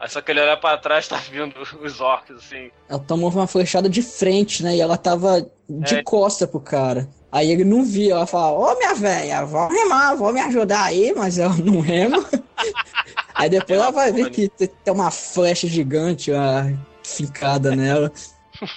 Aí 0.00 0.08
só 0.08 0.20
que 0.20 0.32
ele 0.32 0.40
olha 0.40 0.56
pra 0.56 0.76
trás, 0.76 1.06
tá 1.06 1.16
vindo 1.16 1.54
os 1.80 2.00
orcs, 2.00 2.36
assim. 2.36 2.70
Ela 2.88 2.98
tomou 2.98 3.30
uma 3.30 3.46
flechada 3.46 3.88
de 3.88 4.02
frente, 4.02 4.62
né? 4.64 4.74
E 4.76 4.80
ela 4.80 4.96
tava 4.98 5.46
de 5.68 5.94
É. 5.96 6.02
costa 6.02 6.46
pro 6.46 6.60
cara. 6.60 7.08
Aí 7.32 7.50
ele 7.50 7.64
não 7.64 7.82
via, 7.82 8.12
ela 8.12 8.26
fala, 8.26 8.52
ô 8.58 8.76
minha 8.76 8.94
velha, 8.94 9.44
vamos 9.46 9.72
remar, 9.74 10.14
vou 10.14 10.30
me 10.34 10.40
ajudar 10.40 10.84
aí, 10.84 11.14
mas 11.16 11.38
ela 11.38 11.56
não 11.56 11.80
rema. 11.80 12.22
aí 13.34 13.48
depois 13.48 13.78
ela 13.80 13.90
vai 13.90 14.12
ver 14.12 14.28
que 14.30 14.48
te- 14.50 14.66
tem 14.68 14.92
uma 14.92 15.10
flecha 15.10 15.66
gigante 15.66 16.30
lá, 16.30 16.66
fincada 17.02 17.74
nela. 17.74 18.12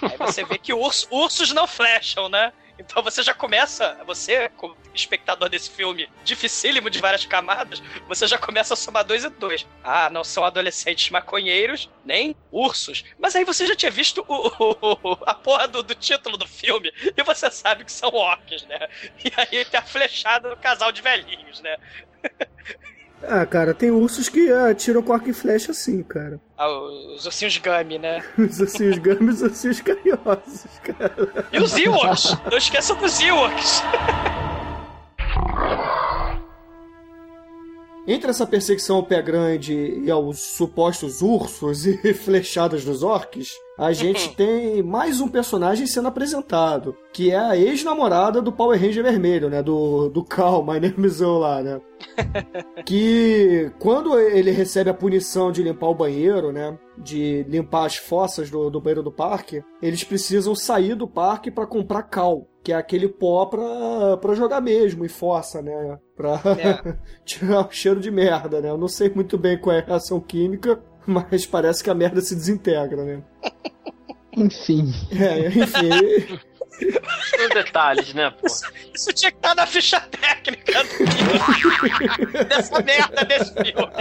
Aí 0.01 0.17
você 0.17 0.45
vê 0.45 0.57
que 0.57 0.73
urso- 0.73 1.05
ursos 1.11 1.51
não 1.53 1.67
flecham, 1.67 2.29
né? 2.29 2.53
Então 2.77 3.01
você 3.01 3.23
já 3.23 3.33
começa, 3.33 3.97
você, 4.05 4.49
como 4.49 4.77
espectador 4.93 5.47
desse 5.47 5.69
filme 5.71 6.09
dificílimo 6.23 6.89
de 6.89 6.99
várias 6.99 7.25
camadas, 7.25 7.81
você 8.07 8.27
já 8.27 8.37
começa 8.37 8.73
a 8.73 8.77
somar 8.77 9.05
dois 9.05 9.23
e 9.23 9.29
dois. 9.29 9.65
Ah, 9.83 10.09
não 10.09 10.23
são 10.23 10.43
adolescentes 10.43 11.09
maconheiros, 11.09 11.89
nem 12.03 12.35
ursos. 12.51 13.03
Mas 13.17 13.35
aí 13.35 13.45
você 13.45 13.65
já 13.65 13.75
tinha 13.75 13.91
visto 13.91 14.25
o, 14.27 14.47
o- 15.11 15.17
a 15.25 15.33
porra 15.33 15.67
do, 15.67 15.81
do 15.83 15.95
título 15.95 16.37
do 16.37 16.47
filme, 16.47 16.91
e 17.15 17.23
você 17.23 17.49
sabe 17.49 17.85
que 17.85 17.91
são 17.91 18.09
orcs, 18.13 18.63
né? 18.63 18.79
E 19.23 19.31
aí 19.37 19.65
tem 19.65 19.79
a 19.79 19.83
flechada 19.83 20.49
do 20.49 20.57
casal 20.57 20.91
de 20.91 21.01
velhinhos, 21.01 21.61
né? 21.61 21.77
Ah, 23.23 23.45
cara, 23.45 23.73
tem 23.73 23.89
ursos 23.91 24.29
que 24.29 24.51
atiram 24.51 25.01
com 25.01 25.13
arco 25.13 25.29
e 25.29 25.33
flecha 25.33 25.71
assim, 25.71 26.03
cara. 26.03 26.39
Ah, 26.57 26.69
os 27.15 27.25
ursinhos 27.25 27.57
Gummy, 27.57 27.97
né? 27.97 28.23
Os 28.37 28.59
ursinhos 28.59 28.97
gâmeos, 28.97 29.41
os 29.41 29.49
ursinhos 29.49 29.81
carinhosos, 29.81 30.65
cara. 30.83 31.45
E 31.51 31.57
os 31.57 31.75
Ewoks! 31.75 32.37
Não 32.49 32.57
esqueça 32.57 32.93
dos 32.95 33.19
Ewoks! 33.19 33.81
Entre 38.07 38.29
essa 38.29 38.45
perseguição 38.45 38.97
ao 38.97 39.03
pé 39.03 39.21
grande 39.21 39.73
e 39.73 40.11
aos 40.11 40.39
supostos 40.39 41.21
ursos 41.23 41.87
e 41.87 41.97
flechadas 42.13 42.85
dos 42.85 43.01
orcs, 43.01 43.49
a 43.77 43.91
gente 43.91 44.33
tem 44.35 44.81
mais 44.83 45.19
um 45.19 45.27
personagem 45.27 45.85
sendo 45.87 46.07
apresentado, 46.07 46.95
que 47.13 47.31
é 47.31 47.37
a 47.37 47.57
ex-namorada 47.57 48.41
do 48.41 48.51
Power 48.51 48.79
Ranger 48.79 49.03
Vermelho, 49.03 49.49
né? 49.49 49.61
Do, 49.61 50.09
do 50.09 50.23
Cal, 50.23 50.65
My 50.65 50.79
Name 50.79 51.07
is 51.07 51.21
Earl 51.21 51.39
lá, 51.39 51.61
né? 51.61 51.81
que 52.85 53.71
quando 53.79 54.19
ele 54.19 54.51
recebe 54.51 54.89
a 54.89 54.93
punição 54.93 55.51
de 55.51 55.63
limpar 55.63 55.87
o 55.87 55.95
banheiro, 55.95 56.51
né? 56.51 56.77
De 56.97 57.43
limpar 57.49 57.85
as 57.85 57.95
fossas 57.97 58.49
do, 58.49 58.69
do 58.69 58.79
banheiro 58.79 59.03
do 59.03 59.11
parque, 59.11 59.63
eles 59.81 60.03
precisam 60.03 60.55
sair 60.55 60.95
do 60.95 61.07
parque 61.07 61.51
para 61.51 61.65
comprar 61.67 62.03
cal, 62.03 62.47
que 62.63 62.71
é 62.71 62.75
aquele 62.75 63.07
pó 63.07 63.45
pra, 63.45 64.17
pra 64.17 64.33
jogar 64.33 64.61
mesmo 64.61 65.05
em 65.05 65.09
fossa, 65.09 65.61
né? 65.61 65.97
Pra 66.15 66.39
É. 66.57 66.97
tirar 67.25 67.67
o 67.67 67.71
cheiro 67.71 67.99
de 67.99 68.11
merda, 68.11 68.61
né? 68.61 68.69
Eu 68.69 68.77
não 68.77 68.87
sei 68.87 69.09
muito 69.09 69.37
bem 69.37 69.57
qual 69.57 69.75
é 69.75 69.79
a 69.79 69.85
reação 69.85 70.19
química, 70.19 70.81
mas 71.31 71.45
parece 71.45 71.83
que 71.83 71.89
a 71.89 71.95
merda 71.95 72.21
se 72.21 72.35
desintegra, 72.35 73.03
né? 73.03 73.21
Enfim. 74.35 74.93
É, 75.11 75.47
enfim. 75.47 76.39
São 77.37 77.49
detalhes, 77.53 78.13
né, 78.13 78.29
pô? 78.31 78.47
Isso 78.93 79.13
tinha 79.13 79.31
que 79.31 79.37
estar 79.37 79.55
na 79.55 79.65
ficha 79.65 79.99
técnica 80.01 80.83
do 80.83 80.89
filme. 80.89 82.45
dessa 82.45 82.81
merda 82.81 83.23
desse 83.23 83.53
filme. 83.53 83.91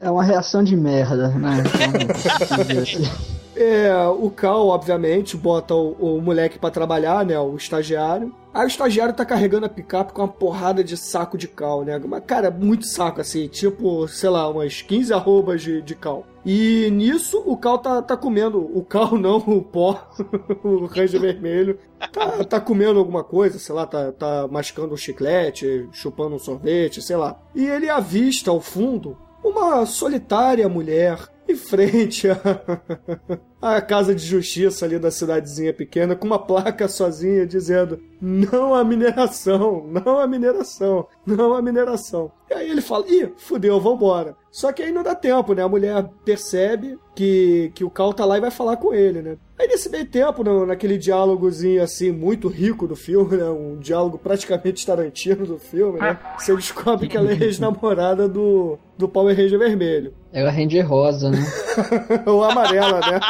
É 0.00 0.10
uma 0.10 0.24
reação 0.24 0.64
de 0.64 0.76
merda, 0.76 1.28
né? 1.28 1.62
É, 3.54 3.94
o 4.06 4.30
Cal, 4.30 4.68
obviamente, 4.68 5.36
bota 5.36 5.74
o, 5.74 6.16
o 6.16 6.22
moleque 6.22 6.58
pra 6.58 6.70
trabalhar, 6.70 7.24
né? 7.24 7.38
O 7.38 7.56
estagiário. 7.56 8.34
Aí 8.52 8.64
o 8.64 8.68
estagiário 8.68 9.14
tá 9.14 9.24
carregando 9.24 9.64
a 9.64 9.68
picape 9.68 10.12
com 10.12 10.20
uma 10.20 10.28
porrada 10.28 10.84
de 10.84 10.94
saco 10.94 11.38
de 11.38 11.48
cal, 11.48 11.84
né? 11.84 11.98
Mas, 12.06 12.22
cara, 12.26 12.50
muito 12.50 12.86
saco, 12.86 13.20
assim, 13.20 13.48
tipo, 13.48 14.06
sei 14.08 14.28
lá, 14.28 14.46
umas 14.48 14.82
15 14.82 15.12
arrobas 15.12 15.62
de, 15.62 15.80
de 15.80 15.94
cal. 15.94 16.26
E 16.44 16.90
nisso 16.90 17.42
o 17.46 17.56
Cal 17.56 17.78
tá, 17.78 18.02
tá 18.02 18.16
comendo. 18.16 18.58
O 18.58 18.84
Cal 18.84 19.16
não, 19.16 19.36
o 19.38 19.62
pó, 19.62 20.10
o 20.62 20.86
Ranger 20.86 21.20
Vermelho. 21.20 21.78
Tá, 22.12 22.44
tá 22.44 22.60
comendo 22.60 22.98
alguma 22.98 23.22
coisa, 23.22 23.58
sei 23.58 23.74
lá, 23.74 23.86
tá, 23.86 24.12
tá 24.12 24.48
mascando 24.50 24.92
um 24.92 24.96
chiclete, 24.96 25.88
chupando 25.92 26.34
um 26.34 26.38
sorvete, 26.38 27.00
sei 27.00 27.16
lá. 27.16 27.40
E 27.54 27.64
ele 27.64 27.88
avista 27.88 28.50
ao 28.50 28.60
fundo 28.60 29.16
uma 29.42 29.86
solitária 29.86 30.68
mulher 30.68 31.31
em 31.48 31.56
frente 31.56 32.28
à, 33.60 33.80
casa 33.80 34.14
de 34.14 34.24
justiça 34.24 34.84
ali 34.84 34.98
da 34.98 35.10
cidadezinha 35.10 35.72
pequena 35.72 36.14
com 36.16 36.26
uma 36.26 36.38
placa 36.38 36.88
sozinha 36.88 37.46
dizendo 37.46 38.00
não 38.20 38.74
a 38.74 38.84
mineração, 38.84 39.86
não 39.88 40.18
a 40.18 40.26
mineração, 40.26 41.06
não 41.26 41.54
a 41.54 41.62
mineração. 41.62 42.30
E 42.50 42.54
aí 42.54 42.70
ele 42.70 42.80
fala, 42.80 43.06
ih, 43.08 43.32
fudeu, 43.36 43.80
vambora. 43.80 44.36
Só 44.50 44.70
que 44.72 44.82
aí 44.82 44.92
não 44.92 45.02
dá 45.02 45.14
tempo, 45.14 45.54
né? 45.54 45.62
A 45.62 45.68
mulher 45.68 46.06
percebe 46.24 46.98
que, 47.14 47.72
que 47.74 47.82
o 47.84 47.90
Cal 47.90 48.12
tá 48.12 48.24
lá 48.24 48.36
e 48.36 48.40
vai 48.40 48.50
falar 48.50 48.76
com 48.76 48.92
ele, 48.92 49.22
né? 49.22 49.36
Aí 49.58 49.66
nesse 49.66 49.88
meio 49.88 50.06
tempo, 50.06 50.44
no- 50.44 50.66
naquele 50.66 50.98
diálogozinho 50.98 51.82
assim, 51.82 52.12
muito 52.12 52.48
rico 52.48 52.86
do 52.86 52.94
filme, 52.94 53.36
né? 53.38 53.44
Um 53.48 53.78
diálogo 53.78 54.18
praticamente 54.18 54.86
tarantino 54.86 55.46
do 55.46 55.58
filme, 55.58 55.98
né? 55.98 56.18
Você 56.38 56.54
descobre 56.54 57.08
que 57.08 57.16
ela 57.16 57.30
é 57.32 57.34
ex-namorada 57.42 58.28
do, 58.28 58.78
do 58.98 59.08
Power 59.08 59.34
Ranger 59.36 59.58
Vermelho. 59.58 60.14
Ela 60.32 60.50
rende 60.50 60.80
rosa, 60.80 61.30
né? 61.30 61.38
Ou 62.26 62.42
amarela, 62.42 63.00
né? 63.00 63.20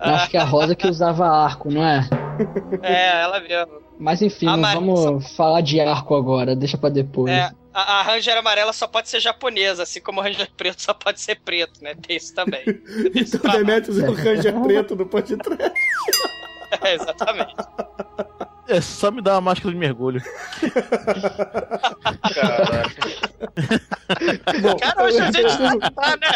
Acho 0.00 0.30
que 0.30 0.36
é 0.36 0.40
a 0.40 0.44
rosa 0.44 0.74
que 0.74 0.86
usava 0.86 1.26
arco, 1.26 1.70
não 1.70 1.84
é? 1.84 2.08
É, 2.82 3.22
ela 3.22 3.40
mesmo. 3.40 3.82
Mas 3.98 4.22
enfim, 4.22 4.46
vamos 4.46 5.36
falar 5.36 5.60
de 5.60 5.78
arco 5.80 6.16
agora, 6.16 6.56
deixa 6.56 6.78
pra 6.78 6.88
depois. 6.88 7.32
É, 7.32 7.50
a, 7.72 8.00
a 8.00 8.02
Ranger 8.02 8.36
amarela 8.36 8.72
só 8.72 8.86
pode 8.86 9.08
ser 9.08 9.20
japonesa, 9.20 9.82
assim 9.82 10.00
como 10.00 10.20
o 10.20 10.22
Ranger 10.22 10.50
preto 10.56 10.80
só 10.82 10.92
pode 10.92 11.20
ser 11.20 11.38
preto, 11.40 11.82
né? 11.82 11.94
Tem 11.94 12.16
isso 12.16 12.34
também. 12.34 12.62
Então 13.14 13.50
Demetrius 13.50 13.98
é 13.98 14.08
o 14.08 14.14
Ranger 14.14 14.60
preto 14.60 14.96
do 14.96 15.06
Pode 15.06 15.36
Trás. 15.36 15.72
É, 16.82 16.94
exatamente. 16.94 17.54
É 18.68 18.80
só 18.80 19.10
me 19.10 19.20
dar 19.20 19.34
uma 19.34 19.40
máscara 19.40 19.72
de 19.72 19.76
mergulho. 19.76 20.22
Bom, 24.60 24.76
Cara, 24.76 25.04
hoje 25.04 25.18
a 25.18 25.30
gente 25.32 25.90
tá, 25.94 26.16
né? 26.16 26.30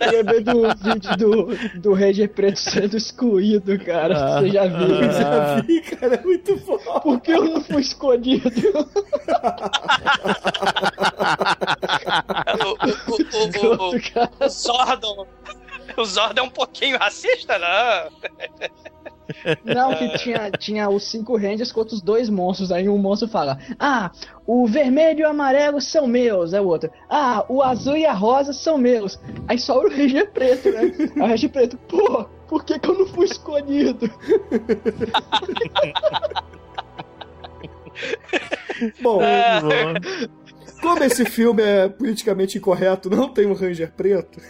Eu 0.00 0.12
lembrei 0.12 0.40
do 0.40 0.62
vídeo 0.74 1.16
do, 1.16 1.80
do 1.80 1.92
Ranger 1.92 2.28
Preto 2.30 2.58
sendo 2.58 2.96
excluído, 2.96 3.78
cara. 3.84 4.40
Você 4.40 4.50
já 4.50 4.66
viu? 4.66 4.88
eu 4.88 5.12
já 5.12 5.60
vi, 5.60 5.80
cara, 5.82 6.14
é 6.14 6.22
muito 6.22 6.56
bom. 6.60 6.78
Por 7.00 7.20
que 7.20 7.32
eu 7.32 7.44
não 7.44 7.60
fui 7.62 7.82
escolhido? 7.82 8.50
O, 12.52 12.68
o, 12.68 13.12
o, 13.12 13.16
o, 13.66 13.96
o, 13.96 14.46
o 14.46 14.48
Zordon. 14.48 15.22
O 15.22 15.61
Zordon 16.04 16.42
é 16.42 16.44
um 16.44 16.50
pouquinho 16.50 16.98
racista, 16.98 17.58
não? 17.58 18.10
Não, 19.64 19.94
que 19.94 20.18
tinha, 20.18 20.50
tinha 20.50 20.88
os 20.88 21.04
cinco 21.04 21.36
Rangers 21.36 21.72
contra 21.72 21.94
os 21.94 22.02
dois 22.02 22.28
monstros. 22.28 22.72
Aí 22.72 22.88
um 22.88 22.98
monstro 22.98 23.28
fala: 23.28 23.58
Ah, 23.78 24.10
o 24.46 24.66
vermelho 24.66 25.20
e 25.20 25.22
o 25.24 25.28
amarelo 25.28 25.80
são 25.80 26.06
meus. 26.06 26.52
Aí 26.52 26.60
o 26.60 26.66
outro: 26.66 26.90
Ah, 27.08 27.44
o 27.48 27.62
azul 27.62 27.96
e 27.96 28.04
a 28.04 28.12
rosa 28.12 28.52
são 28.52 28.76
meus. 28.76 29.18
Aí 29.48 29.58
só 29.58 29.78
o 29.78 29.88
Ranger 29.88 30.30
preto, 30.32 30.70
né? 30.70 30.92
Aí 31.16 31.22
o 31.22 31.26
Ranger 31.26 31.50
preto: 31.50 31.76
Pô, 31.88 32.24
por 32.48 32.64
que, 32.64 32.78
que 32.78 32.88
eu 32.88 32.98
não 32.98 33.06
fui 33.06 33.24
escolhido? 33.26 34.10
Bom, 39.00 39.20
como 40.80 41.04
esse 41.04 41.24
filme 41.24 41.62
é 41.62 41.88
politicamente 41.88 42.58
incorreto, 42.58 43.08
não 43.08 43.28
tem 43.28 43.46
um 43.46 43.54
Ranger 43.54 43.92
preto. 43.92 44.40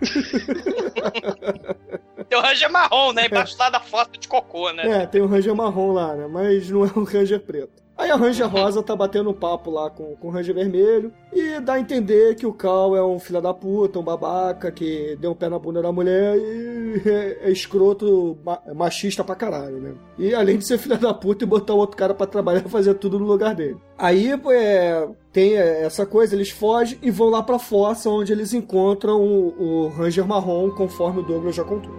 Tem 2.28 2.38
o 2.38 2.42
Ranger 2.42 2.70
marrom, 2.70 3.12
né? 3.12 3.26
Embaixo 3.26 3.56
lá 3.58 3.70
da 3.70 3.80
foto 3.80 4.18
de 4.18 4.26
cocô, 4.26 4.72
né? 4.72 5.02
É, 5.02 5.06
tem 5.06 5.20
um 5.20 5.26
Ranger 5.26 5.54
marrom 5.54 5.92
lá, 5.92 6.14
né? 6.14 6.26
Mas 6.26 6.70
não 6.70 6.84
é 6.84 6.90
um 6.96 7.04
Ranger 7.04 7.40
preto. 7.40 7.83
Aí 7.96 8.10
a 8.10 8.16
Ranger 8.16 8.48
Rosa 8.48 8.82
tá 8.82 8.96
batendo 8.96 9.30
um 9.30 9.34
papo 9.34 9.70
lá 9.70 9.88
com, 9.88 10.16
com 10.16 10.26
o 10.26 10.30
Ranger 10.30 10.52
Vermelho 10.54 11.12
e 11.32 11.60
dá 11.60 11.74
a 11.74 11.80
entender 11.80 12.34
que 12.34 12.44
o 12.44 12.52
Cal 12.52 12.96
é 12.96 13.04
um 13.04 13.20
filho 13.20 13.40
da 13.40 13.54
puta, 13.54 14.00
um 14.00 14.02
babaca, 14.02 14.72
que 14.72 15.16
deu 15.20 15.30
um 15.30 15.34
pé 15.34 15.48
na 15.48 15.60
bunda 15.60 15.80
da 15.80 15.92
mulher 15.92 16.36
e 16.36 17.02
é, 17.08 17.38
é 17.48 17.50
escroto, 17.52 18.36
ma- 18.44 18.60
machista 18.74 19.22
pra 19.22 19.36
caralho, 19.36 19.80
né? 19.80 19.94
E 20.18 20.34
além 20.34 20.58
de 20.58 20.66
ser 20.66 20.76
filho 20.78 20.98
da 20.98 21.14
puta 21.14 21.44
e 21.44 21.46
botar 21.46 21.74
o 21.74 21.78
outro 21.78 21.96
cara 21.96 22.12
pra 22.14 22.26
trabalhar 22.26 22.62
fazer 22.68 22.94
tudo 22.94 23.16
no 23.18 23.26
lugar 23.26 23.54
dele. 23.54 23.76
Aí 23.96 24.32
é, 24.50 25.08
tem 25.32 25.54
essa 25.54 26.04
coisa, 26.04 26.34
eles 26.34 26.50
fogem 26.50 26.98
e 27.00 27.12
vão 27.12 27.30
lá 27.30 27.44
pra 27.44 27.60
fossa 27.60 28.10
onde 28.10 28.32
eles 28.32 28.52
encontram 28.52 29.22
o, 29.22 29.84
o 29.84 29.88
Ranger 29.88 30.26
Marrom, 30.26 30.68
conforme 30.70 31.20
o 31.20 31.24
Douglas 31.24 31.54
já 31.54 31.62
contou. 31.62 31.92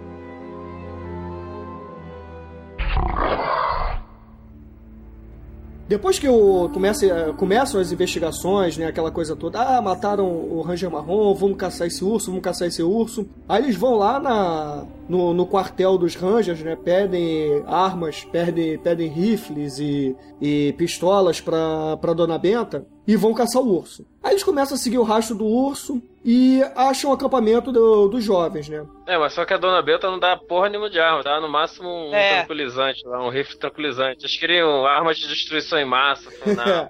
Depois 5.88 6.18
que 6.18 6.28
o, 6.28 6.68
comece, 6.74 7.08
eh, 7.08 7.32
começam 7.36 7.80
as 7.80 7.92
investigações, 7.92 8.76
né, 8.76 8.86
aquela 8.86 9.10
coisa 9.10 9.36
toda, 9.36 9.60
ah, 9.60 9.80
mataram 9.80 10.26
o 10.26 10.60
Ranger 10.60 10.90
Marrom, 10.90 11.32
vamos 11.32 11.56
caçar 11.56 11.86
esse 11.86 12.04
urso, 12.04 12.26
vamos 12.26 12.42
caçar 12.42 12.66
esse 12.66 12.82
urso. 12.82 13.26
Aí 13.48 13.62
eles 13.62 13.76
vão 13.76 13.94
lá 13.94 14.18
na, 14.18 14.84
no, 15.08 15.32
no 15.34 15.46
quartel 15.46 15.96
dos 15.98 16.14
Rangers, 16.14 16.60
né, 16.62 16.76
pedem 16.76 17.62
armas, 17.66 18.24
pedem, 18.24 18.78
pedem 18.78 19.08
rifles 19.08 19.78
e, 19.78 20.16
e 20.40 20.72
pistolas 20.76 21.40
pra, 21.40 21.96
pra 22.00 22.12
Dona 22.12 22.38
Benta 22.38 22.86
e 23.06 23.14
vão 23.16 23.32
caçar 23.32 23.62
o 23.62 23.68
urso. 23.76 24.04
Aí 24.22 24.32
eles 24.32 24.42
começam 24.42 24.74
a 24.74 24.78
seguir 24.78 24.98
o 24.98 25.04
rastro 25.04 25.36
do 25.36 25.44
urso 25.46 26.02
e 26.24 26.60
acham 26.74 27.10
o 27.10 27.14
acampamento 27.14 27.70
do- 27.70 28.08
dos 28.08 28.24
jovens, 28.24 28.68
né? 28.68 28.84
É, 29.06 29.16
mas 29.16 29.32
só 29.32 29.44
que 29.44 29.54
a 29.54 29.56
dona 29.56 29.80
Benta 29.80 30.10
não 30.10 30.18
dá 30.18 30.36
porra 30.36 30.68
nenhuma 30.68 30.90
de 30.90 30.98
arma, 30.98 31.22
dá 31.22 31.40
no 31.40 31.48
máximo 31.48 31.88
um 31.88 32.12
É. 32.12 32.38
tranquilizante 32.38 33.06
um 33.06 33.28
rifle 33.28 33.56
tranquilizante. 33.60 34.24
Eles 34.24 34.36
queriam 34.36 34.84
armas 34.84 35.16
de 35.18 35.28
destruição 35.28 35.78
em 35.78 35.84
massa. 35.84 36.28
Não. 36.44 36.88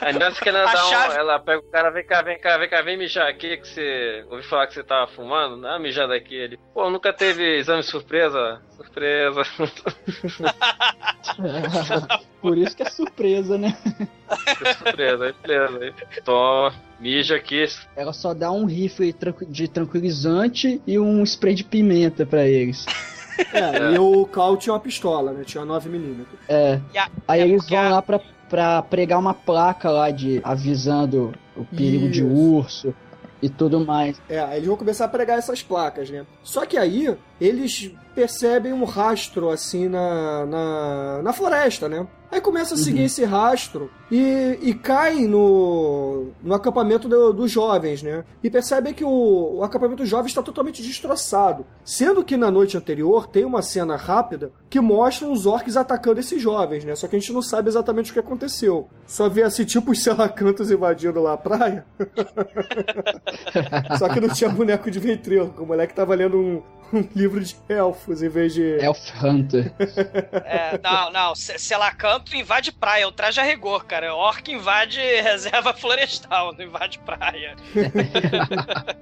Aí 0.00 0.12
nessa 0.12 0.40
que 0.40 0.48
ela 0.48 0.64
dá 0.72 0.86
um, 0.86 0.90
chave- 0.90 1.16
ela 1.16 1.38
pega 1.38 1.58
o 1.58 1.70
cara, 1.70 1.90
vem 1.90 2.04
cá, 2.04 2.22
vem 2.22 2.38
cá, 2.38 2.58
vem 2.58 2.68
cá, 2.68 2.82
vem 2.82 2.96
mijar 2.96 3.28
aqui 3.28 3.56
que 3.56 3.68
você. 3.68 4.24
Ouvi 4.30 4.42
falar 4.44 4.66
que 4.66 4.74
você 4.74 4.82
tava 4.82 5.10
fumando, 5.12 5.60
dá 5.60 5.70
uma 5.70 5.78
mijada 5.78 6.14
aqui. 6.14 6.34
Ele, 6.34 6.58
pô, 6.74 6.90
nunca 6.90 7.12
teve 7.12 7.58
exame 7.58 7.82
surpresa? 7.82 8.60
Surpresa. 8.76 9.42
Por 12.40 12.56
isso 12.56 12.76
que 12.76 12.82
é 12.82 12.90
surpresa, 12.90 13.58
né? 13.58 13.76
surpresa, 14.78 15.26
aí 15.26 15.34
beleza. 15.42 15.78
Aí, 15.80 15.92
toma, 16.24 16.72
mija 17.00 17.36
aqui. 17.36 17.64
Ela 17.96 18.12
só 18.12 18.32
dá 18.32 18.50
um 18.52 18.64
rifle 18.64 19.14
de 19.48 19.68
tranquilizante 19.68 20.80
e 20.86 20.98
um 20.98 21.22
spray 21.24 21.54
de 21.54 21.64
pimenta 21.64 22.24
pra 22.24 22.46
eles. 22.46 22.86
É, 23.54 23.94
e 23.94 23.98
o 23.98 24.26
Cal 24.26 24.56
tinha 24.56 24.72
uma 24.72 24.80
pistola, 24.80 25.32
né? 25.32 25.44
Tinha 25.44 25.64
9mm. 25.64 26.24
É. 26.48 26.80
E 26.92 26.98
a- 26.98 27.08
Aí 27.26 27.40
é 27.40 27.44
eles 27.44 27.68
vão 27.68 27.78
a- 27.78 27.88
lá 27.88 28.02
pra, 28.02 28.20
pra 28.48 28.82
pregar 28.82 29.18
uma 29.18 29.32
placa 29.34 29.90
lá 29.90 30.10
de 30.10 30.40
avisando 30.44 31.32
o 31.56 31.64
perigo 31.64 32.08
de 32.08 32.20
Isso. 32.24 32.32
urso 32.34 32.94
e 33.40 33.48
tudo 33.48 33.78
mais. 33.84 34.20
É, 34.28 34.40
aí 34.40 34.56
eles 34.56 34.66
vão 34.68 34.76
começar 34.76 35.04
a 35.04 35.08
pregar 35.08 35.38
essas 35.38 35.62
placas, 35.62 36.10
né? 36.10 36.26
Só 36.42 36.66
que 36.66 36.76
aí 36.76 37.16
eles 37.40 37.92
percebem 38.14 38.72
um 38.72 38.84
rastro 38.84 39.48
assim 39.48 39.88
na, 39.88 40.44
na, 40.46 41.22
na 41.22 41.32
floresta, 41.32 41.88
né? 41.88 42.06
Aí 42.30 42.42
começa 42.42 42.74
a 42.74 42.76
seguir 42.76 42.98
Uhum. 43.00 43.06
esse 43.06 43.24
rastro 43.24 43.90
e, 44.10 44.58
e 44.60 44.74
caem 44.74 45.26
no, 45.26 46.26
no 46.42 46.52
acampamento 46.52 47.08
do- 47.08 47.32
dos 47.32 47.50
jovens, 47.50 48.02
né? 48.02 48.22
E 48.44 48.50
percebem 48.50 48.92
que 48.92 49.02
o, 49.02 49.56
o 49.58 49.64
acampamento 49.64 50.02
dos 50.02 50.10
jovens 50.10 50.26
está 50.32 50.42
totalmente 50.42 50.82
destroçado. 50.82 51.64
Sendo 51.82 52.22
que 52.22 52.36
na 52.36 52.50
noite 52.50 52.76
anterior 52.76 53.26
tem 53.28 53.46
uma 53.46 53.62
cena 53.62 53.96
rápida 53.96 54.52
que 54.68 54.78
mostra 54.78 55.26
os 55.26 55.46
orcs 55.46 55.74
atacando 55.76 56.20
esses 56.20 56.42
jovens, 56.42 56.84
né? 56.84 56.94
Só 56.96 57.08
que 57.08 57.16
a 57.16 57.18
gente 57.18 57.32
não 57.32 57.40
sabe 57.40 57.68
exatamente 57.70 58.10
o 58.10 58.12
que 58.14 58.20
aconteceu. 58.20 58.88
Só 59.06 59.26
vê 59.28 59.42
assim, 59.42 59.64
tipo 59.64 59.92
os 59.92 60.02
selacantos 60.02 60.70
invadindo 60.70 61.22
lá 61.22 61.32
a 61.32 61.38
praia. 61.38 61.86
Só 63.98 64.08
que 64.08 64.20
não 64.20 64.28
tinha 64.28 64.50
boneco 64.50 64.90
de 64.90 64.98
ventríloco. 64.98 65.62
O 65.62 65.66
moleque 65.66 65.94
tava 65.94 66.14
lendo 66.14 66.36
um 66.36 66.62
livro 67.14 67.40
de 67.40 67.56
elfos 67.68 68.22
em 68.22 68.28
vez 68.28 68.54
de. 68.54 68.62
Elf 68.82 68.98
Hunter. 69.22 69.72
É, 70.44 70.78
não, 70.82 71.10
não. 71.12 71.34
Se, 71.34 71.58
se 71.58 71.72
ela 71.74 71.90
canta, 71.92 72.36
invade 72.36 72.72
praia. 72.72 73.06
O 73.08 73.12
traje 73.12 73.40
a 73.40 73.44
rigor, 73.44 73.84
cara. 73.84 74.14
Orc 74.14 74.48
invade 74.50 74.98
reserva 75.22 75.72
florestal, 75.74 76.52
não 76.54 76.64
invade 76.64 76.98
praia. 77.00 77.54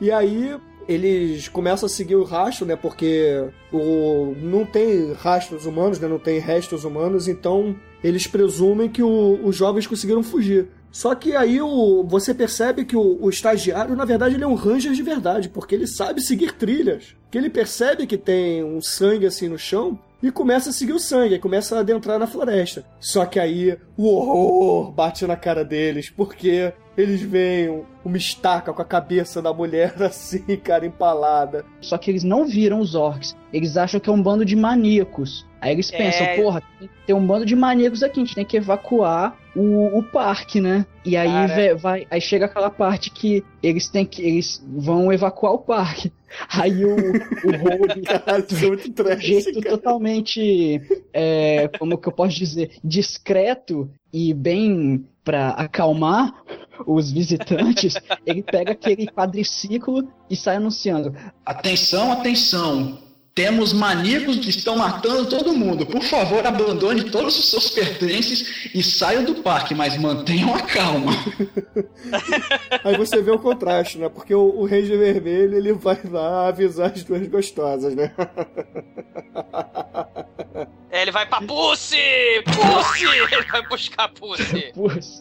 E 0.00 0.10
aí 0.10 0.58
eles 0.88 1.46
começam 1.48 1.86
a 1.86 1.88
seguir 1.88 2.16
o 2.16 2.24
rastro, 2.24 2.64
né? 2.66 2.74
Porque 2.74 3.48
o, 3.72 4.34
não 4.38 4.64
tem 4.64 5.12
rastros 5.12 5.66
humanos, 5.66 6.00
né? 6.00 6.08
Não 6.08 6.18
tem 6.18 6.38
restos 6.38 6.84
humanos, 6.84 7.28
então 7.28 7.76
eles 8.02 8.26
presumem 8.26 8.88
que 8.88 9.02
o- 9.02 9.38
os 9.44 9.54
jovens 9.56 9.86
conseguiram 9.86 10.22
fugir. 10.22 10.68
Só 10.90 11.14
que 11.14 11.36
aí 11.36 11.60
o, 11.60 12.02
você 12.04 12.34
percebe 12.34 12.84
que 12.84 12.96
o, 12.96 13.18
o 13.20 13.30
estagiário, 13.30 13.94
na 13.96 14.04
verdade, 14.04 14.34
ele 14.34 14.44
é 14.44 14.46
um 14.46 14.54
ranger 14.54 14.92
de 14.92 15.02
verdade, 15.02 15.48
porque 15.48 15.74
ele 15.74 15.86
sabe 15.86 16.20
seguir 16.20 16.52
trilhas. 16.54 17.14
Que 17.30 17.38
ele 17.38 17.48
percebe 17.50 18.06
que 18.06 18.18
tem 18.18 18.64
um 18.64 18.80
sangue 18.80 19.26
assim 19.26 19.48
no 19.48 19.56
chão 19.58 19.98
e 20.22 20.30
começa 20.30 20.70
a 20.70 20.72
seguir 20.72 20.92
o 20.92 20.98
sangue, 20.98 21.38
começa 21.38 21.76
a 21.76 21.80
adentrar 21.80 22.18
na 22.18 22.26
floresta. 22.26 22.84
Só 22.98 23.24
que 23.24 23.38
aí 23.38 23.78
o 23.96 24.06
horror 24.08 24.90
bate 24.92 25.24
na 25.26 25.36
cara 25.36 25.64
deles, 25.64 26.10
porque 26.10 26.72
eles 26.96 27.22
veem 27.22 27.70
um- 27.70 27.84
uma 28.04 28.16
estaca 28.16 28.72
com 28.72 28.82
a 28.82 28.84
cabeça 28.84 29.40
da 29.40 29.52
mulher 29.54 29.94
assim, 30.02 30.42
cara, 30.56 30.84
empalada. 30.84 31.64
Só 31.80 31.96
que 31.96 32.10
eles 32.10 32.24
não 32.24 32.44
viram 32.46 32.80
os 32.80 32.94
orcs. 32.94 33.34
Eles 33.52 33.76
acham 33.76 34.00
que 34.00 34.10
é 34.10 34.12
um 34.12 34.20
bando 34.22 34.44
de 34.44 34.56
maníacos. 34.56 35.46
Aí 35.60 35.72
eles 35.72 35.90
pensam, 35.90 36.26
É. 36.26 36.36
porra, 36.40 36.62
tem 37.06 37.14
um 37.14 37.26
bando 37.26 37.44
de 37.44 37.54
maníacos 37.54 38.02
aqui, 38.02 38.20
a 38.20 38.24
gente 38.24 38.34
tem 38.34 38.44
que 38.44 38.56
evacuar 38.56 39.36
o, 39.54 39.98
o 39.98 40.02
parque, 40.02 40.60
né? 40.60 40.86
E 41.04 41.16
aí 41.16 41.28
Cara. 41.28 41.54
vé- 41.54 41.74
vai, 41.74 42.06
aí 42.10 42.20
chega 42.20 42.46
aquela 42.46 42.70
parte 42.70 43.10
que 43.10 43.44
eles 43.62 43.88
têm 43.88 44.06
que 44.06 44.22
eles 44.22 44.64
vão 44.66 45.12
evacuar 45.12 45.52
o 45.52 45.58
parque. 45.58 46.12
Aí 46.48 46.84
o, 46.84 46.94
o 46.94 47.50
Caralho, 48.06 48.46
isso 48.48 48.64
é 48.64 48.68
muito 48.68 48.84
de 48.84 48.90
um 48.90 48.92
trash, 48.92 49.24
jeito 49.24 49.60
cara. 49.60 49.76
totalmente, 49.76 50.80
é, 51.12 51.68
como 51.76 51.98
que 51.98 52.06
eu 52.08 52.12
posso 52.12 52.36
dizer, 52.38 52.70
discreto 52.84 53.90
e 54.12 54.32
bem 54.32 55.04
pra 55.24 55.48
acalmar 55.50 56.32
os 56.86 57.10
visitantes, 57.10 57.94
ele 58.24 58.44
pega 58.44 58.70
aquele 58.72 59.06
quadriciclo 59.08 60.08
e 60.30 60.36
sai 60.36 60.56
anunciando: 60.56 61.12
Atenção, 61.44 62.12
atenção! 62.12 62.98
Temos 63.40 63.72
maníacos 63.72 64.36
que 64.36 64.50
estão 64.50 64.76
matando 64.76 65.24
todo 65.24 65.54
mundo. 65.54 65.86
Por 65.86 66.02
favor, 66.02 66.46
abandone 66.46 67.04
todos 67.04 67.38
os 67.38 67.50
seus 67.50 67.70
pertences 67.70 68.68
e 68.74 68.82
saiam 68.82 69.24
do 69.24 69.36
parque, 69.36 69.74
mas 69.74 69.96
mantenham 69.96 70.54
a 70.54 70.60
calma. 70.60 71.10
Aí 72.84 72.98
você 72.98 73.22
vê 73.22 73.30
o 73.30 73.38
contraste, 73.38 73.96
né? 73.96 74.10
Porque 74.10 74.34
o, 74.34 74.42
o 74.42 74.66
Ranger 74.66 74.98
Vermelho, 74.98 75.56
ele 75.56 75.72
vai 75.72 75.98
lá 76.04 76.48
avisar 76.48 76.92
as 76.92 77.02
duas 77.02 77.26
gostosas, 77.28 77.94
né? 77.94 78.12
É, 80.92 81.02
Ele 81.02 81.12
vai 81.12 81.24
pra 81.24 81.40
Pussy! 81.40 81.96
Pussy! 82.44 83.04
Ele 83.04 83.44
vai 83.44 83.66
buscar 83.68 84.08
Pussy. 84.08 84.72
Putz. 84.74 85.20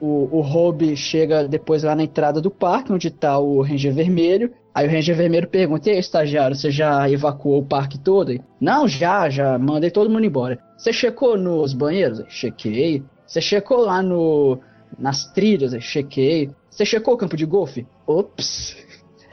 o, 0.00 0.38
o 0.38 0.40
Hobby 0.40 0.96
chega 0.96 1.46
depois 1.46 1.84
lá 1.84 1.94
na 1.94 2.02
entrada 2.02 2.40
do 2.40 2.50
parque, 2.50 2.92
onde 2.92 3.08
tá 3.08 3.38
o 3.38 3.62
Ranger 3.62 3.94
Vermelho. 3.94 4.52
Aí 4.74 4.88
o 4.88 4.90
Ranger 4.90 5.16
Vermelho 5.16 5.48
pergunta: 5.48 5.88
E 5.88 5.92
aí, 5.92 5.98
estagiário, 5.98 6.56
você 6.56 6.70
já 6.70 7.08
evacuou 7.08 7.60
o 7.60 7.66
parque 7.66 7.98
todo? 7.98 8.34
Não, 8.60 8.88
já, 8.88 9.30
já, 9.30 9.56
mandei 9.56 9.90
todo 9.90 10.10
mundo 10.10 10.26
embora. 10.26 10.58
Você 10.76 10.92
checou 10.92 11.38
nos 11.38 11.72
banheiros? 11.72 12.24
Chequei. 12.28 13.04
Você 13.24 13.40
checou 13.40 13.78
lá 13.78 14.02
no 14.02 14.58
nas 14.98 15.32
trilhas? 15.32 15.72
Chequei. 15.82 16.50
Você 16.68 16.84
checou 16.84 17.14
o 17.14 17.16
campo 17.16 17.36
de 17.36 17.46
golfe? 17.46 17.86
Ops. 18.06 18.76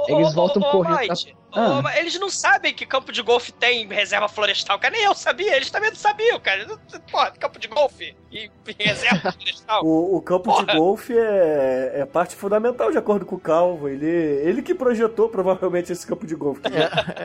Eles 0.07 0.33
voltam 0.33 0.61
correndo. 0.61 1.13
Ah. 1.53 1.81
eles 1.97 2.19
não 2.19 2.29
sabem 2.29 2.73
que 2.73 2.85
campo 2.85 3.11
de 3.11 3.21
golfe 3.21 3.51
tem 3.51 3.87
reserva 3.87 4.27
florestal, 4.27 4.79
cara. 4.79 4.93
Nem 4.95 5.03
eu 5.03 5.13
sabia, 5.13 5.55
eles 5.55 5.69
também 5.69 5.89
não 5.89 5.97
sabiam, 5.97 6.39
cara. 6.39 6.65
Porra, 7.11 7.31
campo 7.31 7.59
de 7.59 7.67
golfe 7.67 8.15
e 8.31 8.49
reserva 8.79 9.31
florestal. 9.33 9.85
O, 9.85 10.17
o 10.17 10.21
campo 10.21 10.51
de 10.51 10.65
Porra. 10.65 10.77
golfe 10.77 11.17
é, 11.17 11.91
é 11.95 12.05
parte 12.05 12.35
fundamental, 12.35 12.91
de 12.91 12.97
acordo 12.97 13.25
com 13.25 13.35
o 13.35 13.39
Calvo. 13.39 13.89
Ele, 13.89 14.07
ele 14.07 14.61
que 14.61 14.73
projetou, 14.73 15.29
provavelmente, 15.29 15.91
esse 15.91 16.05
campo 16.07 16.25
de 16.25 16.35
golfe. 16.35 16.61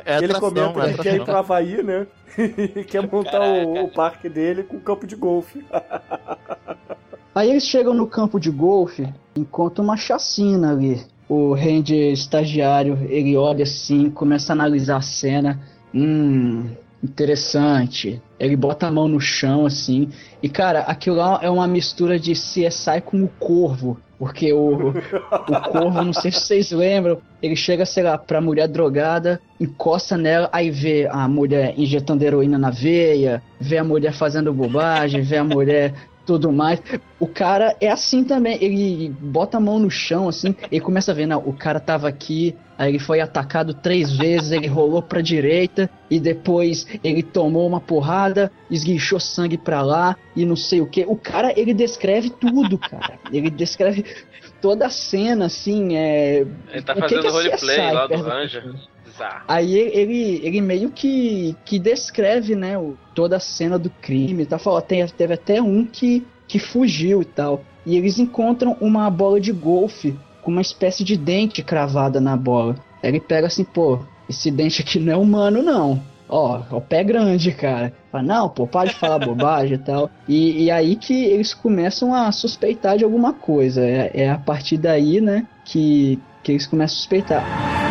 É 0.05 0.17
ele 0.17 0.33
atração, 0.33 0.41
comenta 0.41 0.89
é 0.89 0.93
que 0.93 1.03
quer 1.03 1.15
ir 1.15 1.25
pro 1.25 1.37
Havaí, 1.37 1.83
né? 1.83 2.07
E 2.77 2.85
quer 2.85 3.07
montar 3.11 3.41
o, 3.41 3.85
o 3.85 3.93
parque 3.93 4.29
dele 4.29 4.63
com 4.63 4.79
campo 4.81 5.07
de 5.07 5.17
golfe. 5.17 5.65
Aí 7.35 7.51
eles 7.51 7.65
chegam 7.65 7.95
no 7.95 8.07
campo 8.07 8.41
de 8.41 8.51
golfe, 8.51 9.13
encontram 9.37 9.85
uma 9.85 9.97
chacina 9.97 10.73
ali. 10.73 11.07
O 11.29 11.55
ranger 11.55 12.13
estagiário, 12.13 12.99
ele 13.09 13.37
olha 13.37 13.65
assim, 13.65 14.11
começa 14.11 14.53
a 14.53 14.55
analisar 14.55 14.97
a 14.97 15.03
cena. 15.03 15.61
Hum, 15.93 16.71
interessante. 17.03 18.23
Ele 18.39 18.57
bota 18.57 18.87
a 18.87 18.91
mão 18.91 19.09
no 19.09 19.21
chão 19.21 19.67
assim. 19.67 20.11
E 20.43 20.49
cara, 20.49 20.81
aquilo 20.81 21.17
lá 21.17 21.41
é 21.43 21.51
uma 21.51 21.67
mistura 21.67 22.19
de 22.19 22.33
CSI 22.33 23.01
com 23.05 23.25
o 23.25 23.29
Corvo. 23.29 23.99
Porque 24.19 24.53
o, 24.53 24.89
o 24.89 25.61
Corvo, 25.71 26.03
não 26.03 26.13
sei 26.13 26.33
se 26.33 26.41
vocês 26.41 26.71
lembram, 26.71 27.19
ele 27.43 27.55
chega, 27.55 27.85
sei 27.85 28.03
lá, 28.03 28.17
pra 28.17 28.41
mulher 28.41 28.67
drogada, 28.67 29.41
encosta 29.61 30.17
nela, 30.17 30.49
aí 30.53 30.71
vê 30.71 31.07
a 31.11 31.29
mulher 31.29 31.75
injetando 31.77 32.25
heroína 32.25 32.59
na 32.59 32.71
veia, 32.71 33.43
vê 33.61 33.77
a 33.77 33.85
mulher 33.85 34.15
fazendo 34.15 34.55
bobagem, 34.55 35.21
vê 35.21 35.37
a 35.37 35.45
mulher 35.45 35.93
tudo 36.27 36.53
mais. 36.53 36.83
O 37.19 37.27
cara 37.27 37.77
é 37.81 37.89
assim 37.89 38.25
também, 38.25 38.59
ele 38.61 39.09
bota 39.21 39.57
a 39.57 39.61
mão 39.61 39.79
no 39.79 39.91
chão, 39.91 40.29
assim, 40.29 40.55
e 40.71 40.81
começa 40.81 41.13
a 41.13 41.15
ver, 41.15 41.27
não, 41.27 41.39
o 41.39 41.53
cara 41.53 41.79
tava 41.79 42.09
aqui, 42.09 42.55
aí 42.77 42.91
ele 42.91 42.99
foi 42.99 43.21
atacado 43.21 43.73
três 43.73 44.15
vezes, 44.15 44.51
ele 44.51 44.67
rolou 44.67 45.01
pra 45.01 45.21
direita, 45.21 45.89
e 46.11 46.21
depois 46.21 46.87
ele 47.03 47.23
tomou 47.23 47.67
uma 47.67 47.81
porrada, 47.81 48.51
esguichou 48.71 49.21
sangue 49.21 49.57
pra 49.57 49.81
lá, 49.81 50.17
e 50.35 50.45
não 50.45 50.57
sei 50.57 50.81
o 50.81 50.87
que. 50.87 51.05
O 51.07 51.17
cara, 51.17 51.55
ele 51.59 51.73
descreve 51.73 52.31
tudo, 52.31 52.77
cara. 52.77 53.19
Ele 53.33 53.49
descreve 53.49 54.05
toda 54.61 54.87
a 54.87 54.91
cena, 54.91 55.47
assim, 55.47 55.97
é... 55.97 56.45
Ele 56.71 56.83
tá 56.83 56.95
que 56.95 57.01
fazendo 57.01 57.23
que 57.23 57.29
roleplay 57.29 57.93
lá 57.93 58.07
do 58.07 58.17
Ranger. 58.17 58.75
Aí 59.49 59.75
ele, 59.75 60.41
ele 60.43 60.61
meio 60.61 60.91
que, 60.91 61.57
que 61.65 61.79
descreve, 61.79 62.55
né, 62.55 62.79
o- 62.79 62.97
toda 63.15 63.37
a 63.37 63.41
cena 63.41 63.79
do 63.79 63.91
crime, 63.91 64.45
tá 64.47 64.59
falando, 64.59 64.85
teve 65.17 65.35
até 65.35 65.61
um 65.63 65.85
que, 65.85 66.27
que 66.47 66.59
fugiu 66.59 67.23
e 67.23 67.25
tal. 67.25 67.65
E 67.85 67.97
eles 67.97 68.19
encontram 68.19 68.77
uma 68.81 69.09
bola 69.11 69.41
de 69.41 69.53
golfe 69.53 70.17
com 70.43 70.51
uma 70.51 70.61
espécie 70.61 71.03
de 71.05 71.17
dente 71.17 71.63
cravada 71.63 72.21
na 72.21 72.37
bola. 72.37 72.77
Aí 73.03 73.11
ele 73.11 73.21
pega 73.21 73.47
assim, 73.47 73.65
pô, 73.65 74.01
esse 74.29 74.51
dente 74.51 74.83
aqui 74.83 74.99
não 74.99 75.13
é 75.13 75.17
humano 75.17 75.63
não. 75.63 76.03
Ó, 76.29 76.61
ó 76.71 76.77
o 76.79 76.81
pé 76.81 77.05
grande, 77.05 77.53
cara. 77.53 77.93
Fala, 78.11 78.25
não, 78.25 78.49
pô, 78.49 78.67
para 78.67 78.89
de 78.89 78.95
falar 78.97 79.19
bobagem 79.21 79.75
e 79.77 79.79
tal. 79.79 80.11
E, 80.29 80.65
e 80.65 80.71
aí 80.71 80.97
que 80.97 81.15
eles 81.25 81.55
começam 81.55 82.13
a 82.13 82.31
suspeitar 82.33 82.97
de 82.99 83.05
alguma 83.05 83.33
coisa. 83.33 83.85
É, 83.85 84.11
é 84.15 84.31
a 84.31 84.39
partir 84.39 84.77
daí, 84.79 85.21
né, 85.21 85.47
que, 85.65 86.19
que 86.43 86.53
eles 86.53 86.67
começam 86.67 86.95
a 86.97 86.99
suspeitar. 86.99 87.86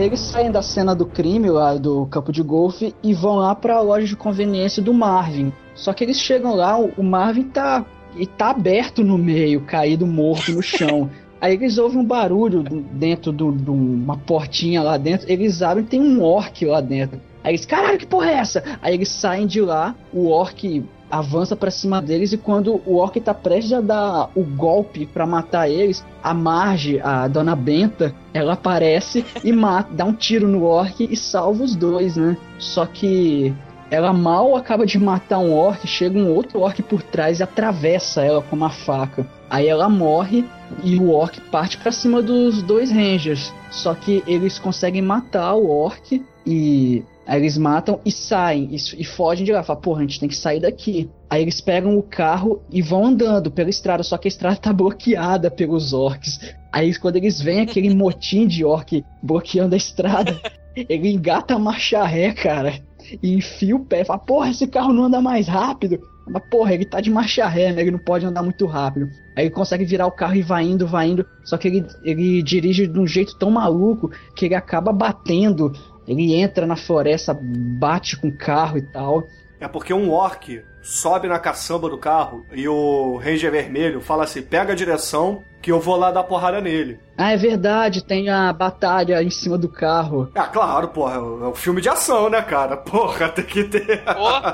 Aí 0.00 0.06
eles 0.06 0.20
saem 0.20 0.50
da 0.50 0.62
cena 0.62 0.94
do 0.94 1.04
crime 1.04 1.50
lá 1.50 1.74
do 1.74 2.06
campo 2.06 2.32
de 2.32 2.42
golfe 2.42 2.94
e 3.02 3.12
vão 3.12 3.36
lá 3.36 3.54
pra 3.54 3.82
loja 3.82 4.06
de 4.06 4.16
conveniência 4.16 4.82
do 4.82 4.94
Marvin. 4.94 5.52
Só 5.74 5.92
que 5.92 6.02
eles 6.02 6.18
chegam 6.18 6.54
lá, 6.54 6.78
o 6.78 7.02
Marvin 7.02 7.42
tá, 7.42 7.84
e 8.16 8.26
tá 8.26 8.48
aberto 8.48 9.04
no 9.04 9.18
meio, 9.18 9.60
caído 9.60 10.06
morto 10.06 10.52
no 10.52 10.62
chão. 10.62 11.10
Aí 11.38 11.52
eles 11.52 11.76
ouvem 11.76 11.98
um 11.98 12.04
barulho 12.04 12.62
dentro 12.62 13.30
de 13.30 13.42
uma 13.42 14.16
portinha 14.16 14.82
lá 14.82 14.96
dentro. 14.96 15.30
Eles 15.30 15.60
abrem 15.60 15.84
tem 15.84 16.00
um 16.00 16.22
orc 16.22 16.64
lá 16.64 16.80
dentro. 16.80 17.20
Aí 17.44 17.50
eles, 17.50 17.66
caralho, 17.66 17.98
que 17.98 18.06
porra 18.06 18.30
é 18.30 18.34
essa? 18.36 18.64
Aí 18.80 18.94
eles 18.94 19.08
saem 19.10 19.46
de 19.46 19.60
lá, 19.60 19.94
o 20.14 20.28
orc 20.28 20.82
avança 21.10 21.56
pra 21.56 21.70
cima 21.70 22.00
deles 22.00 22.32
e 22.32 22.38
quando 22.38 22.80
o 22.86 22.96
orc 22.96 23.20
tá 23.20 23.34
prestes 23.34 23.72
a 23.72 23.80
dar 23.80 24.30
o 24.34 24.44
golpe 24.44 25.06
pra 25.06 25.26
matar 25.26 25.68
eles, 25.68 26.04
a 26.22 26.32
Marge, 26.32 27.00
a 27.00 27.26
dona 27.26 27.56
Benta, 27.56 28.14
ela 28.32 28.52
aparece 28.52 29.24
e 29.42 29.52
mata, 29.52 29.92
dá 29.92 30.04
um 30.04 30.12
tiro 30.12 30.46
no 30.46 30.62
orc 30.64 31.00
e 31.00 31.16
salva 31.16 31.64
os 31.64 31.74
dois, 31.74 32.16
né? 32.16 32.36
Só 32.58 32.86
que 32.86 33.54
ela 33.90 34.12
mal 34.12 34.56
acaba 34.56 34.86
de 34.86 34.98
matar 34.98 35.38
um 35.38 35.52
orc, 35.52 35.86
chega 35.86 36.16
um 36.16 36.32
outro 36.32 36.60
orc 36.60 36.80
por 36.82 37.02
trás 37.02 37.40
e 37.40 37.42
atravessa 37.42 38.22
ela 38.22 38.40
com 38.40 38.54
uma 38.54 38.70
faca. 38.70 39.26
Aí 39.50 39.66
ela 39.66 39.88
morre 39.88 40.44
e 40.84 40.96
o 40.96 41.10
orc 41.10 41.40
parte 41.50 41.76
pra 41.76 41.90
cima 41.90 42.22
dos 42.22 42.62
dois 42.62 42.92
rangers. 42.92 43.52
Só 43.70 43.94
que 43.94 44.22
eles 44.28 44.60
conseguem 44.60 45.02
matar 45.02 45.54
o 45.54 45.68
orc 45.68 46.24
e 46.46 47.02
aí 47.26 47.40
eles 47.40 47.56
matam 47.56 48.00
e 48.04 48.10
saem 48.10 48.68
e, 48.70 48.76
e 48.76 49.04
fogem 49.04 49.44
de 49.44 49.52
lá. 49.52 49.62
Fala, 49.62 49.80
porra, 49.80 49.98
a 49.98 50.02
gente 50.02 50.20
tem 50.20 50.28
que 50.28 50.36
sair 50.36 50.60
daqui. 50.60 51.10
Aí 51.28 51.42
eles 51.42 51.60
pegam 51.60 51.96
o 51.96 52.02
carro 52.02 52.62
e 52.70 52.82
vão 52.82 53.06
andando 53.06 53.50
pela 53.50 53.70
estrada, 53.70 54.02
só 54.02 54.18
que 54.18 54.26
a 54.26 54.30
estrada 54.30 54.56
tá 54.56 54.72
bloqueada 54.72 55.50
pelos 55.50 55.92
orcs. 55.92 56.40
Aí 56.72 56.94
quando 56.96 57.16
eles 57.16 57.40
veem 57.40 57.60
aquele 57.60 57.92
motim 57.94 58.46
de 58.46 58.64
orc 58.64 59.04
bloqueando 59.22 59.74
a 59.74 59.78
estrada, 59.78 60.40
ele 60.76 61.10
engata 61.10 61.54
a 61.54 61.58
marcha 61.58 62.04
ré, 62.04 62.32
cara, 62.32 62.80
e 63.22 63.34
enfia 63.34 63.76
o 63.76 63.84
pé. 63.84 64.04
Fala, 64.04 64.18
porra, 64.18 64.50
esse 64.50 64.66
carro 64.66 64.92
não 64.92 65.04
anda 65.04 65.20
mais 65.20 65.48
rápido. 65.48 66.00
Mas, 66.28 66.42
porra, 66.48 66.72
ele 66.72 66.84
tá 66.84 67.00
de 67.00 67.10
marcha 67.10 67.46
ré, 67.48 67.72
né? 67.72 67.82
Ele 67.82 67.90
não 67.90 67.98
pode 67.98 68.24
andar 68.24 68.42
muito 68.42 68.64
rápido. 68.66 69.08
Aí 69.36 69.44
ele 69.44 69.50
consegue 69.50 69.84
virar 69.84 70.06
o 70.06 70.12
carro 70.12 70.36
e 70.36 70.42
vai 70.42 70.64
indo, 70.64 70.86
vai 70.86 71.08
indo. 71.08 71.26
Só 71.44 71.56
que 71.56 71.66
ele, 71.66 71.86
ele 72.04 72.42
dirige 72.42 72.86
de 72.86 72.98
um 72.98 73.06
jeito 73.06 73.36
tão 73.36 73.50
maluco 73.50 74.10
que 74.36 74.46
ele 74.46 74.54
acaba 74.54 74.92
batendo. 74.92 75.72
Ele 76.10 76.34
entra 76.34 76.66
na 76.66 76.74
floresta, 76.74 77.32
bate 77.40 78.16
com 78.16 78.32
carro 78.32 78.76
e 78.76 78.82
tal. 78.82 79.28
É 79.60 79.68
porque 79.68 79.94
um 79.94 80.10
orc 80.10 80.60
sobe 80.82 81.28
na 81.28 81.38
caçamba 81.38 81.88
do 81.88 81.98
carro 81.98 82.44
e 82.52 82.68
o 82.68 83.16
Ranger 83.16 83.50
Vermelho 83.50 84.00
fala 84.00 84.24
assim: 84.24 84.42
pega 84.42 84.72
a 84.72 84.76
direção 84.76 85.42
que 85.62 85.70
eu 85.70 85.78
vou 85.78 85.94
lá 85.96 86.10
dar 86.10 86.22
porrada 86.24 86.58
nele. 86.58 86.98
Ah, 87.18 87.32
é 87.32 87.36
verdade, 87.36 88.02
tem 88.02 88.30
a 88.30 88.50
batalha 88.50 89.22
em 89.22 89.28
cima 89.28 89.58
do 89.58 89.68
carro. 89.68 90.30
Ah, 90.34 90.46
claro, 90.46 90.88
porra, 90.88 91.16
é 91.16 91.18
um 91.20 91.54
filme 91.54 91.82
de 91.82 91.88
ação, 91.90 92.30
né, 92.30 92.40
cara? 92.40 92.78
Porra, 92.78 93.28
tem 93.28 93.44
que 93.44 93.64
ter. 93.64 94.02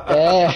É. 0.09 0.49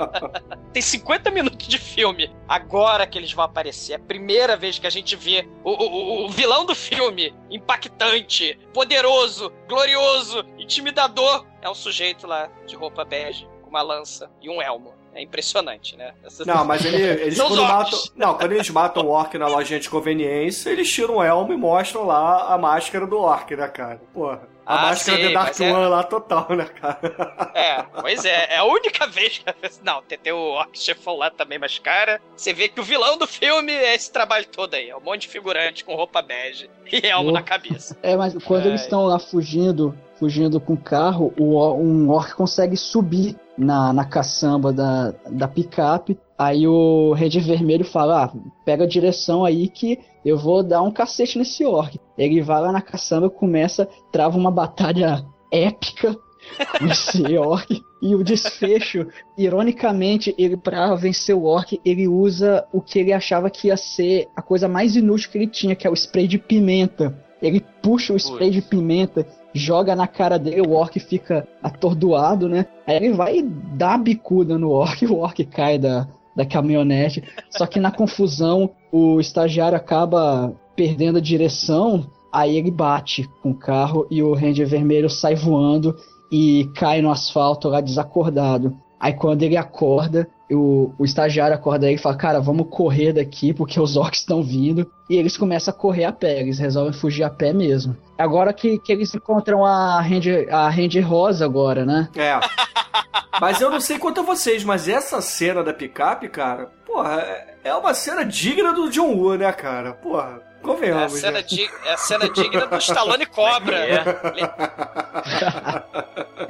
Tem 0.72 0.80
50 0.80 1.30
minutos 1.32 1.66
de 1.66 1.78
filme. 1.78 2.30
Agora 2.48 3.04
que 3.06 3.18
eles 3.18 3.32
vão 3.32 3.44
aparecer. 3.44 3.92
É 3.94 3.96
a 3.96 3.98
primeira 3.98 4.56
vez 4.56 4.78
que 4.78 4.86
a 4.86 4.90
gente 4.90 5.16
vê 5.16 5.46
o, 5.64 5.70
o- 5.72 6.26
o 6.26 6.28
vilão 6.30 6.64
do 6.64 6.74
filme. 6.76 7.34
Impactante, 7.50 8.56
poderoso, 8.72 9.52
glorioso, 9.68 10.44
intimidador. 10.58 11.44
É 11.60 11.68
um 11.68 11.74
sujeito 11.74 12.26
lá 12.26 12.48
de 12.66 12.76
roupa 12.76 13.04
bege, 13.04 13.48
com 13.62 13.68
uma 13.70 13.82
lança 13.82 14.30
e 14.40 14.48
um 14.48 14.62
elmo. 14.62 14.94
É 15.14 15.22
impressionante, 15.22 15.96
né? 15.96 16.14
Essas- 16.24 16.46
Não, 16.46 16.64
mas 16.64 16.84
ele- 16.84 16.96
eles 17.22 17.36
São 17.36 17.48
quando 17.48 17.62
matam. 17.62 17.98
Não, 18.16 18.34
quando 18.38 18.52
eles 18.52 18.70
matam 18.70 19.04
o 19.04 19.08
orc 19.10 19.36
na 19.36 19.48
lojinha 19.48 19.80
de 19.80 19.90
conveniência, 19.90 20.70
eles 20.70 20.90
tiram 20.92 21.16
o 21.16 21.22
elmo 21.22 21.52
e 21.52 21.56
mostram 21.56 22.04
lá 22.06 22.52
a 22.54 22.56
máscara 22.58 23.06
do 23.06 23.18
orc, 23.18 23.54
né, 23.56 23.66
cara? 23.68 24.00
Porra. 24.14 24.48
A 24.64 24.74
Ah, 24.76 24.82
máscara 24.82 25.18
sim, 25.18 25.26
de 25.26 25.34
Dark 25.34 25.48
mas 25.48 25.60
é- 25.60 25.72
One 25.72 25.86
lá 25.88 26.02
total, 26.04 26.46
né, 26.50 26.64
cara? 26.64 27.50
É, 27.54 27.82
pois 28.00 28.24
é, 28.24 28.54
é 28.54 28.58
a 28.58 28.64
única 28.64 29.04
vez 29.08 29.38
que. 29.38 29.44
Não, 29.82 30.00
tem, 30.02 30.16
tem 30.16 30.32
o 30.32 30.38
Orc 30.52 30.78
Chefão 30.78 31.16
lá 31.16 31.28
também, 31.28 31.58
mas, 31.58 31.76
cara, 31.80 32.20
você 32.36 32.52
vê 32.52 32.68
que 32.68 32.78
o 32.78 32.84
vilão 32.84 33.18
do 33.18 33.26
filme 33.26 33.72
é 33.72 33.96
esse 33.96 34.12
trabalho 34.12 34.46
todo 34.46 34.74
aí. 34.74 34.88
É 34.90 34.96
um 34.96 35.00
monte 35.00 35.22
de 35.22 35.28
figurante 35.28 35.84
com 35.84 35.96
roupa 35.96 36.22
bege 36.22 36.70
e 36.92 37.04
elmo 37.04 37.30
Oh. 37.30 37.32
na 37.32 37.42
cabeça. 37.42 37.98
É, 38.00 38.16
mas 38.16 38.32
quando 38.44 38.66
eles 38.66 38.82
Ai. 38.82 38.86
estão 38.86 39.04
lá 39.06 39.18
fugindo, 39.18 39.98
fugindo 40.20 40.60
com 40.60 40.74
o 40.74 40.80
carro, 40.80 41.32
o, 41.40 41.58
um 41.74 42.10
orc 42.10 42.34
consegue 42.34 42.76
subir 42.76 43.34
na, 43.56 43.92
na 43.92 44.04
caçamba 44.04 44.72
da, 44.72 45.14
da 45.30 45.48
picape. 45.48 46.16
Aí 46.38 46.68
o 46.68 47.12
Rede 47.14 47.40
Vermelho 47.40 47.84
fala: 47.84 48.24
ah, 48.24 48.32
pega 48.64 48.84
a 48.84 48.88
direção 48.88 49.44
aí 49.44 49.66
que 49.66 49.98
eu 50.24 50.36
vou 50.36 50.62
dar 50.62 50.82
um 50.82 50.92
cacete 50.92 51.38
nesse 51.38 51.64
orc. 51.64 51.98
Ele 52.16 52.42
vai 52.42 52.60
lá 52.60 52.70
na 52.70 52.82
caçamba, 52.82 53.30
começa, 53.30 53.88
trava 54.12 54.36
uma 54.36 54.50
batalha 54.50 55.24
épica 55.50 56.14
esse 56.88 57.36
orc. 57.38 57.82
E 58.02 58.14
o 58.14 58.24
desfecho, 58.24 59.06
ironicamente, 59.36 60.34
ele 60.38 60.56
para 60.56 60.94
vencer 60.94 61.34
o 61.34 61.44
orc, 61.44 61.80
ele 61.84 62.08
usa 62.08 62.66
o 62.72 62.80
que 62.80 62.98
ele 62.98 63.12
achava 63.12 63.50
que 63.50 63.68
ia 63.68 63.76
ser 63.76 64.28
a 64.36 64.40
coisa 64.40 64.68
mais 64.68 64.96
inútil 64.96 65.30
que 65.30 65.38
ele 65.38 65.46
tinha, 65.46 65.76
que 65.76 65.86
é 65.86 65.90
o 65.90 65.94
spray 65.94 66.26
de 66.26 66.38
pimenta. 66.38 67.18
Ele 67.42 67.64
puxa 67.82 68.12
o 68.12 68.16
spray 68.16 68.50
de 68.50 68.60
pimenta, 68.60 69.26
joga 69.54 69.96
na 69.96 70.06
cara 70.06 70.38
dele, 70.38 70.60
o 70.60 70.72
orc 70.72 70.98
fica 70.98 71.46
atordoado, 71.62 72.48
né? 72.48 72.66
Aí 72.86 72.96
ele 72.96 73.12
vai 73.12 73.42
dá 73.42 73.94
a 73.94 73.98
bicuda 73.98 74.58
no 74.58 74.70
orc, 74.70 75.04
o 75.06 75.18
orc 75.18 75.44
cai 75.44 75.78
da, 75.78 76.06
da 76.34 76.44
caminhonete. 76.44 77.22
Só 77.50 77.66
que 77.66 77.80
na 77.80 77.90
confusão, 77.90 78.70
o 78.92 79.20
estagiário 79.20 79.76
acaba 79.76 80.54
perdendo 80.74 81.18
a 81.18 81.22
direção, 81.22 82.06
aí 82.32 82.56
ele 82.56 82.70
bate 82.70 83.28
com 83.42 83.50
o 83.50 83.54
carro 83.54 84.06
e 84.10 84.22
o 84.22 84.34
Ranger 84.34 84.66
Vermelho 84.66 85.10
sai 85.10 85.34
voando 85.34 85.94
e 86.30 86.70
cai 86.76 87.02
no 87.02 87.10
asfalto 87.10 87.68
lá 87.68 87.80
desacordado. 87.80 88.76
Aí 88.98 89.12
quando 89.12 89.42
ele 89.42 89.56
acorda, 89.56 90.28
o, 90.54 90.92
o 90.98 91.04
estagiário 91.04 91.54
acorda 91.54 91.86
ele 91.86 91.94
e 91.96 91.98
fala, 92.02 92.16
cara, 92.16 92.40
vamos 92.40 92.66
correr 92.70 93.12
daqui 93.12 93.52
porque 93.52 93.80
os 93.80 93.96
orcs 93.96 94.20
estão 94.20 94.42
vindo. 94.42 94.90
E 95.08 95.16
eles 95.16 95.36
começam 95.36 95.72
a 95.72 95.76
correr 95.76 96.04
a 96.04 96.12
pé, 96.12 96.40
eles 96.40 96.58
resolvem 96.58 96.92
fugir 96.92 97.24
a 97.24 97.30
pé 97.30 97.52
mesmo. 97.52 97.96
Agora 98.18 98.52
que, 98.52 98.78
que 98.78 98.92
eles 98.92 99.14
encontram 99.14 99.64
a 99.64 100.00
Ranger, 100.00 100.48
a 100.54 100.68
Ranger 100.68 101.08
Rosa 101.08 101.44
agora, 101.44 101.84
né? 101.84 102.08
É. 102.16 102.38
Mas 103.40 103.60
eu 103.60 103.70
não 103.70 103.80
sei 103.80 103.98
quanto 103.98 104.20
a 104.20 104.24
vocês, 104.24 104.62
mas 104.64 104.86
essa 104.86 105.22
cena 105.22 105.62
da 105.64 105.72
picape, 105.72 106.28
cara, 106.28 106.66
porra, 106.86 107.20
é- 107.22 107.54
é 107.64 107.74
uma 107.74 107.94
cena 107.94 108.22
digna 108.24 108.70
do 108.72 108.90
John 108.90 109.14
Woo, 109.14 109.34
né, 109.36 109.50
cara? 109.52 109.92
Porra, 109.94 110.42
É 110.60 110.62
a 110.62 110.66
convenhamos, 110.66 111.12
cena, 111.20 111.38
né? 111.38 111.42
di- 111.42 111.70
é 111.84 111.92
a 111.92 111.96
cena 111.96 112.28
digna 112.28 112.66
do 112.66 112.76
Stallone 112.78 113.24
Cobra. 113.26 113.76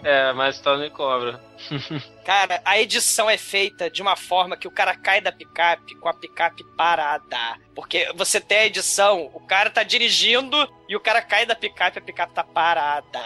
É, 0.02 0.32
mas 0.34 0.58
tá 0.60 0.76
no 0.76 0.90
cobra. 0.90 1.40
Cara, 2.24 2.60
a 2.64 2.78
edição 2.80 3.28
é 3.28 3.36
feita 3.36 3.90
de 3.90 4.02
uma 4.02 4.16
forma 4.16 4.56
que 4.56 4.66
o 4.68 4.70
cara 4.70 4.96
cai 4.96 5.20
da 5.20 5.30
picape 5.32 5.94
com 5.96 6.08
a 6.08 6.14
picape 6.14 6.64
parada. 6.76 7.36
Porque 7.74 8.10
você 8.14 8.40
tem 8.40 8.58
a 8.58 8.66
edição, 8.66 9.30
o 9.34 9.40
cara 9.46 9.70
tá 9.70 9.82
dirigindo 9.82 10.56
e 10.88 10.96
o 10.96 11.00
cara 11.00 11.20
cai 11.22 11.44
da 11.46 11.54
picape 11.54 11.98
e 11.98 12.00
a 12.00 12.04
picape 12.04 12.34
tá 12.34 12.44
parada. 12.44 13.20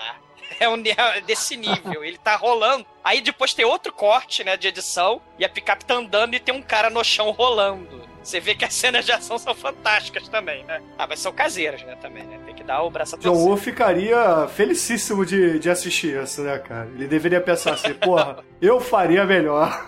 É 0.60 0.68
um 0.68 0.80
é 0.86 1.20
desse 1.20 1.56
nível, 1.56 2.04
ele 2.04 2.16
tá 2.16 2.36
rolando. 2.36 2.86
Aí 3.02 3.20
depois 3.20 3.52
tem 3.52 3.64
outro 3.64 3.92
corte, 3.92 4.44
né, 4.44 4.56
de 4.56 4.68
edição, 4.68 5.20
e 5.38 5.44
a 5.44 5.48
picape 5.48 5.84
tá 5.84 5.94
andando 5.94 6.34
e 6.34 6.40
tem 6.40 6.54
um 6.54 6.62
cara 6.62 6.88
no 6.88 7.02
chão 7.02 7.30
rolando. 7.32 8.02
Você 8.22 8.38
vê 8.40 8.54
que 8.54 8.64
as 8.64 8.72
cenas 8.74 9.04
de 9.04 9.10
ação 9.12 9.36
são 9.36 9.52
fantásticas 9.54 10.28
também, 10.28 10.64
né? 10.64 10.80
Ah, 10.96 11.06
mas 11.08 11.18
são 11.18 11.32
caseiras, 11.32 11.82
né, 11.82 11.96
também, 12.00 12.22
né? 12.22 12.38
Tem 12.46 12.54
que 12.54 12.62
dar 12.62 12.82
o 12.82 12.88
braço 12.90 13.16
a 13.16 13.18
John 13.18 13.30
torcer. 13.32 13.46
Woo 13.48 13.56
ficaria 13.56 14.46
felicíssimo 14.48 15.26
de, 15.26 15.58
de 15.58 15.68
assistir 15.68 16.22
isso, 16.22 16.40
né, 16.42 16.56
cara? 16.58 16.88
Ele 16.94 17.08
deveria 17.08 17.40
pensar 17.40 17.72
assim, 17.74 17.92
porra, 17.98 18.38
eu 18.62 18.80
faria 18.80 19.24
melhor. 19.26 19.84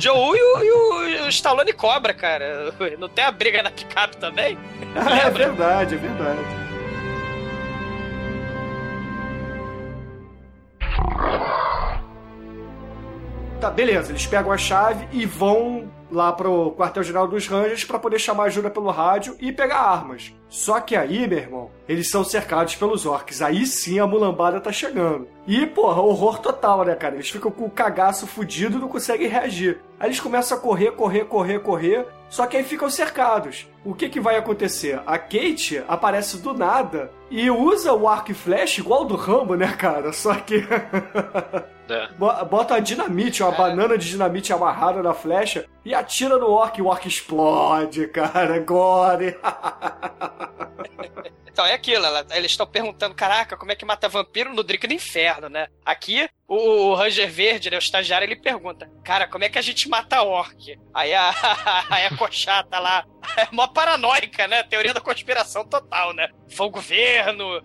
Joe 0.00 0.16
Woo 0.16 0.36
e 0.36 0.40
o, 0.42 0.62
e 0.64 0.70
o- 0.70 1.08
e 1.08 1.20
o 1.22 1.28
Stallone 1.28 1.72
Cobra, 1.72 2.14
cara. 2.14 2.72
Não 2.98 3.08
tem 3.08 3.24
a 3.24 3.30
briga 3.30 3.62
na 3.62 3.70
picape 3.70 4.16
também? 4.16 4.58
é 4.96 5.30
verdade, 5.30 5.94
é 5.94 5.98
verdade. 5.98 6.67
Tá, 13.60 13.70
beleza, 13.70 14.12
eles 14.12 14.24
pegam 14.24 14.52
a 14.52 14.56
chave 14.56 15.08
e 15.10 15.26
vão 15.26 15.90
lá 16.10 16.32
pro 16.32 16.72
quartel-general 16.72 17.26
dos 17.26 17.48
Rangers 17.48 17.84
pra 17.84 17.98
poder 17.98 18.18
chamar 18.18 18.44
ajuda 18.44 18.70
pelo 18.70 18.90
rádio 18.90 19.36
e 19.40 19.52
pegar 19.52 19.80
armas. 19.80 20.32
Só 20.48 20.80
que 20.80 20.94
aí, 20.94 21.26
meu 21.26 21.38
irmão, 21.38 21.70
eles 21.88 22.08
são 22.08 22.22
cercados 22.22 22.76
pelos 22.76 23.04
orcs. 23.04 23.42
Aí 23.42 23.66
sim 23.66 23.98
a 23.98 24.06
mulambada 24.06 24.60
tá 24.60 24.70
chegando. 24.70 25.26
E, 25.46 25.66
porra, 25.66 26.00
horror 26.00 26.38
total, 26.38 26.84
né, 26.84 26.94
cara? 26.94 27.16
Eles 27.16 27.30
ficam 27.30 27.50
com 27.50 27.64
o 27.64 27.70
cagaço 27.70 28.26
fudido 28.26 28.78
e 28.78 28.80
não 28.80 28.88
conseguem 28.88 29.28
reagir. 29.28 29.80
Aí 29.98 30.08
eles 30.08 30.20
começam 30.20 30.56
a 30.56 30.60
correr, 30.60 30.92
correr, 30.92 31.24
correr, 31.24 31.58
correr. 31.58 32.06
Só 32.28 32.46
que 32.46 32.56
aí 32.56 32.64
ficam 32.64 32.90
cercados. 32.90 33.66
O 33.84 33.94
que 33.94 34.08
que 34.08 34.20
vai 34.20 34.36
acontecer? 34.36 35.00
A 35.06 35.18
Kate 35.18 35.82
aparece 35.88 36.38
do 36.38 36.52
nada 36.52 37.10
e 37.30 37.50
usa 37.50 37.92
o 37.94 38.06
arco 38.06 38.30
e 38.32 38.34
flecha 38.34 38.80
igual 38.80 39.04
do 39.04 39.16
Rambo, 39.16 39.54
né, 39.54 39.72
cara? 39.78 40.12
Só 40.12 40.34
que 40.34 40.62
É. 41.90 42.06
Bo- 42.18 42.44
bota 42.44 42.74
a 42.74 42.80
dinamite, 42.80 43.42
uma 43.42 43.50
banana 43.52 43.96
de 43.96 44.10
dinamite 44.10 44.52
amarrada 44.52 45.02
na 45.02 45.14
flecha 45.14 45.64
e 45.88 45.94
atira 45.94 46.36
no 46.36 46.50
orc 46.50 46.78
e 46.78 46.82
o 46.82 46.86
orc 46.86 47.08
explode, 47.08 48.08
cara. 48.08 48.58
Gore. 48.58 49.38
Então 51.58 51.66
é 51.66 51.74
aquilo, 51.74 52.06
ela- 52.06 52.24
eles 52.30 52.52
estão 52.52 52.68
perguntando, 52.68 53.16
caraca, 53.16 53.56
como 53.56 53.72
é 53.72 53.74
que 53.74 53.84
mata 53.84 54.08
vampiro 54.08 54.54
no 54.54 54.62
Drink 54.62 54.86
do 54.86 54.94
Inferno, 54.94 55.48
né? 55.48 55.66
Aqui, 55.84 56.30
o, 56.46 56.90
o 56.90 56.94
Ranger 56.94 57.28
Verde, 57.28 57.68
né, 57.68 57.76
o 57.76 57.80
estagiário, 57.80 58.24
ele 58.24 58.36
pergunta, 58.36 58.88
cara, 59.02 59.26
como 59.26 59.42
é 59.42 59.48
que 59.48 59.58
a 59.58 59.62
gente 59.62 59.88
mata 59.88 60.22
orc? 60.22 60.78
Aí 60.94 61.12
a, 61.12 61.34
aí 61.90 62.06
a 62.06 62.16
cochata 62.16 62.78
lá, 62.78 63.04
é 63.36 63.48
mó 63.50 63.66
paranoica, 63.66 64.46
né? 64.46 64.62
Teoria 64.62 64.94
da 64.94 65.00
conspiração 65.00 65.64
total, 65.64 66.14
né? 66.14 66.28
Foi 66.48 66.68
o 66.68 66.70
governo, 66.70 67.60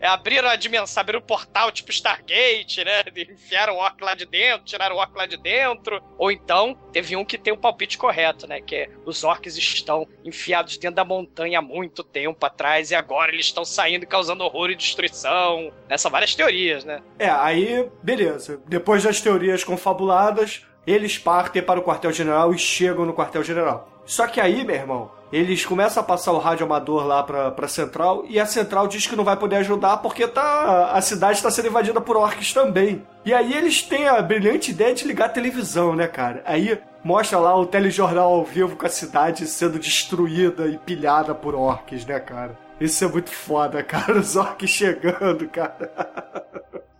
é, 0.00 0.06
abriram 0.06 0.48
a 0.48 0.56
dimensão, 0.56 1.02
abriram 1.02 1.20
o 1.20 1.26
portal 1.26 1.70
tipo 1.70 1.90
Stargate, 1.90 2.82
né? 2.82 3.02
Enfiaram 3.30 3.74
o 3.74 3.78
orc 3.78 4.02
lá 4.02 4.14
de 4.14 4.24
dentro, 4.24 4.64
tiraram 4.64 4.96
o 4.96 4.98
orc 4.98 5.14
lá 5.14 5.26
de 5.26 5.36
dentro. 5.36 6.02
Ou 6.16 6.32
então, 6.32 6.74
teve 6.92 7.16
um 7.16 7.24
que 7.24 7.36
tem 7.36 7.52
o 7.52 7.56
palpite 7.56 7.98
correto, 7.98 8.46
né? 8.46 8.60
Que 8.60 8.76
é 8.76 8.90
os 9.04 9.24
orcs 9.24 9.56
estão 9.56 10.06
enfiados 10.24 10.76
dentro 10.76 10.96
da 10.96 11.04
montanha 11.04 11.58
há 11.58 11.62
muito 11.62 12.02
tempo 12.02 12.44
atrás 12.44 12.90
e 12.90 12.94
agora 12.94 13.32
eles 13.32 13.46
estão 13.46 13.64
saindo 13.64 14.06
causando 14.06 14.44
horror 14.44 14.70
e 14.70 14.74
destruição. 14.74 15.72
Né? 15.88 15.98
São 15.98 16.10
várias 16.10 16.34
teorias, 16.34 16.84
né? 16.84 17.00
É, 17.18 17.28
aí, 17.28 17.88
beleza. 18.02 18.60
Depois 18.66 19.02
das 19.02 19.20
teorias 19.20 19.64
confabuladas, 19.64 20.64
eles 20.86 21.18
partem 21.18 21.62
para 21.62 21.80
o 21.80 21.82
quartel-general 21.82 22.54
e 22.54 22.58
chegam 22.58 23.04
no 23.04 23.14
quartel-general. 23.14 23.93
Só 24.06 24.26
que 24.26 24.40
aí, 24.40 24.64
meu 24.64 24.74
irmão, 24.74 25.10
eles 25.32 25.64
começam 25.64 26.02
a 26.02 26.06
passar 26.06 26.32
o 26.32 26.38
rádio 26.38 26.64
amador 26.64 27.04
lá 27.06 27.22
pra, 27.22 27.50
pra 27.50 27.66
central 27.66 28.24
e 28.28 28.38
a 28.38 28.46
central 28.46 28.86
diz 28.86 29.06
que 29.06 29.16
não 29.16 29.24
vai 29.24 29.36
poder 29.36 29.56
ajudar 29.56 29.96
porque 29.96 30.28
tá, 30.28 30.92
a 30.92 31.00
cidade 31.00 31.38
está 31.38 31.50
sendo 31.50 31.68
invadida 31.68 32.00
por 32.00 32.16
orcs 32.16 32.52
também. 32.52 33.04
E 33.24 33.34
aí 33.34 33.52
eles 33.52 33.82
têm 33.82 34.06
a 34.06 34.20
brilhante 34.22 34.70
ideia 34.70 34.94
de 34.94 35.04
ligar 35.04 35.26
a 35.26 35.30
televisão, 35.30 35.96
né, 35.96 36.06
cara? 36.06 36.42
Aí 36.46 36.78
mostra 37.02 37.38
lá 37.38 37.56
o 37.56 37.66
telejornal 37.66 38.32
ao 38.32 38.44
vivo 38.44 38.76
com 38.76 38.86
a 38.86 38.90
cidade 38.90 39.46
sendo 39.46 39.78
destruída 39.78 40.66
e 40.68 40.78
pilhada 40.78 41.34
por 41.34 41.54
orcs, 41.54 42.04
né, 42.06 42.20
cara? 42.20 42.58
Isso 42.80 43.04
é 43.04 43.08
muito 43.08 43.30
foda, 43.30 43.82
cara. 43.84 44.18
Os 44.18 44.36
orcs 44.36 44.70
chegando, 44.70 45.48
cara. 45.48 45.90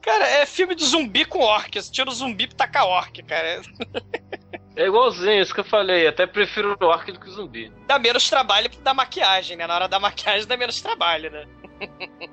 Cara, 0.00 0.28
é 0.28 0.44
filme 0.46 0.74
de 0.74 0.84
zumbi 0.84 1.24
com 1.24 1.38
orcs. 1.38 1.88
Tira 1.88 2.10
o 2.10 2.14
zumbi 2.14 2.46
pra 2.46 2.56
tacar 2.56 2.86
orc, 2.86 3.22
cara. 3.22 3.60
É 4.76 4.86
igualzinho, 4.86 5.40
isso 5.40 5.54
que 5.54 5.60
eu 5.60 5.64
falei. 5.64 6.06
Até 6.06 6.26
prefiro 6.26 6.76
o 6.80 6.84
orc 6.86 7.10
do 7.12 7.20
que 7.20 7.28
o 7.28 7.32
zumbi. 7.32 7.72
Dá 7.86 7.98
menos 7.98 8.28
trabalho 8.28 8.68
da 8.82 8.92
maquiagem, 8.92 9.56
né? 9.56 9.66
Na 9.66 9.74
hora 9.74 9.88
da 9.88 10.00
maquiagem 10.00 10.46
dá 10.46 10.56
menos 10.56 10.80
trabalho, 10.80 11.30
né? 11.30 11.44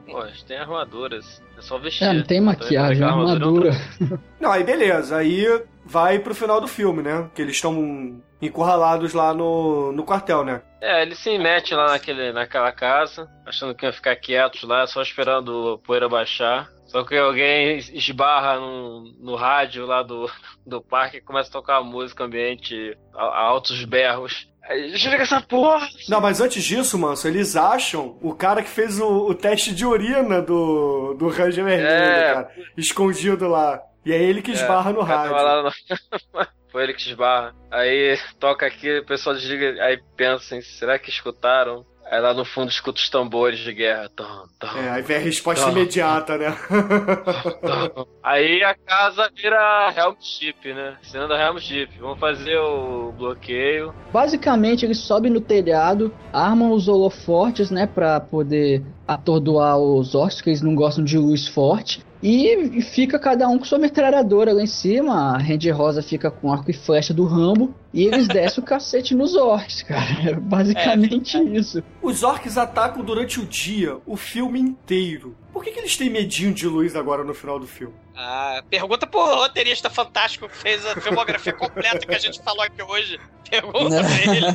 Pô, 0.05 0.23
eles 0.25 0.41
têm 0.43 0.57
armaduras. 0.57 1.41
É 1.57 1.61
só 1.61 1.77
vestir. 1.77 2.05
É, 2.05 2.13
não 2.13 2.23
tem 2.23 2.41
maquiagem, 2.41 3.03
Então, 3.03 3.19
armadura. 3.21 3.71
Não, 4.39 4.51
aí 4.51 4.63
beleza. 4.63 5.17
Aí 5.17 5.45
vai 5.85 6.19
pro 6.19 6.33
final 6.33 6.59
do 6.59 6.67
filme, 6.67 7.03
né? 7.03 7.29
Que 7.35 7.41
eles 7.41 7.55
estão 7.55 8.21
encurralados 8.41 9.13
lá 9.13 9.33
no, 9.33 9.91
no 9.91 10.03
quartel, 10.03 10.43
né? 10.43 10.61
É, 10.81 11.03
eles 11.03 11.19
se 11.19 11.37
metem 11.37 11.77
lá 11.77 11.89
naquele, 11.89 12.31
naquela 12.31 12.71
casa, 12.71 13.29
achando 13.45 13.75
que 13.75 13.85
iam 13.85 13.93
ficar 13.93 14.15
quietos 14.15 14.63
lá, 14.63 14.87
só 14.87 15.01
esperando 15.01 15.73
a 15.73 15.85
poeira 15.85 16.09
baixar. 16.09 16.67
Só 16.91 17.03
que 17.05 17.15
alguém 17.15 17.77
esbarra 17.77 18.59
no, 18.59 19.03
no 19.19 19.35
rádio 19.35 19.85
lá 19.85 20.03
do, 20.03 20.29
do 20.65 20.81
parque 20.81 21.17
e 21.17 21.21
começa 21.21 21.47
a 21.49 21.53
tocar 21.53 21.81
música 21.81 22.25
ambiente 22.25 22.97
a, 23.15 23.23
a 23.23 23.39
altos 23.45 23.83
berros. 23.85 24.49
Desliga 24.91 25.23
essa 25.23 25.41
porra! 25.41 25.87
Não, 26.09 26.19
mas 26.21 26.39
antes 26.41 26.63
disso, 26.63 26.97
manso, 26.97 27.27
eles 27.27 27.55
acham 27.55 28.17
o 28.21 28.33
cara 28.35 28.61
que 28.61 28.69
fez 28.69 28.99
o, 28.99 29.27
o 29.29 29.33
teste 29.33 29.73
de 29.73 29.85
urina 29.85 30.41
do, 30.41 31.13
do 31.17 31.29
Ranger 31.29 31.63
Vermelho, 31.65 31.87
É. 31.87 32.33
cara. 32.33 32.51
Escondido 32.77 33.47
lá. 33.47 33.81
E 34.05 34.11
é 34.11 34.21
ele 34.21 34.41
que 34.41 34.51
esbarra 34.51 34.91
no 34.91 35.01
o 35.01 35.05
cara 35.05 35.29
rádio. 35.31 35.63
no- 36.33 36.47
Foi 36.71 36.83
ele 36.83 36.93
que 36.93 37.01
esbarra. 37.01 37.53
Aí 37.71 38.17
toca 38.39 38.65
aqui, 38.65 38.99
o 38.99 39.05
pessoal 39.05 39.35
desliga, 39.35 39.81
aí 39.83 39.99
pensa 40.15 40.35
assim, 40.55 40.61
será 40.61 40.97
que 40.99 41.09
escutaram? 41.09 41.85
Aí 42.11 42.19
lá 42.19 42.33
no 42.33 42.43
fundo 42.43 42.69
escuta 42.69 42.99
os 42.99 43.09
tambores 43.09 43.59
de 43.59 43.73
guerra. 43.73 44.09
Tum, 44.13 44.25
tum, 44.59 44.67
É, 44.77 44.89
aí 44.89 45.01
vem 45.01 45.15
a 45.15 45.19
resposta 45.21 45.63
tum, 45.63 45.71
imediata, 45.71 46.37
né? 46.37 46.53
Aí 48.21 48.61
a 48.65 48.75
casa 48.75 49.31
vira 49.33 49.93
Helm 49.95 50.15
Chip, 50.19 50.73
né? 50.73 50.97
Cena 51.03 51.25
da 51.25 51.41
Helm 51.41 51.57
Chip. 51.57 51.97
Vamos 52.01 52.19
fazer 52.19 52.57
o 52.57 53.13
bloqueio. 53.13 53.93
Basicamente, 54.11 54.83
eles 54.85 54.99
sobem 54.99 55.31
no 55.31 55.39
telhado, 55.39 56.13
armam 56.33 56.73
os 56.73 56.89
holofortes, 56.89 57.71
né, 57.71 57.87
pra 57.87 58.19
poder 58.19 58.83
atordoar 59.07 59.77
os 59.77 60.13
orcs, 60.13 60.41
que 60.41 60.49
eles 60.49 60.61
não 60.61 60.75
gostam 60.75 61.05
de 61.05 61.17
luz 61.17 61.47
forte. 61.47 62.03
E 62.21 62.81
fica 62.81 63.17
cada 63.17 63.47
um 63.47 63.57
com 63.57 63.65
sua 63.65 63.79
metralhadora 63.79 64.53
lá 64.53 64.61
em 64.61 64.67
cima. 64.67 65.13
A 65.13 65.37
Ranger 65.37 65.75
Rosa 65.75 66.03
fica 66.03 66.29
com 66.29 66.51
arco 66.51 66.69
e 66.69 66.73
flecha 66.73 67.13
do 67.13 67.25
Rambo. 67.25 67.73
E 67.93 68.03
eles 68.03 68.27
descem 68.29 68.63
o 68.63 68.65
cacete 68.65 69.15
nos 69.15 69.35
orcs, 69.35 69.81
cara. 69.81 70.29
É 70.29 70.33
basicamente 70.33 71.37
isso. 71.37 71.83
Os 72.01 72.23
orcs 72.23 72.57
atacam 72.57 73.03
durante 73.03 73.39
o 73.39 73.45
dia, 73.45 73.97
o 74.05 74.15
filme 74.15 74.59
inteiro. 74.59 75.35
Por 75.51 75.63
que, 75.63 75.71
que 75.71 75.79
eles 75.79 75.97
têm 75.97 76.09
medinho 76.09 76.53
de 76.53 76.67
luz 76.67 76.95
agora 76.95 77.23
no 77.23 77.33
final 77.33 77.59
do 77.59 77.67
filme? 77.67 77.93
Ah, 78.15 78.63
pergunta 78.69 79.05
pro 79.05 79.19
roteirista 79.19 79.89
fantástico 79.89 80.47
que 80.47 80.55
fez 80.57 80.85
a 80.85 80.95
filmografia 80.99 81.51
completa 81.53 82.05
que 82.05 82.15
a 82.15 82.19
gente 82.19 82.41
falou 82.41 82.61
aqui 82.61 82.81
hoje. 82.81 83.19
Pergunta 83.49 83.97
pra 84.01 84.35
ele. 84.35 84.45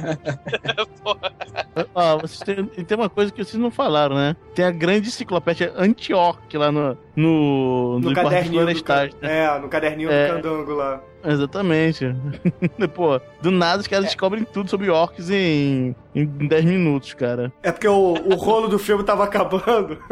Ó, 1.94 2.18
vocês 2.18 2.40
têm, 2.40 2.64
tem 2.84 2.97
uma 2.97 3.11
coisa 3.11 3.30
que 3.30 3.44
vocês 3.44 3.61
não 3.61 3.70
falaram, 3.70 4.16
né? 4.16 4.34
Tem 4.55 4.64
a 4.64 4.70
grande 4.70 5.09
enciclopédia 5.09 5.72
anti-orc 5.76 6.57
lá 6.57 6.72
no, 6.72 6.97
no, 7.14 7.99
No 7.99 8.09
no 8.11 8.14
caderninho 8.14 8.64
do, 8.66 8.72
né? 9.20 9.44
É, 9.44 9.59
no 9.59 9.68
caderninho 9.68 10.11
É. 10.11 10.28
do 10.28 10.34
candango 10.34 10.72
lá. 10.74 11.03
Exatamente. 11.27 12.14
Pô, 12.95 13.20
do 13.43 13.51
nada 13.51 13.81
os 13.81 13.89
caras 13.89 14.07
descobrem 14.07 14.45
tudo 14.45 14.70
sobre 14.70 14.89
orcs 14.89 15.29
em, 15.29 15.95
em 16.14 16.24
10 16.24 16.64
minutos, 16.64 17.12
cara. 17.14 17.53
É 17.62 17.72
porque 17.72 17.89
o, 17.89 18.14
o 18.14 18.35
rolo 18.37 18.68
do 18.68 18.79
filme 18.79 19.03
tava 19.03 19.24
acabando. 19.24 19.99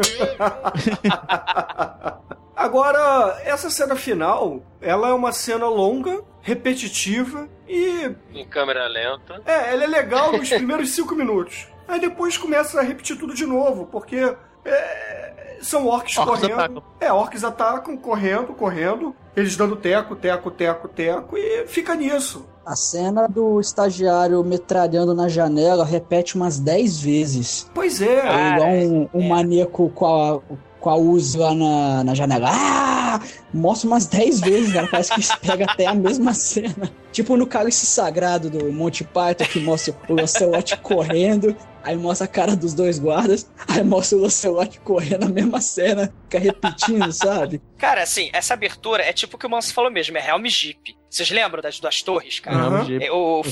Agora, 2.55 3.41
essa 3.43 3.69
cena 3.69 3.95
final, 3.95 4.61
ela 4.81 5.09
é 5.09 5.13
uma 5.13 5.31
cena 5.31 5.67
longa, 5.67 6.21
repetitiva 6.41 7.47
e. 7.67 8.11
Em 8.33 8.45
câmera 8.45 8.87
lenta. 8.87 9.41
É, 9.45 9.73
ela 9.73 9.83
é 9.83 9.87
legal 9.87 10.31
nos 10.31 10.49
primeiros 10.49 10.89
cinco 10.91 11.15
minutos. 11.15 11.67
Aí 11.87 11.99
depois 11.99 12.37
começa 12.37 12.79
a 12.79 12.83
repetir 12.83 13.17
tudo 13.17 13.33
de 13.33 13.45
novo, 13.45 13.85
porque. 13.85 14.35
É, 14.65 15.57
são 15.61 15.87
orcs, 15.87 16.17
Orcs 16.17 16.41
correndo. 16.41 16.59
atacam. 16.59 16.83
É, 16.99 17.11
orcs 17.11 17.43
atacam, 17.43 17.97
correndo, 17.97 18.53
correndo. 18.53 19.15
Eles 19.35 19.55
dando 19.57 19.75
teco, 19.75 20.15
teco, 20.15 20.51
teco, 20.51 20.87
teco. 20.87 21.37
E 21.37 21.65
fica 21.67 21.95
nisso. 21.95 22.45
A 22.65 22.75
cena 22.75 23.27
do 23.27 23.59
estagiário 23.59 24.43
metralhando 24.43 25.13
na 25.13 25.27
janela 25.27 25.85
repete 25.85 26.35
umas 26.35 26.59
10 26.59 26.99
vezes. 27.01 27.69
Pois 27.73 28.01
é. 28.01 28.19
É 28.27 28.53
igual 28.55 28.69
um, 28.69 29.09
um 29.13 29.27
maníaco 29.27 29.89
com 29.89 30.05
a, 30.05 30.39
com 30.79 30.89
a 30.89 30.95
Uzi 30.95 31.37
lá 31.37 31.53
na, 31.53 32.03
na 32.03 32.15
janela. 32.15 32.49
Ah! 32.51 33.19
Mostra 33.53 33.87
umas 33.87 34.07
10 34.07 34.39
vezes, 34.41 34.73
cara. 34.73 34.87
Parece 34.87 35.13
que 35.13 35.47
pega 35.47 35.65
até 35.65 35.85
a 35.85 35.93
mesma 35.93 36.33
cena. 36.33 36.91
Tipo 37.11 37.37
no 37.37 37.45
cálice 37.45 37.85
sagrado 37.85 38.49
do 38.49 38.71
Monty 38.73 39.03
Python, 39.03 39.45
que 39.51 39.59
mostra 39.59 39.93
o 40.09 40.13
Lancelot 40.15 40.77
correndo. 40.77 41.55
Aí 41.85 41.95
mostra 41.95 42.25
a 42.25 42.27
cara 42.27 42.55
dos 42.55 42.73
dois 42.73 42.97
guardas. 42.97 43.49
Aí 43.67 43.83
mostra 43.83 44.17
o 44.17 44.21
Lancelot 44.21 44.79
correndo 44.79 45.25
a 45.25 45.29
mesma 45.29 45.61
cena. 45.61 46.11
Fica 46.23 46.39
repetindo, 46.39 47.11
sabe? 47.13 47.61
Cara, 47.77 48.01
assim, 48.01 48.29
essa 48.33 48.55
abertura 48.55 49.03
é 49.03 49.13
tipo 49.13 49.35
o 49.35 49.39
que 49.39 49.45
o 49.45 49.49
Manso 49.49 49.71
falou 49.73 49.91
mesmo, 49.91 50.17
é 50.17 50.27
Helm 50.27 50.45
Jeep. 50.47 50.97
Vocês 51.07 51.29
lembram 51.29 51.61
das 51.61 51.79
duas 51.79 52.01
torres, 52.01 52.39
cara? 52.39 52.83
Jeep. 52.83 53.05
É, 53.05 53.11
o- 53.11 53.43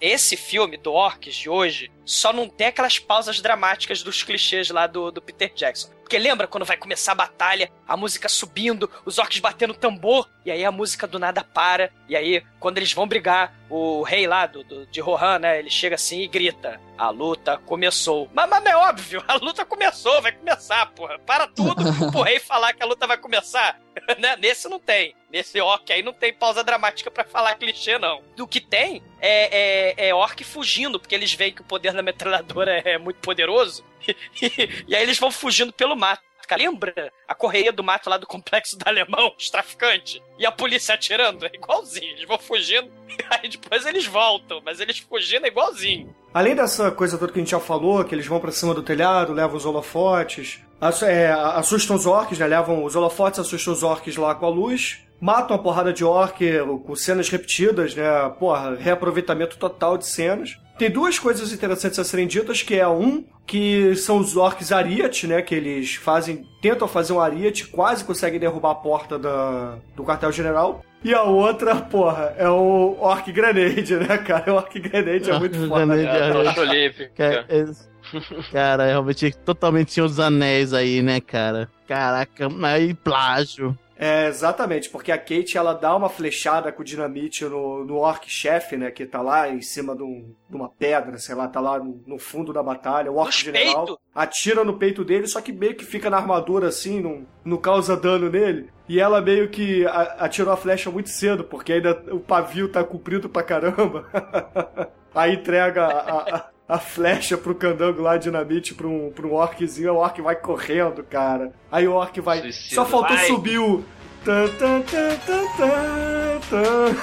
esse 0.00 0.36
filme 0.36 0.76
do 0.76 0.92
Orcs 0.92 1.34
de 1.34 1.48
hoje 1.48 1.90
só 2.04 2.32
não 2.32 2.48
tem 2.48 2.66
aquelas 2.66 2.98
pausas 2.98 3.40
dramáticas 3.40 4.02
dos 4.02 4.22
clichês 4.22 4.68
lá 4.70 4.86
do, 4.86 5.10
do 5.10 5.22
Peter 5.22 5.50
Jackson. 5.54 5.88
Porque 6.10 6.18
lembra 6.18 6.48
quando 6.48 6.64
vai 6.64 6.76
começar 6.76 7.12
a 7.12 7.14
batalha, 7.14 7.70
a 7.86 7.96
música 7.96 8.28
subindo, 8.28 8.90
os 9.04 9.16
orcs 9.20 9.38
batendo 9.38 9.72
tambor, 9.74 10.28
e 10.44 10.50
aí 10.50 10.64
a 10.64 10.72
música 10.72 11.06
do 11.06 11.20
nada 11.20 11.44
para, 11.44 11.92
e 12.08 12.16
aí 12.16 12.42
quando 12.58 12.78
eles 12.78 12.92
vão 12.92 13.06
brigar, 13.06 13.54
o 13.68 14.02
rei 14.02 14.26
lá 14.26 14.44
do, 14.44 14.64
do- 14.64 14.86
de 14.86 15.00
Rohan, 15.00 15.38
né, 15.38 15.60
ele 15.60 15.70
chega 15.70 15.94
assim 15.94 16.22
e 16.22 16.26
grita: 16.26 16.80
A 16.98 17.10
luta 17.10 17.58
começou. 17.58 18.28
Mas, 18.34 18.50
mas 18.50 18.64
não 18.64 18.72
é 18.72 18.76
óbvio, 18.76 19.22
a 19.28 19.34
luta 19.36 19.64
começou, 19.64 20.20
vai 20.20 20.32
começar, 20.32 20.84
porra. 20.86 21.16
Para 21.20 21.46
tudo 21.46 21.76
pro 22.10 22.22
rei 22.22 22.40
falar 22.40 22.72
que 22.72 22.82
a 22.82 22.86
luta 22.86 23.06
vai 23.06 23.16
começar. 23.16 23.78
né? 24.18 24.34
Nesse 24.36 24.68
não 24.68 24.80
tem. 24.80 25.14
Nesse 25.30 25.60
orc 25.60 25.92
aí 25.92 26.02
não 26.02 26.12
tem 26.12 26.34
pausa 26.34 26.64
dramática 26.64 27.08
pra 27.08 27.22
falar 27.22 27.54
clichê, 27.54 27.98
não. 28.00 28.20
Do 28.34 28.48
que 28.48 28.60
tem 28.60 29.00
é, 29.20 29.94
é, 30.00 30.08
é 30.08 30.14
orc 30.14 30.42
fugindo, 30.42 30.98
porque 30.98 31.14
eles 31.14 31.32
veem 31.32 31.52
que 31.52 31.60
o 31.60 31.64
poder 31.64 31.92
da 31.92 32.02
metralhadora 32.02 32.78
é 32.84 32.98
muito 32.98 33.20
poderoso. 33.20 33.84
e 34.88 34.94
aí 34.94 35.02
eles 35.02 35.18
vão 35.18 35.30
fugindo 35.30 35.72
pelo 35.72 35.96
mato. 35.96 36.22
Lembra 36.56 37.12
a 37.28 37.34
correia 37.34 37.72
do 37.72 37.84
mato 37.84 38.10
lá 38.10 38.16
do 38.16 38.26
complexo 38.26 38.76
do 38.76 38.88
alemão, 38.88 39.32
os 39.38 39.48
traficantes? 39.50 40.20
E 40.36 40.44
a 40.44 40.50
polícia 40.50 40.96
atirando? 40.96 41.46
É 41.46 41.50
igualzinho. 41.54 42.10
Eles 42.10 42.26
vão 42.26 42.38
fugindo, 42.38 42.90
aí 43.30 43.48
depois 43.48 43.86
eles 43.86 44.04
voltam, 44.04 44.60
mas 44.64 44.80
eles 44.80 44.98
fugindo 44.98 45.44
é 45.44 45.48
igualzinho. 45.48 46.12
Além 46.34 46.56
dessa 46.56 46.90
coisa 46.90 47.16
toda 47.16 47.32
que 47.32 47.38
a 47.38 47.42
gente 47.42 47.52
já 47.52 47.60
falou, 47.60 48.04
que 48.04 48.14
eles 48.14 48.26
vão 48.26 48.40
pra 48.40 48.50
cima 48.50 48.74
do 48.74 48.82
telhado, 48.82 49.32
levam 49.32 49.56
os 49.56 49.64
holofotes, 49.64 50.60
é, 51.02 51.30
assustam 51.30 51.94
os 51.96 52.06
orcs, 52.06 52.38
né? 52.38 52.46
Levam 52.46 52.84
os 52.84 52.96
holofotes, 52.96 53.38
assustam 53.38 53.72
os 53.72 53.82
orcs 53.82 54.16
lá 54.16 54.34
com 54.34 54.46
a 54.46 54.50
luz, 54.50 55.00
matam 55.20 55.54
a 55.54 55.58
porrada 55.58 55.92
de 55.92 56.04
orc 56.04 56.40
com 56.84 56.96
cenas 56.96 57.28
repetidas, 57.28 57.94
né? 57.94 58.28
Porra, 58.38 58.74
reaproveitamento 58.76 59.58
total 59.58 59.98
de 59.98 60.06
cenas. 60.06 60.58
Tem 60.80 60.90
duas 60.90 61.18
coisas 61.18 61.52
interessantes 61.52 61.98
a 61.98 62.04
serem 62.04 62.26
ditas, 62.26 62.62
que 62.62 62.74
é 62.74 62.88
um, 62.88 63.22
que 63.46 63.94
são 63.96 64.16
os 64.16 64.34
orcs 64.34 64.72
Ariat, 64.72 65.26
né? 65.26 65.42
Que 65.42 65.54
eles 65.54 65.96
fazem, 65.96 66.46
tentam 66.62 66.88
fazer 66.88 67.12
um 67.12 67.20
Ariat, 67.20 67.66
quase 67.66 68.02
conseguem 68.02 68.40
derrubar 68.40 68.70
a 68.70 68.74
porta 68.76 69.18
da, 69.18 69.76
do 69.94 70.02
quartel-general. 70.02 70.82
E 71.04 71.12
a 71.12 71.22
outra, 71.22 71.76
porra, 71.76 72.34
é 72.38 72.48
o 72.48 72.96
Orc 72.98 73.30
Grenade, 73.30 73.94
né, 73.94 74.16
cara? 74.16 74.54
O 74.54 74.56
Orc 74.56 74.80
Grenade 74.80 75.30
é 75.30 75.38
muito 75.38 75.58
foda. 75.68 75.84
Grenade 75.84 77.10
cara. 77.14 77.44
é- 77.46 77.58
é- 77.60 78.50
cara, 78.50 78.86
realmente 78.86 79.36
totalmente 79.44 79.92
Senhor 79.92 80.08
dos 80.08 80.18
Anéis 80.18 80.72
aí, 80.72 81.02
né, 81.02 81.20
cara? 81.20 81.68
Caraca, 81.86 82.48
aí 82.62 82.94
plágio. 82.94 83.78
É, 84.02 84.28
exatamente, 84.28 84.88
porque 84.88 85.12
a 85.12 85.18
Kate 85.18 85.58
ela 85.58 85.74
dá 85.74 85.94
uma 85.94 86.08
flechada 86.08 86.72
com 86.72 86.82
dinamite 86.82 87.44
no, 87.44 87.84
no 87.84 87.96
orc-chefe, 87.96 88.74
né? 88.78 88.90
Que 88.90 89.04
tá 89.04 89.20
lá 89.20 89.50
em 89.50 89.60
cima 89.60 89.94
de, 89.94 90.02
um- 90.02 90.34
de 90.48 90.56
uma 90.56 90.70
pedra, 90.70 91.18
sei 91.18 91.34
lá, 91.34 91.46
tá 91.46 91.60
lá 91.60 91.78
no, 91.78 92.02
no 92.06 92.18
fundo 92.18 92.50
da 92.50 92.62
batalha. 92.62 93.12
O 93.12 93.16
orc-general 93.16 93.84
peitos? 93.84 93.98
atira 94.14 94.64
no 94.64 94.78
peito 94.78 95.04
dele, 95.04 95.26
só 95.26 95.42
que 95.42 95.52
meio 95.52 95.74
que 95.76 95.84
fica 95.84 96.08
na 96.08 96.16
armadura 96.16 96.68
assim, 96.68 96.98
não, 96.98 97.26
não 97.44 97.58
causa 97.58 97.94
dano 97.94 98.30
nele. 98.30 98.70
E 98.88 98.98
ela 98.98 99.20
meio 99.20 99.50
que 99.50 99.84
atirou 100.18 100.54
a 100.54 100.56
flecha 100.56 100.90
muito 100.90 101.10
cedo, 101.10 101.44
porque 101.44 101.74
ainda 101.74 101.90
o 102.10 102.20
pavio 102.20 102.70
tá 102.72 102.82
comprido 102.82 103.28
pra 103.28 103.42
caramba. 103.42 104.08
Aí 105.14 105.34
entrega 105.34 105.84
a, 105.84 106.36
a- 106.36 106.48
a 106.70 106.78
flecha 106.78 107.36
pro 107.36 107.52
candango 107.54 108.00
lá, 108.00 108.16
dinamite, 108.16 108.74
pra 108.74 108.86
um, 108.86 109.10
pra 109.10 109.26
um 109.26 109.34
orczinho, 109.34 109.92
o 109.92 109.96
orc 109.96 110.20
vai 110.22 110.36
correndo, 110.36 111.02
cara. 111.02 111.52
Aí 111.70 111.88
o 111.88 111.92
orc 111.94 112.20
vai. 112.20 112.40
Suicida. 112.40 112.74
Só 112.76 112.84
faltou 112.84 113.16
Vai. 113.16 113.26
subir 113.26 113.58
o. 113.58 113.84
Tan, 114.24 114.48
tan, 114.58 114.82
tan, 114.82 115.16
tan, 115.26 115.46
tan, 115.56 116.40
tan. 116.50 116.94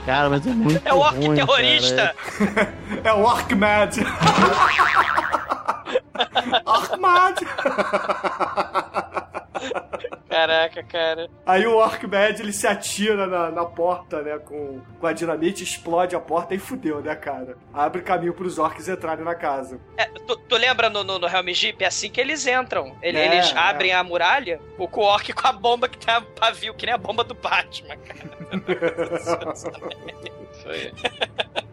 Cara, 0.06 0.30
mas 0.30 0.46
é 0.46 0.50
muito 0.50 0.80
É 0.82 0.94
o 0.94 0.98
orc 0.98 1.16
ruim, 1.18 1.34
terrorista. 1.36 2.14
cara. 2.38 2.72
É 3.04 3.12
o 3.12 3.20
Orc 3.22 3.54
Mad. 3.54 3.96
Orc 6.64 6.96
Mad. 6.98 7.38
Caraca, 10.28 10.82
cara. 10.82 11.28
Aí 11.46 11.66
o 11.66 11.76
Orc 11.76 12.02
Mad 12.06 12.40
ele 12.40 12.52
se 12.52 12.66
atira 12.66 13.26
na, 13.26 13.50
na 13.50 13.64
porta, 13.66 14.22
né, 14.22 14.38
com, 14.38 14.80
com 14.98 15.06
a 15.06 15.12
dinamite, 15.12 15.62
explode 15.62 16.16
a 16.16 16.20
porta 16.20 16.54
e 16.54 16.58
fudeu, 16.58 17.00
né, 17.02 17.14
cara? 17.14 17.56
Abre 17.72 18.00
caminho 18.02 18.32
pros 18.32 18.58
orcs 18.58 18.88
entrarem 18.88 19.24
na 19.24 19.34
casa. 19.34 19.78
É, 19.96 20.06
tu, 20.06 20.36
tu 20.36 20.56
lembra 20.56 20.88
no, 20.88 21.04
no, 21.04 21.18
no 21.18 21.26
Helm 21.28 21.48
Jeep? 21.52 21.84
É 21.84 21.86
assim 21.86 22.10
que 22.10 22.20
eles 22.20 22.46
entram. 22.46 22.96
Ele- 23.02 23.18
É, 23.18 23.26
eles 23.26 23.52
é. 23.52 23.58
abrem 23.58 23.92
a 23.92 24.02
muralha, 24.02 24.58
o 24.78 24.88
com 24.88 25.02
o 25.02 25.04
orc 25.04 25.32
com 25.32 25.46
a 25.46 25.52
bomba 25.52 25.86
que 25.88 25.98
tem 25.98 26.14
a 26.14 26.20
pavio, 26.22 26.74
que 26.74 26.86
nem 26.86 26.94
a 26.94 26.98
bomba 26.98 27.22
do 27.24 27.34
Batman, 27.34 27.96
cara. 27.96 28.22
Isso 30.52 30.68
aí. 30.68 30.92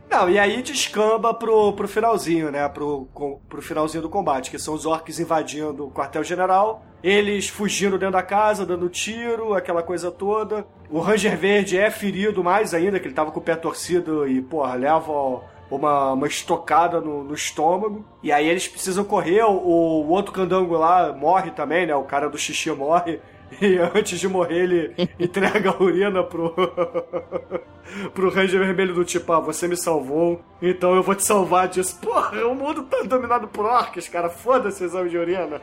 Não, 0.09 0.27
e 0.27 0.39
aí 0.39 0.61
descamba 0.63 1.33
pro, 1.35 1.71
pro 1.73 1.87
finalzinho, 1.87 2.49
né? 2.51 2.67
Pro, 2.67 3.07
com- 3.13 3.39
pro 3.47 3.61
finalzinho 3.61 4.01
do 4.01 4.09
combate, 4.09 4.49
que 4.49 4.57
são 4.57 4.73
os 4.73 4.85
orcs 4.85 5.19
invadindo 5.19 5.85
o 5.85 5.91
quartel-general, 5.91 6.83
eles 7.03 7.47
fugindo 7.47 7.97
dentro 7.97 8.13
da 8.13 8.23
casa, 8.23 8.65
dando 8.65 8.89
tiro, 8.89 9.53
aquela 9.53 9.83
coisa 9.83 10.09
toda. 10.09 10.65
O 10.89 10.99
Ranger 10.99 11.37
Verde 11.37 11.77
é 11.77 11.91
ferido 11.91 12.43
mais 12.43 12.73
ainda, 12.73 12.99
que 12.99 13.07
ele 13.07 13.13
tava 13.13 13.31
com 13.31 13.39
o 13.39 13.43
pé 13.43 13.55
torcido 13.55 14.27
e, 14.27 14.41
porra, 14.41 14.73
leva 14.73 15.41
uma, 15.69 16.13
uma 16.13 16.27
estocada 16.27 16.99
no, 16.99 17.23
no 17.23 17.35
estômago. 17.35 18.03
E 18.23 18.31
aí 18.31 18.49
eles 18.49 18.67
precisam 18.67 19.03
correr, 19.03 19.43
o, 19.43 19.51
o 19.51 20.09
outro 20.09 20.31
candango 20.33 20.75
lá 20.75 21.13
morre 21.13 21.51
também, 21.51 21.85
né? 21.85 21.93
O 21.95 22.03
cara 22.03 22.27
do 22.27 22.37
xixi 22.37 22.71
morre. 22.71 23.19
E 23.61 23.77
antes 23.77 24.19
de 24.19 24.27
morrer, 24.27 24.63
ele 24.63 25.09
entrega 25.19 25.71
a 25.71 25.83
urina 25.83 26.23
pro. 26.23 26.53
pro 28.13 28.29
Ranger 28.29 28.59
Vermelho 28.59 28.93
do 28.93 29.03
tipo, 29.03 29.31
ah, 29.33 29.39
você 29.39 29.67
me 29.67 29.75
salvou, 29.75 30.41
então 30.61 30.95
eu 30.95 31.01
vou 31.01 31.15
te 31.15 31.23
salvar 31.25 31.67
disso. 31.67 31.99
Porra, 31.99 32.45
o 32.45 32.53
mundo 32.53 32.83
tá 32.83 33.01
dominado 33.03 33.47
por 33.47 33.65
orcs, 33.65 34.07
cara. 34.07 34.29
Foda-se 34.29 34.83
exame 34.83 35.09
de 35.09 35.17
urina. 35.17 35.59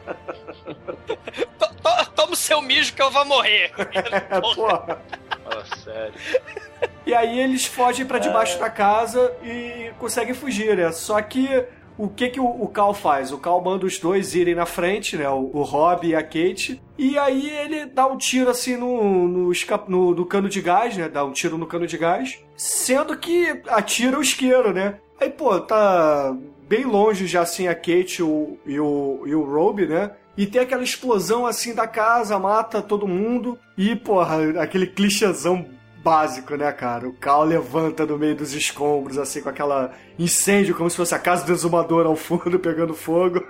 To- 1.07 1.17
to- 1.57 2.07
Toma 2.17 2.33
o 2.33 2.37
seu 2.37 2.61
mijo 2.63 2.93
que 2.95 3.03
eu 3.03 3.11
vou 3.11 3.25
morrer. 3.27 3.71
É, 3.79 4.41
porra. 4.41 5.01
Fala 5.45 5.65
sério. 5.85 6.15
E 7.07 7.15
aí 7.15 7.39
eles 7.39 7.67
fogem 7.67 8.05
pra 8.05 8.19
debaixo 8.19 8.59
da 8.59 8.69
casa 8.71 9.33
e 9.45 9.93
conseguem 9.99 10.35
fugir, 10.35 10.77
né? 10.77 10.91
Só 10.93 11.21
que 11.23 11.65
o 11.99 12.09
que 12.09 12.29
que 12.29 12.41
o, 12.41 12.67
Cal 12.69 12.93
faz? 12.93 13.33
O 13.33 13.39
Cal 13.39 13.63
manda 13.63 13.87
os 13.87 13.99
dois 13.99 14.35
irem 14.35 14.55
na 14.55 14.67
frente, 14.67 15.17
né? 15.17 15.29
O, 15.29 15.63
Rob 15.63 16.07
e 16.07 16.15
a 16.15 16.23
Kate. 16.23 16.81
E 16.99 17.19
aí 17.19 17.49
ele 17.51 17.87
dá 17.87 18.07
um 18.07 18.17
tiro 18.19 18.51
assim 18.51 18.77
no, 18.77 19.29
no, 19.29 19.53
no, 19.89 20.15
no 20.15 20.27
cano 20.27 20.49
de 20.49 20.61
gás, 20.61 20.97
né? 20.97 21.09
Dá 21.09 21.25
um 21.25 21.33
tiro 21.33 21.57
no 21.57 21.67
cano 21.67 21.87
de 21.87 21.97
gás. 21.97 22.39
Sendo 22.57 23.17
que 23.17 23.63
atira 23.69 24.19
o 24.19 24.23
isqueiro, 24.23 24.73
né? 24.73 24.97
Aí, 25.21 25.31
pô, 25.31 25.59
tá 25.61 26.37
bem 26.69 26.85
longe 26.85 27.27
já 27.27 27.43
assim 27.43 27.69
a 27.69 27.75
Kate 27.75 28.23
o- 28.23 28.59
e 28.67 28.79
o, 28.79 29.23
e 29.25 29.35
o 29.35 29.43
Rob, 29.45 29.87
né? 29.87 30.11
E 30.37 30.45
tem 30.47 30.61
aquela 30.61 30.83
explosão 30.83 31.47
assim 31.47 31.75
da 31.75 31.87
casa, 31.87 32.39
mata 32.39 32.83
todo 32.83 33.09
mundo. 33.09 33.59
E, 33.79 33.97
porra, 33.97 34.61
aquele 34.61 34.87
clichêzão 34.87 35.65
básico, 36.11 36.55
né, 36.55 36.71
cara? 36.71 37.09
O 37.09 37.13
Cal 37.13 37.43
levanta 37.45 38.07
no 38.07 38.17
meio 38.17 38.37
dos 38.37 38.53
escombros, 38.55 39.19
assim, 39.19 39.43
com 39.43 39.49
aquela 39.49 39.91
incêndio, 40.17 40.77
como 40.77 40.89
se 40.89 40.97
fosse 40.97 41.13
a 41.15 41.19
casa 41.19 41.45
do 41.45 41.53
exumador 41.53 42.07
ao 42.07 42.15
fundo 42.15 42.59
pegando 42.61 42.95
fogo. 42.95 43.41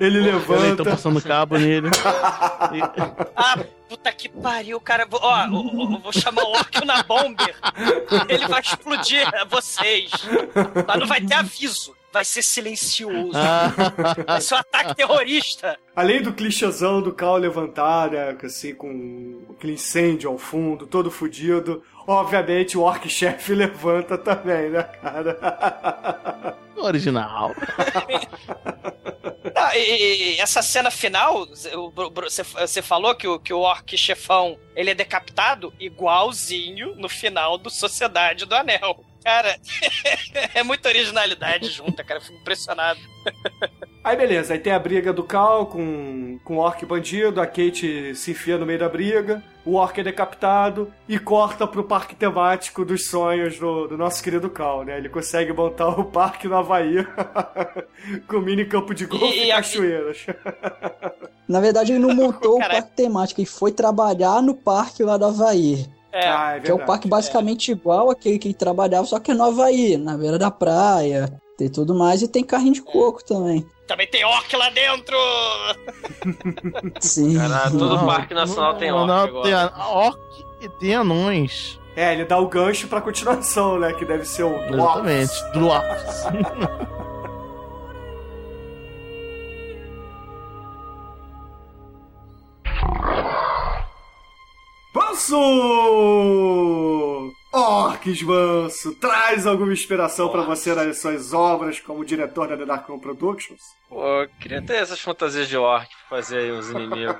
Ele 0.00 0.18
Eles 0.18 0.26
levanta. 0.32 0.66
estão 0.70 0.84
passando 0.86 1.22
cabo 1.22 1.58
nele. 1.58 1.88
Ah, 3.36 3.58
puta 3.88 4.12
que 4.12 4.28
pariu, 4.28 4.80
cara. 4.80 5.06
Vou- 5.08 5.20
Ó, 5.22 5.44
eu 5.44 6.00
vou 6.00 6.12
chamar 6.12 6.42
o 6.42 6.52
Orc 6.52 6.84
na 6.84 7.02
Bomber. 7.02 7.54
Ele 8.28 8.46
vai 8.48 8.60
explodir 8.60 9.26
vocês. 9.48 10.10
Mas 10.86 10.98
não 10.98 11.06
vai 11.06 11.20
ter 11.20 11.34
aviso. 11.34 11.94
Vai 12.16 12.24
ser 12.24 12.42
silencioso. 12.42 13.32
Ah. 13.34 13.72
vai 14.26 14.40
ser 14.40 14.54
um 14.54 14.58
ataque 14.58 14.94
terrorista. 14.94 15.78
Além 15.94 16.22
do 16.22 16.32
clichêzão 16.32 17.02
do 17.02 17.12
Cal 17.12 17.36
levantar, 17.36 18.10
né, 18.10 18.36
assim, 18.42 18.74
com 18.74 19.44
aquele 19.50 19.74
incêndio 19.74 20.30
ao 20.30 20.38
fundo, 20.38 20.86
todo 20.86 21.10
fudido, 21.10 21.82
obviamente 22.06 22.78
o 22.78 22.82
orc-chefe 22.82 23.52
levanta 23.54 24.16
também, 24.16 24.70
né, 24.70 24.82
cara? 24.82 26.56
Original. 26.76 27.54
Não, 29.54 29.74
e, 29.74 30.36
e 30.36 30.40
essa 30.40 30.62
cena 30.62 30.90
final, 30.90 31.46
você 31.46 32.82
falou 32.82 33.14
que 33.14 33.28
o, 33.28 33.38
que 33.38 33.52
o 33.52 33.60
orc 33.60 33.96
chefão 33.96 34.58
ele 34.74 34.90
é 34.90 34.94
decapitado 34.94 35.72
igualzinho 35.78 36.94
no 36.96 37.08
final 37.08 37.58
do 37.58 37.68
Sociedade 37.68 38.46
do 38.46 38.54
Anel. 38.54 39.04
Cara, 39.26 39.56
é 40.54 40.62
muita 40.62 40.88
originalidade 40.88 41.68
junta, 41.68 42.04
cara. 42.04 42.20
Eu 42.20 42.24
fico 42.24 42.38
impressionado. 42.38 43.00
Aí 44.04 44.16
beleza, 44.16 44.54
aí 44.54 44.60
tem 44.60 44.72
a 44.72 44.78
briga 44.78 45.12
do 45.12 45.24
Cal 45.24 45.66
com, 45.66 46.38
com 46.44 46.58
o 46.58 46.60
orc 46.60 46.86
bandido, 46.86 47.40
a 47.40 47.46
Kate 47.46 48.14
se 48.14 48.30
enfia 48.30 48.56
no 48.56 48.64
meio 48.64 48.78
da 48.78 48.88
briga, 48.88 49.42
o 49.64 49.74
orc 49.74 49.98
é 49.98 50.04
decapitado 50.04 50.94
e 51.08 51.18
corta 51.18 51.66
pro 51.66 51.82
parque 51.82 52.14
temático 52.14 52.84
dos 52.84 53.08
sonhos 53.08 53.58
do, 53.58 53.88
do 53.88 53.98
nosso 53.98 54.22
querido 54.22 54.48
Cal, 54.48 54.84
né? 54.84 54.96
Ele 54.96 55.08
consegue 55.08 55.52
montar 55.52 55.88
o 55.88 56.04
parque 56.04 56.46
no 56.46 56.54
Havaí 56.56 57.04
com 58.28 58.38
mini 58.38 58.64
campo 58.64 58.94
de 58.94 59.06
golfe 59.06 59.40
e, 59.40 59.48
E- 59.48 59.50
cachoeiras. 59.50 60.24
Na 61.48 61.58
verdade, 61.58 61.90
ele 61.90 61.98
não 61.98 62.14
montou 62.14 62.58
o 62.58 62.60
parque 62.60 62.94
temático, 62.94 63.40
ele 63.40 63.48
foi 63.48 63.72
trabalhar 63.72 64.40
no 64.40 64.54
parque 64.54 65.02
lá 65.02 65.16
do 65.16 65.24
Havaí. 65.24 65.84
É, 66.18 66.28
Ah, 66.28 66.54
é 66.56 66.60
Que 66.60 66.70
é 66.72 66.78
parque 66.78 67.06
basicamente 67.08 67.70
igual 67.72 68.10
àquele 68.10 68.38
que 68.38 68.48
ele 68.48 68.54
trabalhava, 68.54 69.06
só 69.06 69.18
que 69.20 69.30
é 69.30 69.34
no 69.34 69.44
Havaí, 69.44 69.96
na 69.96 70.16
beira 70.16 70.38
da 70.38 70.50
praia. 70.50 71.30
Tem 71.58 71.68
tudo 71.68 71.94
mais 71.94 72.22
e 72.22 72.28
tem 72.28 72.42
carrinho 72.44 72.74
de 72.74 72.82
coco 72.82 73.22
também. 73.24 73.66
também 73.86 74.06
tem 74.06 74.24
orc 74.24 74.54
lá 74.56 74.68
dentro! 74.70 75.16
Sim. 77.00 77.36
Cara, 77.38 77.70
todo 77.70 77.96
Não, 77.96 78.06
parque 78.06 78.34
nacional 78.34 78.74
tem 78.76 78.90
não, 78.90 78.98
orc 78.98 79.08
não, 79.08 79.18
agora. 79.24 79.42
Tem 79.44 79.52
a- 79.54 79.88
orc 79.88 80.18
e 80.62 80.68
tem 80.80 80.94
anões. 80.94 81.78
É, 81.94 82.12
ele 82.12 82.24
dá 82.26 82.38
o 82.38 82.46
gancho 82.48 82.88
pra 82.88 83.00
continuação, 83.00 83.78
né? 83.78 83.92
Que 83.94 84.04
deve 84.04 84.24
ser 84.26 84.42
o 84.44 84.54
Exatamente. 84.68 85.32
Dwarfs. 85.54 86.24
Manso! 94.96 95.36
Orcs 97.52 98.22
Manso, 98.22 98.94
traz 98.94 99.46
alguma 99.46 99.74
inspiração 99.74 100.30
pra 100.30 100.40
você 100.40 100.74
nas 100.74 101.02
suas 101.02 101.34
obras 101.34 101.78
como 101.78 102.02
diretor 102.02 102.48
da 102.48 102.56
The 102.56 102.64
Darkon 102.64 102.98
Productions? 102.98 103.60
Pô, 103.90 104.22
eu 104.22 104.28
queria 104.40 104.62
ter 104.62 104.76
essas 104.76 104.98
fantasias 104.98 105.48
de 105.48 105.56
orc 105.58 105.86
pra 105.86 106.16
fazer 106.16 106.38
aí 106.38 106.50
os 106.50 106.70
inimigos. 106.70 107.14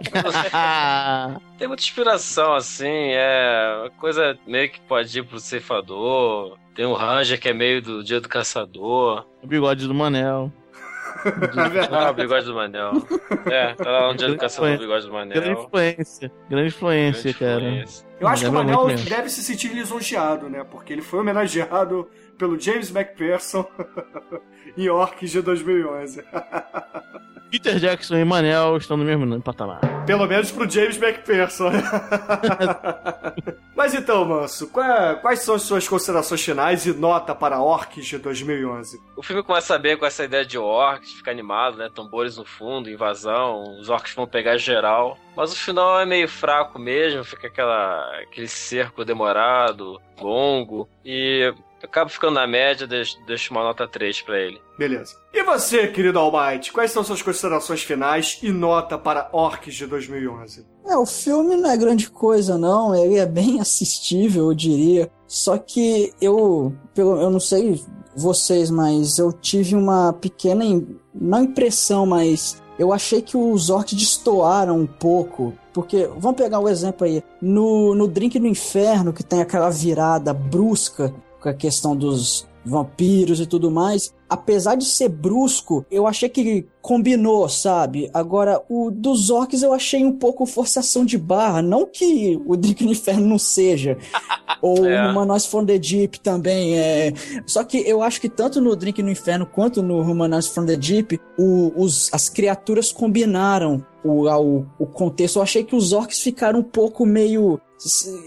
Tem 1.58 1.68
muita 1.68 1.82
inspiração, 1.82 2.54
assim, 2.54 2.86
é 2.86 3.76
uma 3.82 3.90
coisa 3.90 4.38
meio 4.46 4.70
que 4.70 4.80
pode 4.80 5.18
ir 5.18 5.26
pro 5.26 5.38
ceifador. 5.38 6.56
Tem 6.74 6.86
um 6.86 6.94
Ranger 6.94 7.38
que 7.38 7.50
é 7.50 7.52
meio 7.52 7.82
do 7.82 8.02
dia 8.02 8.18
do 8.18 8.30
caçador. 8.30 9.26
o 9.42 9.46
bigode 9.46 9.86
do 9.86 9.92
Manel. 9.92 10.50
Ah, 11.90 12.10
o 12.10 12.14
bigode 12.14 12.46
do 12.46 12.54
Manel. 12.54 12.92
É, 13.46 13.74
tá 13.74 13.90
lá 13.90 14.12
dia 14.14 14.28
do 14.28 14.36
caçador, 14.36 14.74
o 14.74 14.78
bigode 14.78 15.06
do 15.06 15.12
Grande 15.12 15.38
Manel. 15.40 15.62
influência. 15.64 16.32
Grande 16.48 16.68
influência, 16.68 17.32
Grande 17.32 17.38
cara. 17.38 17.70
influência. 17.70 18.06
Eu 18.20 18.28
acho 18.28 18.42
que 18.44 18.48
o 18.48 18.52
Manel 18.52 18.86
deve 19.08 19.28
se 19.28 19.42
sentir 19.42 19.68
lisonjeado, 19.72 20.48
né? 20.48 20.64
Porque 20.64 20.92
ele 20.92 21.02
foi 21.02 21.20
homenageado 21.20 22.08
pelo 22.38 22.58
James 22.58 22.94
McPherson 22.94 23.66
em 24.76 24.88
Orcs 24.88 25.30
de 25.30 25.42
2011. 25.42 26.24
Peter 27.52 27.78
Jackson 27.78 28.16
e 28.16 28.24
Manel 28.24 28.78
estão 28.78 28.96
no 28.96 29.04
mesmo 29.04 29.38
patamar. 29.42 29.78
Pelo 30.06 30.26
menos 30.26 30.50
pro 30.50 30.68
James 30.68 30.96
McPherson. 30.96 31.70
Mas 33.76 33.92
então, 33.92 34.24
Manso, 34.24 34.70
qual- 34.70 35.16
quais 35.16 35.40
são 35.40 35.56
as 35.56 35.62
suas 35.62 35.86
considerações 35.86 36.42
finais 36.42 36.86
e 36.86 36.94
nota 36.94 37.34
para 37.34 37.60
Orcs 37.60 38.06
de 38.06 38.16
2011? 38.16 38.98
O 39.14 39.22
filme 39.22 39.42
começa 39.42 39.78
bem 39.78 39.98
com 39.98 40.06
essa 40.06 40.24
ideia 40.24 40.46
de 40.46 40.56
orcs, 40.56 41.12
fica 41.12 41.30
animado, 41.30 41.76
né? 41.76 41.90
Tambores 41.94 42.38
no 42.38 42.44
fundo, 42.46 42.88
invasão, 42.88 43.62
os 43.78 43.90
orcs 43.90 44.14
vão 44.14 44.26
pegar 44.26 44.56
geral. 44.56 45.18
Mas 45.36 45.52
o 45.52 45.56
final 45.56 46.00
é 46.00 46.06
meio 46.06 46.28
fraco 46.28 46.78
mesmo, 46.78 47.22
fica 47.22 47.48
aquela, 47.48 48.02
aquele 48.22 48.48
cerco 48.48 49.04
demorado, 49.04 50.00
longo, 50.18 50.88
e 51.04 51.52
acaba 51.82 52.08
ficando 52.08 52.34
na 52.34 52.46
média, 52.46 52.86
deixo, 52.86 53.16
deixo 53.26 53.52
uma 53.52 53.62
nota 53.62 53.86
3 53.86 54.22
pra 54.22 54.38
ele. 54.38 54.60
Beleza. 54.78 55.16
E 55.32 55.42
você, 55.42 55.88
querido 55.88 56.18
Almighty, 56.18 56.72
quais 56.72 56.90
são 56.90 57.02
suas 57.02 57.22
considerações 57.22 57.82
finais 57.82 58.38
e 58.42 58.50
nota 58.50 58.96
para 58.96 59.28
Orcs 59.32 59.74
de 59.74 59.86
2011? 59.86 60.66
É, 60.86 60.96
o 60.96 61.06
filme 61.06 61.56
não 61.56 61.70
é 61.70 61.76
grande 61.76 62.10
coisa, 62.10 62.58
não. 62.58 62.94
Ele 62.94 63.16
é 63.16 63.26
bem 63.26 63.58
assistível, 63.62 64.46
eu 64.46 64.54
diria. 64.54 65.10
Só 65.26 65.58
que 65.58 66.12
eu, 66.20 66.74
pelo, 66.94 67.20
eu 67.20 67.30
não 67.30 67.40
sei 67.40 67.82
vocês, 68.14 68.70
mas 68.70 69.18
eu 69.18 69.32
tive 69.32 69.74
uma 69.74 70.12
pequena, 70.12 70.64
não 71.14 71.44
impressão, 71.44 72.04
mas 72.04 72.62
eu 72.78 72.92
achei 72.92 73.22
que 73.22 73.36
os 73.36 73.70
orcs 73.70 73.94
destoaram 73.94 74.78
um 74.78 74.86
pouco. 74.86 75.54
Porque, 75.72 76.06
vamos 76.18 76.36
pegar 76.36 76.58
o 76.58 76.68
exemplo 76.68 77.06
aí, 77.06 77.22
no, 77.40 77.94
no 77.94 78.06
Drink 78.06 78.38
no 78.38 78.46
Inferno, 78.46 79.12
que 79.12 79.22
tem 79.22 79.40
aquela 79.40 79.70
virada 79.70 80.34
brusca 80.34 81.14
com 81.42 81.48
a 81.48 81.54
questão 81.54 81.96
dos 81.96 82.46
vampiros 82.64 83.40
e 83.40 83.46
tudo 83.46 83.72
mais, 83.72 84.14
apesar 84.30 84.76
de 84.76 84.84
ser 84.84 85.08
brusco, 85.08 85.84
eu 85.90 86.06
achei 86.06 86.28
que 86.28 86.64
combinou, 86.80 87.48
sabe? 87.48 88.08
Agora, 88.14 88.62
o 88.68 88.88
dos 88.88 89.30
orcs 89.30 89.62
eu 89.64 89.72
achei 89.72 90.04
um 90.04 90.12
pouco 90.12 90.46
forçação 90.46 91.04
de 91.04 91.18
barra. 91.18 91.60
Não 91.60 91.84
que 91.86 92.40
o 92.46 92.56
Drink 92.56 92.84
no 92.84 92.92
Inferno 92.92 93.26
não 93.26 93.38
seja. 93.38 93.98
Ou 94.62 94.86
É. 94.86 95.08
o 95.08 95.10
Humanoids 95.10 95.46
from 95.46 95.64
the 95.66 95.76
Deep 95.76 96.20
também 96.20 96.78
é. 96.78 97.12
Só 97.46 97.64
que 97.64 97.78
eu 97.78 98.00
acho 98.00 98.20
que 98.20 98.28
tanto 98.28 98.60
no 98.60 98.76
Drink 98.76 99.02
no 99.02 99.10
Inferno 99.10 99.44
quanto 99.44 99.82
no 99.82 100.00
Humanoids 100.00 100.46
from 100.46 100.64
the 100.66 100.76
Deep, 100.76 101.18
o- 101.36 101.72
os, 101.76 102.08
as 102.14 102.28
criaturas 102.28 102.92
combinaram 102.92 103.84
o, 104.04 104.28
o, 104.28 104.66
o 104.78 104.86
contexto. 104.86 105.40
Eu 105.40 105.42
achei 105.42 105.64
que 105.64 105.74
os 105.74 105.92
orcs 105.92 106.20
ficaram 106.20 106.60
um 106.60 106.64
pouco 106.64 107.04
meio. 107.04 107.60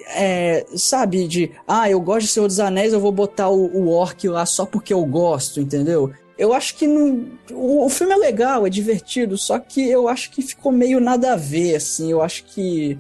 É, 0.10 0.66
sabe, 0.76 1.28
de 1.28 1.52
ah, 1.68 1.90
eu 1.90 2.00
gosto 2.00 2.28
de 2.28 2.32
Senhor 2.32 2.48
dos 2.48 2.60
Anéis, 2.60 2.94
eu 2.94 3.00
vou 3.00 3.12
botar 3.12 3.50
o, 3.50 3.66
o 3.66 3.90
orc 3.90 4.28
lá 4.28 4.46
só 4.46 4.66
porque 4.66 4.94
eu 4.94 5.04
gosto, 5.06 5.60
entendeu? 5.60 6.12
Eu 6.38 6.54
acho 6.54 6.76
que 6.76 6.86
não. 6.86 7.26
O, 7.52 7.86
o 7.86 7.90
filme 7.90 8.14
é 8.14 8.18
legal, 8.18 8.68
é 8.68 8.70
divertido, 8.70 9.38
só 9.38 9.58
que 9.58 9.90
eu 9.90 10.08
acho 10.08 10.32
que 10.32 10.42
ficou 10.42 10.72
meio 10.72 11.00
nada 11.00 11.34
a 11.34 11.36
ver, 11.36 11.76
assim. 11.76 12.12
Eu 12.12 12.22
acho 12.22 12.44
que. 12.46 12.98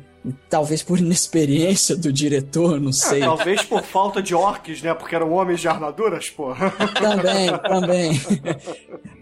Talvez 0.49 0.81
por 0.81 0.97
inexperiência 0.99 1.95
do 1.95 2.11
diretor, 2.11 2.79
não 2.79 2.93
sei. 2.93 3.19
Talvez 3.19 3.61
por 3.63 3.83
falta 3.83 4.23
de 4.23 4.33
orcs, 4.33 4.81
né? 4.81 4.93
Porque 4.93 5.15
eram 5.15 5.33
homens 5.33 5.59
de 5.59 5.67
armaduras, 5.67 6.29
porra. 6.29 6.71
Também, 6.95 7.49
também. 7.59 8.21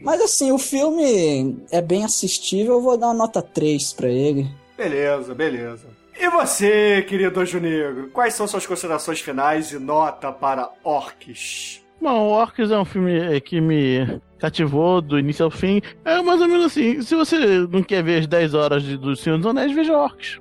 Mas 0.02 0.22
assim, 0.22 0.52
o 0.52 0.58
filme 0.58 1.58
é 1.72 1.82
bem 1.82 2.06
assistível, 2.06 2.76
eu 2.76 2.82
vou 2.82 2.98
dar 2.98 3.08
uma 3.08 3.14
nota 3.16 3.42
3 3.42 3.94
pra 3.94 4.08
ele. 4.08 4.50
Beleza, 4.78 5.34
beleza. 5.34 5.88
E 6.20 6.30
você, 6.30 7.04
querido 7.08 7.40
Anjo 7.40 7.60
Negro, 7.60 8.10
quais 8.10 8.34
são 8.34 8.48
suas 8.48 8.66
considerações 8.66 9.20
finais 9.20 9.72
e 9.72 9.80
nota 9.80 10.32
para 10.32 10.70
Orcs? 10.84 11.82
Bom, 12.02 12.30
Orcs 12.30 12.70
é 12.70 12.78
um 12.78 12.86
filme 12.86 13.40
que 13.42 13.62
me 13.62 14.22
cativou 14.38 15.02
do 15.02 15.18
início 15.18 15.46
ao 15.46 15.52
fim. 15.52 15.82
É 16.04 16.22
mais 16.22 16.42
ou 16.42 16.48
menos 16.48 16.66
assim, 16.66 17.02
se 17.02 17.16
você 17.16 17.38
não 17.70 17.82
quer 17.82 18.04
ver 18.04 18.20
as 18.20 18.28
10 18.28 18.54
horas 18.54 18.84
de, 18.84 18.98
do 18.98 19.16
Senhor 19.16 19.38
dos 19.38 19.48
Anéis, 19.48 19.72
veja 19.72 19.98
Orcs. 19.98 20.40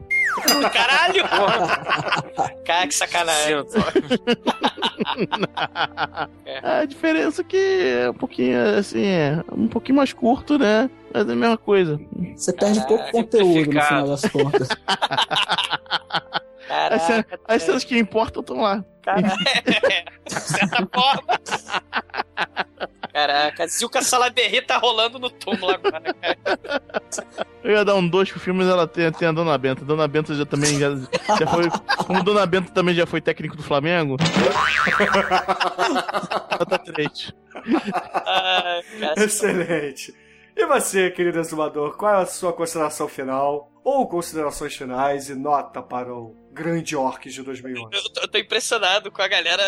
Caralho! 0.73 1.25
Cara, 2.65 2.87
que 2.87 2.95
sacanagem. 2.95 3.57
A 6.63 6.85
diferença 6.85 7.43
é 7.43 7.45
que 7.45 7.57
é 7.57 8.11
um 8.11 8.15
pouquinho, 8.15 8.79
assim, 8.79 9.05
é 9.05 9.43
um 9.53 9.69
pouquinho 9.69 9.97
mais 9.97 10.13
curto, 10.13 10.59
né? 10.59 10.89
Mas 11.13 11.29
é 11.29 11.33
a 11.33 11.37
mesma 11.37 11.59
coisa. 11.59 12.01
Você 12.37 12.53
perde 12.53 12.81
Caraca, 12.81 12.89
pouco 12.97 13.11
conteúdo 13.13 13.73
no 13.73 13.83
final 13.83 14.07
das 14.09 14.23
contas. 14.23 14.69
As, 16.69 17.03
cenas- 17.03 17.25
Caraca, 17.27 17.41
as 17.49 17.63
cenas 17.63 17.85
que 17.85 17.99
importam 17.99 18.41
estão 18.41 18.61
lá. 18.61 18.85
Caraca, 19.03 19.37
de 20.25 20.35
certa 20.35 20.89
forma. 20.93 21.41
Caraca, 23.13 23.67
Zilka 23.67 24.01
Salaberry 24.01 24.63
tá 24.63 24.79
rolando 24.79 25.19
no 25.19 25.29
túmulo 25.29 25.71
agora, 25.71 26.15
cara. 26.15 26.41
Eu 27.63 27.73
ia 27.73 27.85
dar 27.85 27.95
um 27.95 28.09
2 28.09 28.31
pro 28.31 28.41
filme, 28.41 28.65
mas 28.65 28.73
ela 28.73 28.87
tem, 28.87 29.13
tem 29.13 29.29
a 29.29 29.33
Dona 29.33 29.59
Benta. 29.59 29.85
Dona 29.85 30.09
Benta 30.09 30.35
já 30.35 30.47
também 30.47 30.79
já, 30.79 30.97
já 31.39 31.47
foi. 31.47 31.69
Como 32.07 32.23
Dona 32.25 32.47
Benta 32.47 32.73
também 32.73 32.95
já 32.95 33.07
foi 33.07 33.21
técnico 33.21 33.57
do 33.57 33.63
Flamengo. 33.63 34.17
Nota 36.59 36.79
3. 36.79 37.35
Ai, 38.27 38.83
cara. 38.99 39.25
Excelente. 39.25 40.15
E 40.57 40.67
você, 40.67 41.11
querido 41.11 41.39
exumador, 41.39 41.97
qual 41.97 42.15
é 42.15 42.23
a 42.23 42.27
sua 42.27 42.53
consideração 42.53 43.09
final 43.09 43.71
ou 43.85 44.09
considerações 44.09 44.75
finais 44.75 45.29
e 45.29 45.35
nota 45.35 45.83
para 45.83 46.15
o 46.15 46.35
grande 46.53 46.95
Orcs 46.95 47.33
de 47.35 47.43
2011. 47.43 47.95
Eu 47.97 48.13
tô, 48.13 48.21
eu 48.21 48.29
tô 48.29 48.39
impressionado 48.39 49.11
com 49.11 49.23
a 49.23 49.29
galera 49.29 49.63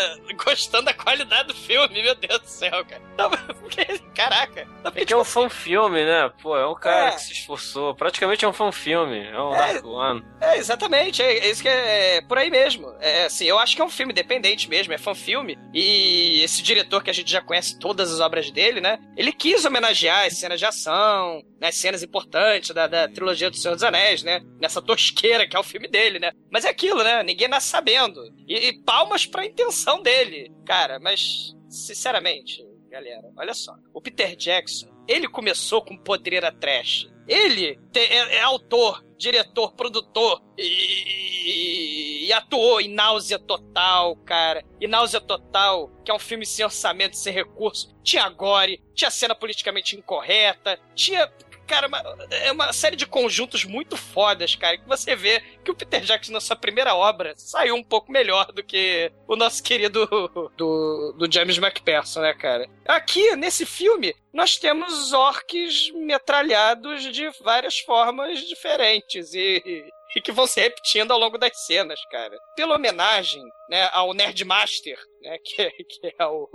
gostando 0.45 0.85
da 0.85 0.93
qualidade 0.93 1.47
do 1.47 1.53
filme, 1.55 2.01
meu 2.03 2.15
Deus 2.15 2.39
do 2.39 2.47
céu, 2.47 2.85
cara. 2.85 3.01
Não, 3.17 3.29
porque- 3.59 3.85
Caraca. 4.15 4.65
Não, 4.83 4.91
É 4.95 5.03
que 5.03 5.11
é 5.13 5.17
um 5.17 5.23
fã-filme, 5.25 6.05
né? 6.05 6.31
Pô, 6.41 6.55
é 6.55 6.65
um 6.67 6.75
cara 6.75 7.09
É. 7.09 7.11
que 7.11 7.21
se 7.21 7.33
esforçou. 7.33 7.93
Praticamente 7.95 8.45
é 8.45 8.47
um 8.47 8.53
fã-filme. 8.53 9.25
É 9.27 9.41
um 9.41 9.53
É. 9.53 9.73
Dark 9.73 9.85
One. 9.85 10.23
É, 10.39 10.57
exatamente, 10.57 11.21
é, 11.21 11.39
é 11.39 11.49
isso 11.49 11.61
que 11.61 11.67
é, 11.67 12.17
é 12.17 12.21
por 12.21 12.37
aí 12.37 12.49
mesmo. 12.49 12.93
É 13.01 13.25
assim, 13.25 13.45
eu 13.45 13.59
acho 13.59 13.75
que 13.75 13.81
é 13.81 13.85
um 13.85 13.89
filme 13.89 14.13
independente 14.13 14.69
mesmo, 14.69 14.93
é 14.93 14.97
fã-filme. 14.97 15.57
E 15.73 16.41
esse 16.43 16.61
diretor 16.61 17.03
que 17.03 17.09
a 17.09 17.13
gente 17.13 17.29
já 17.31 17.41
conhece 17.41 17.77
todas 17.79 18.13
as 18.13 18.19
obras 18.21 18.49
dele, 18.51 18.79
né? 18.79 18.99
Ele 19.17 19.33
quis 19.33 19.65
homenagear 19.65 20.25
as 20.25 20.37
cenas 20.37 20.59
de 20.59 20.65
ação, 20.65 21.43
né, 21.59 21.67
as 21.69 21.75
cenas 21.75 22.03
importantes 22.03 22.71
da, 22.71 22.87
da 22.87 23.07
trilogia 23.07 23.49
do 23.49 23.55
Senhor 23.57 23.73
dos 23.75 23.83
Anéis, 23.83 24.23
né? 24.23 24.41
Nessa 24.59 24.81
tosqueira 24.81 25.47
que 25.47 25.55
é 25.55 25.59
o 25.59 25.63
filme 25.63 25.87
dele, 25.87 26.19
né? 26.19 26.31
Mas 26.51 26.65
é 26.65 26.69
aquilo, 26.69 27.03
né? 27.03 27.23
Ninguém 27.23 27.47
nasce 27.47 27.67
sabendo. 27.69 28.21
E, 28.47 28.55
e 28.69 28.83
palmas 28.83 29.25
pra 29.25 29.45
intenção 29.45 30.01
dele. 30.01 30.51
Cara, 30.65 30.99
mas, 30.99 31.53
sinceramente, 31.69 32.63
galera, 32.89 33.29
olha 33.37 33.53
só. 33.53 33.73
O 33.93 34.01
Peter 34.01 34.35
Jackson, 34.35 34.87
ele 35.07 35.27
começou 35.27 35.81
com 35.83 35.97
podreira 35.97 36.51
trash. 36.51 37.07
Ele 37.27 37.79
te- 37.91 37.99
é, 37.99 38.35
é 38.37 38.41
autor, 38.41 39.03
diretor, 39.17 39.73
produtor 39.73 40.41
e, 40.57 42.25
e 42.27 42.33
atuou 42.33 42.79
em 42.81 42.89
Náusea 42.93 43.39
Total, 43.39 44.15
cara. 44.17 44.63
E 44.79 44.87
Náusea 44.87 45.21
Total, 45.21 45.89
que 46.03 46.11
é 46.11 46.13
um 46.13 46.19
filme 46.19 46.45
sem 46.45 46.63
orçamento, 46.65 47.15
sem 47.17 47.33
recurso. 47.33 47.95
Tinha 48.03 48.27
gore, 48.29 48.81
tinha 48.93 49.09
cena 49.09 49.33
politicamente 49.35 49.95
incorreta, 49.95 50.79
tinha. 50.93 51.27
Cara, 51.67 51.87
uma- 51.87 52.03
é 52.31 52.51
uma 52.51 52.71
série 52.73 52.95
de 52.95 53.05
conjuntos 53.07 53.65
muito 53.65 53.97
fodas, 53.97 54.55
cara, 54.55 54.77
que 54.77 54.87
você 54.87 55.15
vê 55.15 55.41
que 55.63 55.71
o 55.71 55.75
Peter 55.75 56.01
Jackson, 56.01 56.31
na 56.31 56.39
sua 56.39 56.55
primeira 56.55 56.93
obra, 56.95 57.33
saiu 57.37 57.75
um 57.75 57.83
pouco 57.83 58.11
melhor 58.11 58.51
do 58.51 58.63
que 58.63 59.11
o 59.27 59.35
nosso 59.35 59.63
querido 59.63 60.05
do, 60.55 61.13
do 61.13 61.31
James 61.31 61.57
McPherson, 61.57 62.21
né, 62.21 62.33
cara? 62.33 62.67
Aqui, 62.85 63.35
nesse 63.35 63.65
filme, 63.65 64.13
nós 64.33 64.57
temos 64.57 65.11
orcs 65.13 65.91
metralhados 65.93 67.03
de 67.11 67.29
várias 67.41 67.79
formas 67.79 68.39
diferentes 68.47 69.33
e, 69.33 69.63
e 70.15 70.21
que 70.21 70.31
vão 70.31 70.45
se 70.47 70.61
repetindo 70.61 71.11
ao 71.11 71.19
longo 71.19 71.37
das 71.37 71.65
cenas, 71.65 71.99
cara. 72.11 72.37
Pela 72.55 72.75
homenagem, 72.75 73.43
né, 73.69 73.89
ao 73.91 74.13
Nerdmaster, 74.13 74.97
né, 75.21 75.37
que, 75.43 75.61
é- 75.61 75.71
que 75.71 76.13
é 76.19 76.25
o 76.25 76.47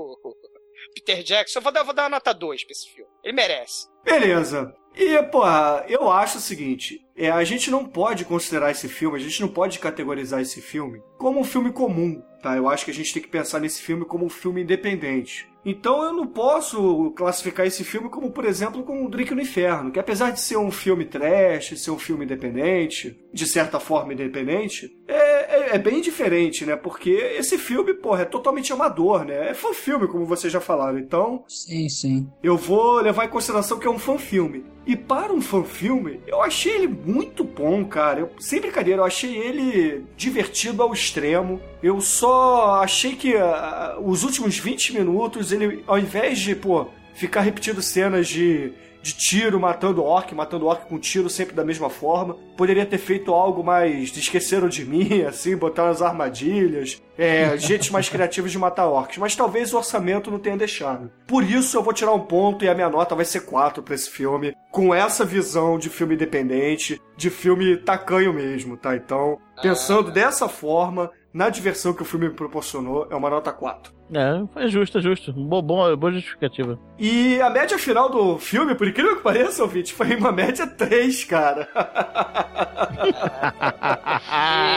Peter 0.94 1.22
Jackson, 1.22 1.58
eu 1.58 1.62
vou 1.62 1.72
dar, 1.72 1.82
vou 1.82 1.94
dar 1.94 2.04
uma 2.04 2.08
nota 2.10 2.32
2 2.32 2.64
pra 2.64 2.72
esse 2.72 2.88
filme. 2.90 3.10
Ele 3.22 3.34
merece. 3.34 3.86
Beleza. 4.04 4.74
E, 4.94 5.22
porra, 5.24 5.84
eu 5.88 6.10
acho 6.10 6.38
o 6.38 6.40
seguinte: 6.40 7.06
é, 7.16 7.30
a 7.30 7.44
gente 7.44 7.70
não 7.70 7.84
pode 7.84 8.24
considerar 8.24 8.70
esse 8.70 8.88
filme, 8.88 9.18
a 9.18 9.20
gente 9.20 9.40
não 9.40 9.48
pode 9.48 9.78
categorizar 9.78 10.40
esse 10.40 10.60
filme 10.60 11.02
como 11.18 11.38
um 11.38 11.44
filme 11.44 11.72
comum, 11.72 12.22
tá? 12.42 12.56
Eu 12.56 12.68
acho 12.68 12.84
que 12.84 12.90
a 12.90 12.94
gente 12.94 13.12
tem 13.12 13.22
que 13.22 13.28
pensar 13.28 13.60
nesse 13.60 13.82
filme 13.82 14.04
como 14.04 14.24
um 14.24 14.30
filme 14.30 14.62
independente. 14.62 15.48
Então 15.64 16.02
eu 16.02 16.12
não 16.12 16.26
posso 16.26 17.10
classificar 17.10 17.66
esse 17.66 17.84
filme 17.84 18.08
como, 18.08 18.30
por 18.30 18.46
exemplo, 18.46 18.82
como 18.82 19.02
um 19.02 19.10
Drink 19.10 19.34
no 19.34 19.42
Inferno, 19.42 19.90
que 19.90 20.00
apesar 20.00 20.30
de 20.30 20.40
ser 20.40 20.56
um 20.56 20.70
filme 20.70 21.04
trash, 21.04 21.78
ser 21.78 21.90
um 21.90 21.98
filme 21.98 22.24
independente, 22.24 23.20
de 23.32 23.46
certa 23.46 23.78
forma 23.78 24.14
independente, 24.14 24.90
é, 25.06 25.29
é, 25.74 25.78
bem 25.78 26.00
diferente, 26.00 26.64
né? 26.64 26.76
Porque 26.76 27.10
esse 27.10 27.56
filme, 27.58 27.94
porra, 27.94 28.22
é 28.22 28.24
totalmente 28.24 28.72
amador, 28.72 29.24
né? 29.24 29.50
É 29.50 29.54
fã-filme, 29.54 30.06
como 30.08 30.26
vocês 30.26 30.52
já 30.52 30.60
falaram. 30.60 30.98
Então, 30.98 31.44
Sim, 31.48 31.88
sim. 31.88 32.28
eu 32.42 32.56
vou 32.56 33.00
levar 33.00 33.24
em 33.24 33.28
consideração 33.28 33.78
que 33.78 33.86
é 33.86 33.90
um 33.90 33.98
fã-filme. 33.98 34.64
E 34.86 34.96
para 34.96 35.32
um 35.32 35.40
fã-filme, 35.40 36.20
eu 36.26 36.42
achei 36.42 36.72
ele 36.72 36.88
muito 36.88 37.44
bom, 37.44 37.84
cara. 37.84 38.20
Eu, 38.20 38.30
sem 38.38 38.60
brincadeira, 38.60 39.00
eu 39.02 39.04
achei 39.04 39.36
ele 39.36 40.04
divertido 40.16 40.82
ao 40.82 40.92
extremo. 40.92 41.60
Eu 41.82 42.00
só 42.00 42.80
achei 42.82 43.14
que 43.14 43.36
ah, 43.36 43.96
os 44.02 44.24
últimos 44.24 44.58
20 44.58 44.94
minutos, 44.94 45.52
ele, 45.52 45.84
ao 45.86 45.98
invés 45.98 46.38
de, 46.38 46.54
pô, 46.56 46.86
ficar 47.14 47.42
repetindo 47.42 47.82
cenas 47.82 48.26
de, 48.26 48.72
de 49.02 49.12
tiro, 49.12 49.58
matando 49.58 50.02
orc, 50.02 50.34
matando 50.34 50.66
orc 50.66 50.86
com 50.86 50.98
tiro 50.98 51.28
sempre 51.28 51.54
da 51.54 51.64
mesma 51.64 51.88
forma, 51.88 52.36
poderia 52.56 52.84
ter 52.84 52.98
feito 52.98 53.32
algo 53.32 53.64
mais 53.64 54.10
de 54.10 54.20
esqueceram 54.20 54.68
de 54.68 54.84
mim, 54.84 55.22
assim, 55.28 55.56
botar 55.56 55.84
umas 55.84 56.02
armadilhas, 56.02 57.00
é, 57.16 57.56
jeitos 57.56 57.90
mais 57.90 58.08
criativos 58.08 58.52
de 58.52 58.58
matar 58.58 58.86
orcs. 58.88 59.18
Mas 59.18 59.36
talvez 59.36 59.72
o 59.72 59.78
orçamento 59.78 60.30
não 60.30 60.38
tenha 60.38 60.56
deixado. 60.56 61.10
Por 61.26 61.42
isso 61.44 61.76
eu 61.76 61.82
vou 61.82 61.92
tirar 61.92 62.12
um 62.12 62.20
ponto 62.20 62.64
e 62.64 62.68
a 62.68 62.74
minha 62.74 62.88
nota 62.88 63.14
vai 63.14 63.24
ser 63.24 63.40
4 63.40 63.82
pra 63.82 63.94
esse 63.94 64.10
filme, 64.10 64.54
com 64.70 64.94
essa 64.94 65.24
visão 65.24 65.78
de 65.78 65.88
filme 65.88 66.14
independente, 66.14 67.00
de 67.16 67.30
filme 67.30 67.76
tacanho 67.76 68.32
mesmo, 68.32 68.76
tá? 68.76 68.96
Então, 68.96 69.38
pensando 69.62 70.10
dessa 70.10 70.48
forma, 70.48 71.10
na 71.32 71.48
diversão 71.48 71.92
que 71.92 72.02
o 72.02 72.06
filme 72.06 72.28
me 72.28 72.34
proporcionou, 72.34 73.06
é 73.10 73.14
uma 73.14 73.30
nota 73.30 73.52
4. 73.52 73.99
É, 74.12 74.64
é 74.64 74.68
justo, 74.68 74.98
é 74.98 75.00
justo. 75.00 75.32
Bom, 75.32 75.62
bom, 75.62 75.96
boa 75.96 76.12
justificativa. 76.12 76.78
E 76.98 77.40
a 77.40 77.48
média 77.48 77.78
final 77.78 78.08
do 78.08 78.38
filme, 78.38 78.74
por 78.74 78.88
incrível 78.88 79.16
que 79.16 79.22
pareça, 79.22 79.62
ouvinte, 79.62 79.92
foi 79.94 80.14
uma 80.16 80.32
média 80.32 80.66
3, 80.66 81.24
cara. 81.24 81.68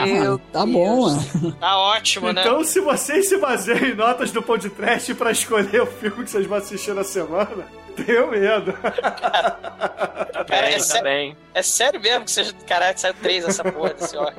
Meu 0.06 0.38
tá 0.52 0.64
bom, 0.66 1.02
mano. 1.06 1.52
Tá 1.58 1.76
ótimo, 1.78 2.32
né? 2.32 2.42
Então, 2.42 2.62
se 2.64 2.80
vocês 2.80 3.28
se 3.28 3.36
baseiam 3.38 3.78
em 3.78 3.94
notas 3.94 4.30
do 4.30 4.42
podcast 4.42 5.12
pra 5.14 5.30
escolher 5.32 5.82
o 5.82 5.86
filme 5.86 6.24
que 6.24 6.30
vocês 6.30 6.46
vão 6.46 6.58
assistir 6.58 6.94
na 6.94 7.04
semana, 7.04 7.64
tenham 7.96 8.30
medo. 8.30 8.72
Cara, 8.72 10.66
é, 10.68 10.70
Bem, 10.70 10.72
tá 10.78 10.80
sé- 10.84 11.02
bem. 11.02 11.36
é 11.54 11.62
sério 11.62 12.00
mesmo 12.00 12.24
que 12.24 12.30
você. 12.30 12.52
Caralho, 12.66 12.98
saiu 12.98 13.14
três 13.14 13.44
essa 13.44 13.64
porra 13.64 13.94
desse 13.94 14.16
orc. 14.16 14.34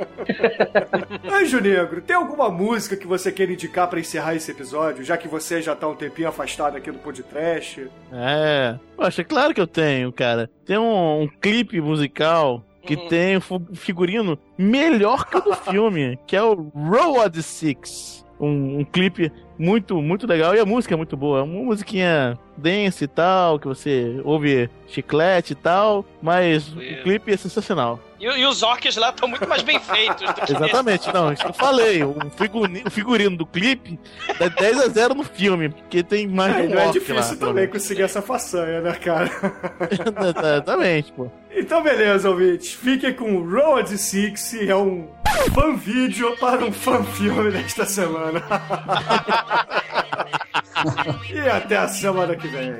Anjo 1.32 1.60
Negro, 1.62 2.02
tem 2.02 2.16
alguma 2.16 2.50
música 2.50 2.96
que 2.96 3.08
você 3.08 3.32
queira 3.32 3.52
indicar 3.54 3.88
pra 3.88 4.00
encerrar 4.00 4.36
esse 4.36 4.52
episódio, 4.52 4.85
já 5.02 5.18
que 5.18 5.28
você 5.28 5.62
já 5.62 5.76
tá 5.76 5.88
um 5.88 5.96
tempinho 5.96 6.28
afastado 6.30 6.76
aqui 6.78 6.92
do 6.92 7.00
podcast? 7.00 7.88
É. 8.12 8.76
Poxa, 8.96 9.24
claro 9.24 9.54
que 9.54 9.62
eu 9.62 9.68
tenho, 9.68 10.12
cara. 10.12 10.50
Tem 10.66 10.78
um, 10.78 11.22
um 11.24 11.28
clipe 11.28 11.80
musical 11.82 12.64
que 12.82 12.96
Uhum. 12.96 13.08
tem 13.08 13.38
um 13.38 13.42
figurino 13.74 14.38
melhor 14.58 15.26
que 15.26 15.38
o 15.38 15.42
do 15.42 15.56
filme, 15.72 16.20
que 16.28 16.36
é 16.36 16.44
o 16.44 16.72
Road 16.76 17.42
Six. 17.42 18.24
Um, 18.40 18.80
um 18.80 18.84
clipe 18.84 19.32
muito, 19.58 20.02
muito 20.02 20.28
legal. 20.28 20.54
E 20.56 20.60
a 20.60 20.66
música 20.66 20.94
é 20.94 20.98
muito 20.98 21.16
boa. 21.16 21.44
Uma 21.44 21.64
musiquinha 21.64 22.38
dance 22.58 23.06
e 23.06 23.08
tal, 23.08 23.58
que 23.58 23.66
você 23.68 24.20
ouve 24.26 24.70
chiclete 24.88 25.54
e 25.54 25.56
tal. 25.56 26.06
Mas 26.22 26.68
o 26.74 26.78
clipe 27.02 27.32
é 27.32 27.38
sensacional. 27.38 28.00
E, 28.26 28.39
e 28.39 28.45
os 28.47 28.63
orcs 28.63 28.95
lá 28.95 29.09
estão 29.09 29.30
muito 29.30 29.47
mais 29.47 29.61
bem 29.61 29.80
feitos 29.80 30.34
do 30.34 30.34
que 30.41 30.51
Exatamente, 30.51 31.13
não, 31.13 31.32
isso 31.32 31.43
que 31.43 31.49
eu 31.49 31.53
falei. 31.53 32.03
O 32.03 32.15
figurino, 32.36 32.88
o 32.88 32.89
figurino 32.89 33.38
do 33.38 33.45
clipe 33.45 33.99
dá 34.39 34.47
10 34.47 34.80
a 34.80 34.88
0 34.88 35.13
no 35.13 35.23
filme, 35.23 35.69
porque 35.69 36.01
tem 36.01 36.28
mais 36.28 36.55
É, 36.55 36.63
um 36.63 36.69
não 36.69 36.82
é 36.82 36.89
difícil 36.89 37.34
lá, 37.34 37.36
também 37.36 37.67
conseguir 37.67 38.01
essa 38.01 38.23
façanha, 38.23 38.82
né, 38.82 38.93
cara? 38.93 39.30
Exatamente, 40.36 41.11
pô. 41.11 41.30
Então, 41.51 41.84
beleza, 41.84 42.28
ouvintes. 42.28 42.73
Fiquem 42.73 43.13
com 43.13 43.43
Road 43.43 43.95
Six, 43.95 44.55
é 44.55 44.76
um 44.76 45.07
fan 45.53 45.76
vídeo 45.76 46.36
para 46.38 46.65
um 46.65 46.71
fan 46.71 47.03
filme 47.03 47.51
desta 47.51 47.86
semana. 47.86 48.41
e 51.32 51.39
até 51.47 51.78
a 51.78 51.88
semana 51.88 52.36
que 52.36 52.47
vem. 52.47 52.73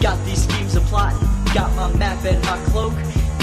Got 0.00 0.24
these 0.24 0.44
schemes 0.44 0.76
applied. 0.76 1.14
Got 1.52 1.74
my 1.74 1.92
map 1.98 2.24
and 2.24 2.40
my 2.44 2.58
cloak. 2.66 2.92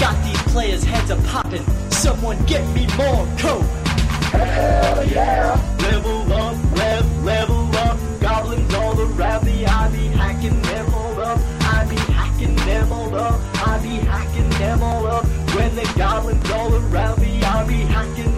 Got 0.04 0.22
these 0.22 0.42
players' 0.52 0.84
heads 0.84 1.08
a 1.08 1.16
popping. 1.32 1.64
Someone 1.90 2.36
get 2.44 2.62
me 2.74 2.86
more 2.94 3.26
coke. 3.38 3.64
Hell 4.36 5.02
yeah! 5.06 5.58
Level 5.80 6.30
up, 6.30 6.76
lev, 6.76 7.24
level 7.24 7.74
up. 7.76 7.98
Goblins 8.20 8.74
all 8.74 9.00
around 9.00 9.46
me. 9.46 9.64
I 9.64 9.88
be 9.88 10.08
hacking 10.08 10.60
them 10.60 10.92
all 10.92 11.20
up. 11.22 11.38
I 11.60 11.86
be 11.88 11.96
hacking 11.96 12.54
them 12.54 12.92
all 12.92 13.14
up. 13.14 13.40
I 13.66 13.78
be 13.78 13.94
hacking 14.12 14.50
them 14.50 14.82
all 14.82 15.06
up. 15.06 15.24
When 15.56 15.74
the 15.74 15.90
goblins 15.96 16.50
all 16.50 16.74
around 16.74 17.22
me, 17.22 17.42
I 17.42 17.66
be 17.66 17.80
hacking 17.96 18.33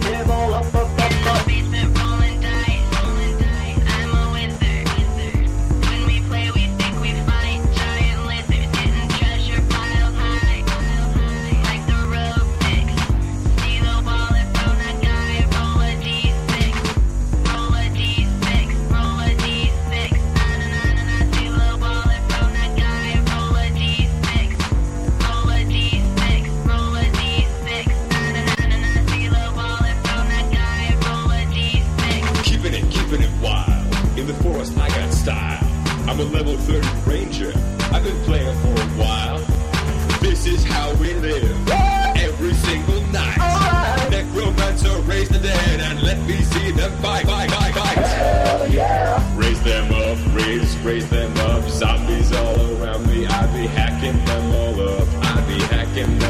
I'm 36.17 36.29
a 36.29 36.29
level 36.31 36.57
30 36.57 37.11
ranger. 37.11 37.53
I've 37.93 38.03
been 38.03 38.19
playing 38.23 38.57
for 38.61 38.73
a 38.73 38.87
while. 38.97 39.37
This 40.19 40.47
is 40.47 40.63
how 40.63 40.91
we 40.95 41.13
live. 41.13 41.69
Every 41.69 42.55
single 42.55 43.01
night. 43.11 43.37
Right. 43.37 44.07
Necromancer, 44.09 44.97
raise 45.01 45.29
the 45.29 45.37
dead 45.37 45.79
and 45.79 46.01
let 46.01 46.17
me 46.25 46.41
see 46.41 46.71
them 46.71 46.91
fight, 47.03 47.27
fight, 47.27 47.51
fight, 47.51 47.71
fight. 47.75 47.97
Hell 47.99 48.67
yeah. 48.67 49.37
Raise 49.37 49.61
them 49.61 49.93
up, 49.93 50.17
raise, 50.33 50.75
raise 50.77 51.07
them 51.07 51.37
up. 51.37 51.69
Zombies 51.69 52.33
all 52.33 52.81
around 52.81 53.05
me. 53.05 53.27
I 53.27 53.45
be 53.53 53.67
hacking 53.67 54.17
them 54.25 54.55
all 54.55 54.89
up. 54.89 55.07
I 55.23 55.41
be 55.41 55.61
hacking 55.65 56.17
them 56.17 56.26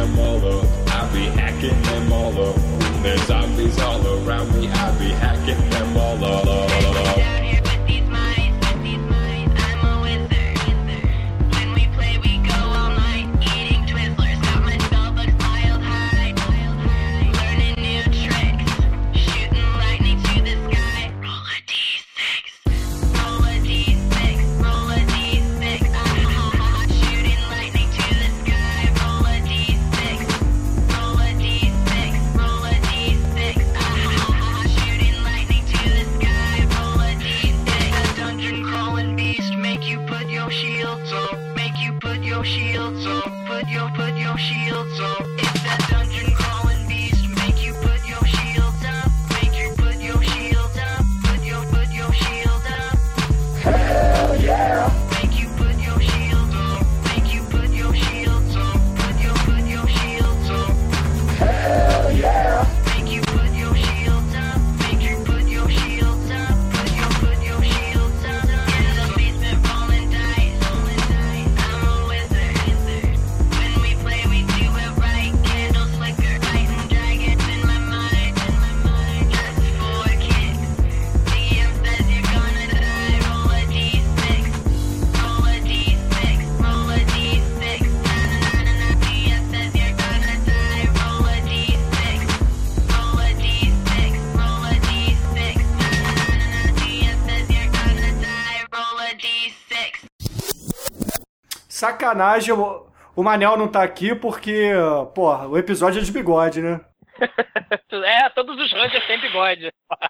sacanagem, 102.07 102.53
o, 102.53 102.87
o 103.15 103.23
Manel 103.23 103.57
não 103.57 103.67
tá 103.67 103.83
aqui 103.83 104.15
porque, 104.15 104.71
porra, 105.13 105.47
o 105.47 105.57
episódio 105.57 105.99
é 105.99 106.03
de 106.03 106.11
bigode, 106.11 106.61
né? 106.61 106.79
é, 107.91 108.29
todos 108.29 108.57
os 108.57 108.71
Rangers 108.71 109.05
têm 109.07 109.19
bigode. 109.19 109.71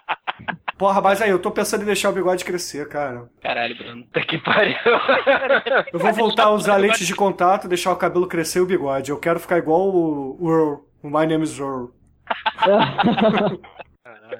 Porra, 0.78 1.00
mas 1.00 1.20
aí, 1.20 1.28
eu 1.28 1.40
tô 1.40 1.50
pensando 1.50 1.82
em 1.82 1.86
deixar 1.86 2.08
o 2.08 2.12
bigode 2.12 2.44
crescer, 2.44 2.88
cara. 2.88 3.28
Caralho, 3.42 3.76
Bruno. 3.76 4.06
Tá 4.12 4.20
que 4.20 4.38
pariu. 4.38 4.76
Eu 5.92 5.98
vou 5.98 6.12
voltar 6.12 6.44
a 6.44 6.50
usar 6.52 6.76
lentes 6.76 7.04
de 7.04 7.16
contato, 7.16 7.66
deixar 7.66 7.90
o 7.90 7.96
cabelo 7.96 8.28
crescer 8.28 8.60
e 8.60 8.62
o 8.62 8.66
bigode. 8.66 9.10
Eu 9.10 9.18
quero 9.18 9.40
ficar 9.40 9.58
igual 9.58 9.88
o, 9.88 10.38
Earl, 10.40 10.74
o 11.02 11.08
My 11.08 11.26
Name 11.26 11.42
is 11.42 11.58
Earl. 11.58 11.86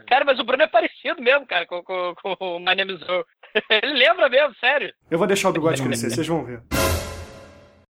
Cara, 0.06 0.24
mas 0.24 0.38
o 0.38 0.44
Bruno 0.44 0.62
é 0.62 0.68
parecido 0.68 1.20
mesmo, 1.20 1.44
cara, 1.44 1.66
com, 1.66 1.82
com, 1.82 2.14
com 2.22 2.36
o 2.38 2.60
My 2.60 2.76
Name 2.76 2.94
is 2.94 3.02
Earl. 3.02 3.22
Ele 3.68 3.94
lembra 3.94 4.28
mesmo, 4.28 4.54
sério. 4.60 4.94
Eu 5.10 5.18
vou 5.18 5.26
deixar 5.26 5.48
o 5.48 5.52
bigode 5.52 5.82
crescer, 5.82 6.08
vocês 6.08 6.28
vão 6.28 6.44
ver. 6.44 6.62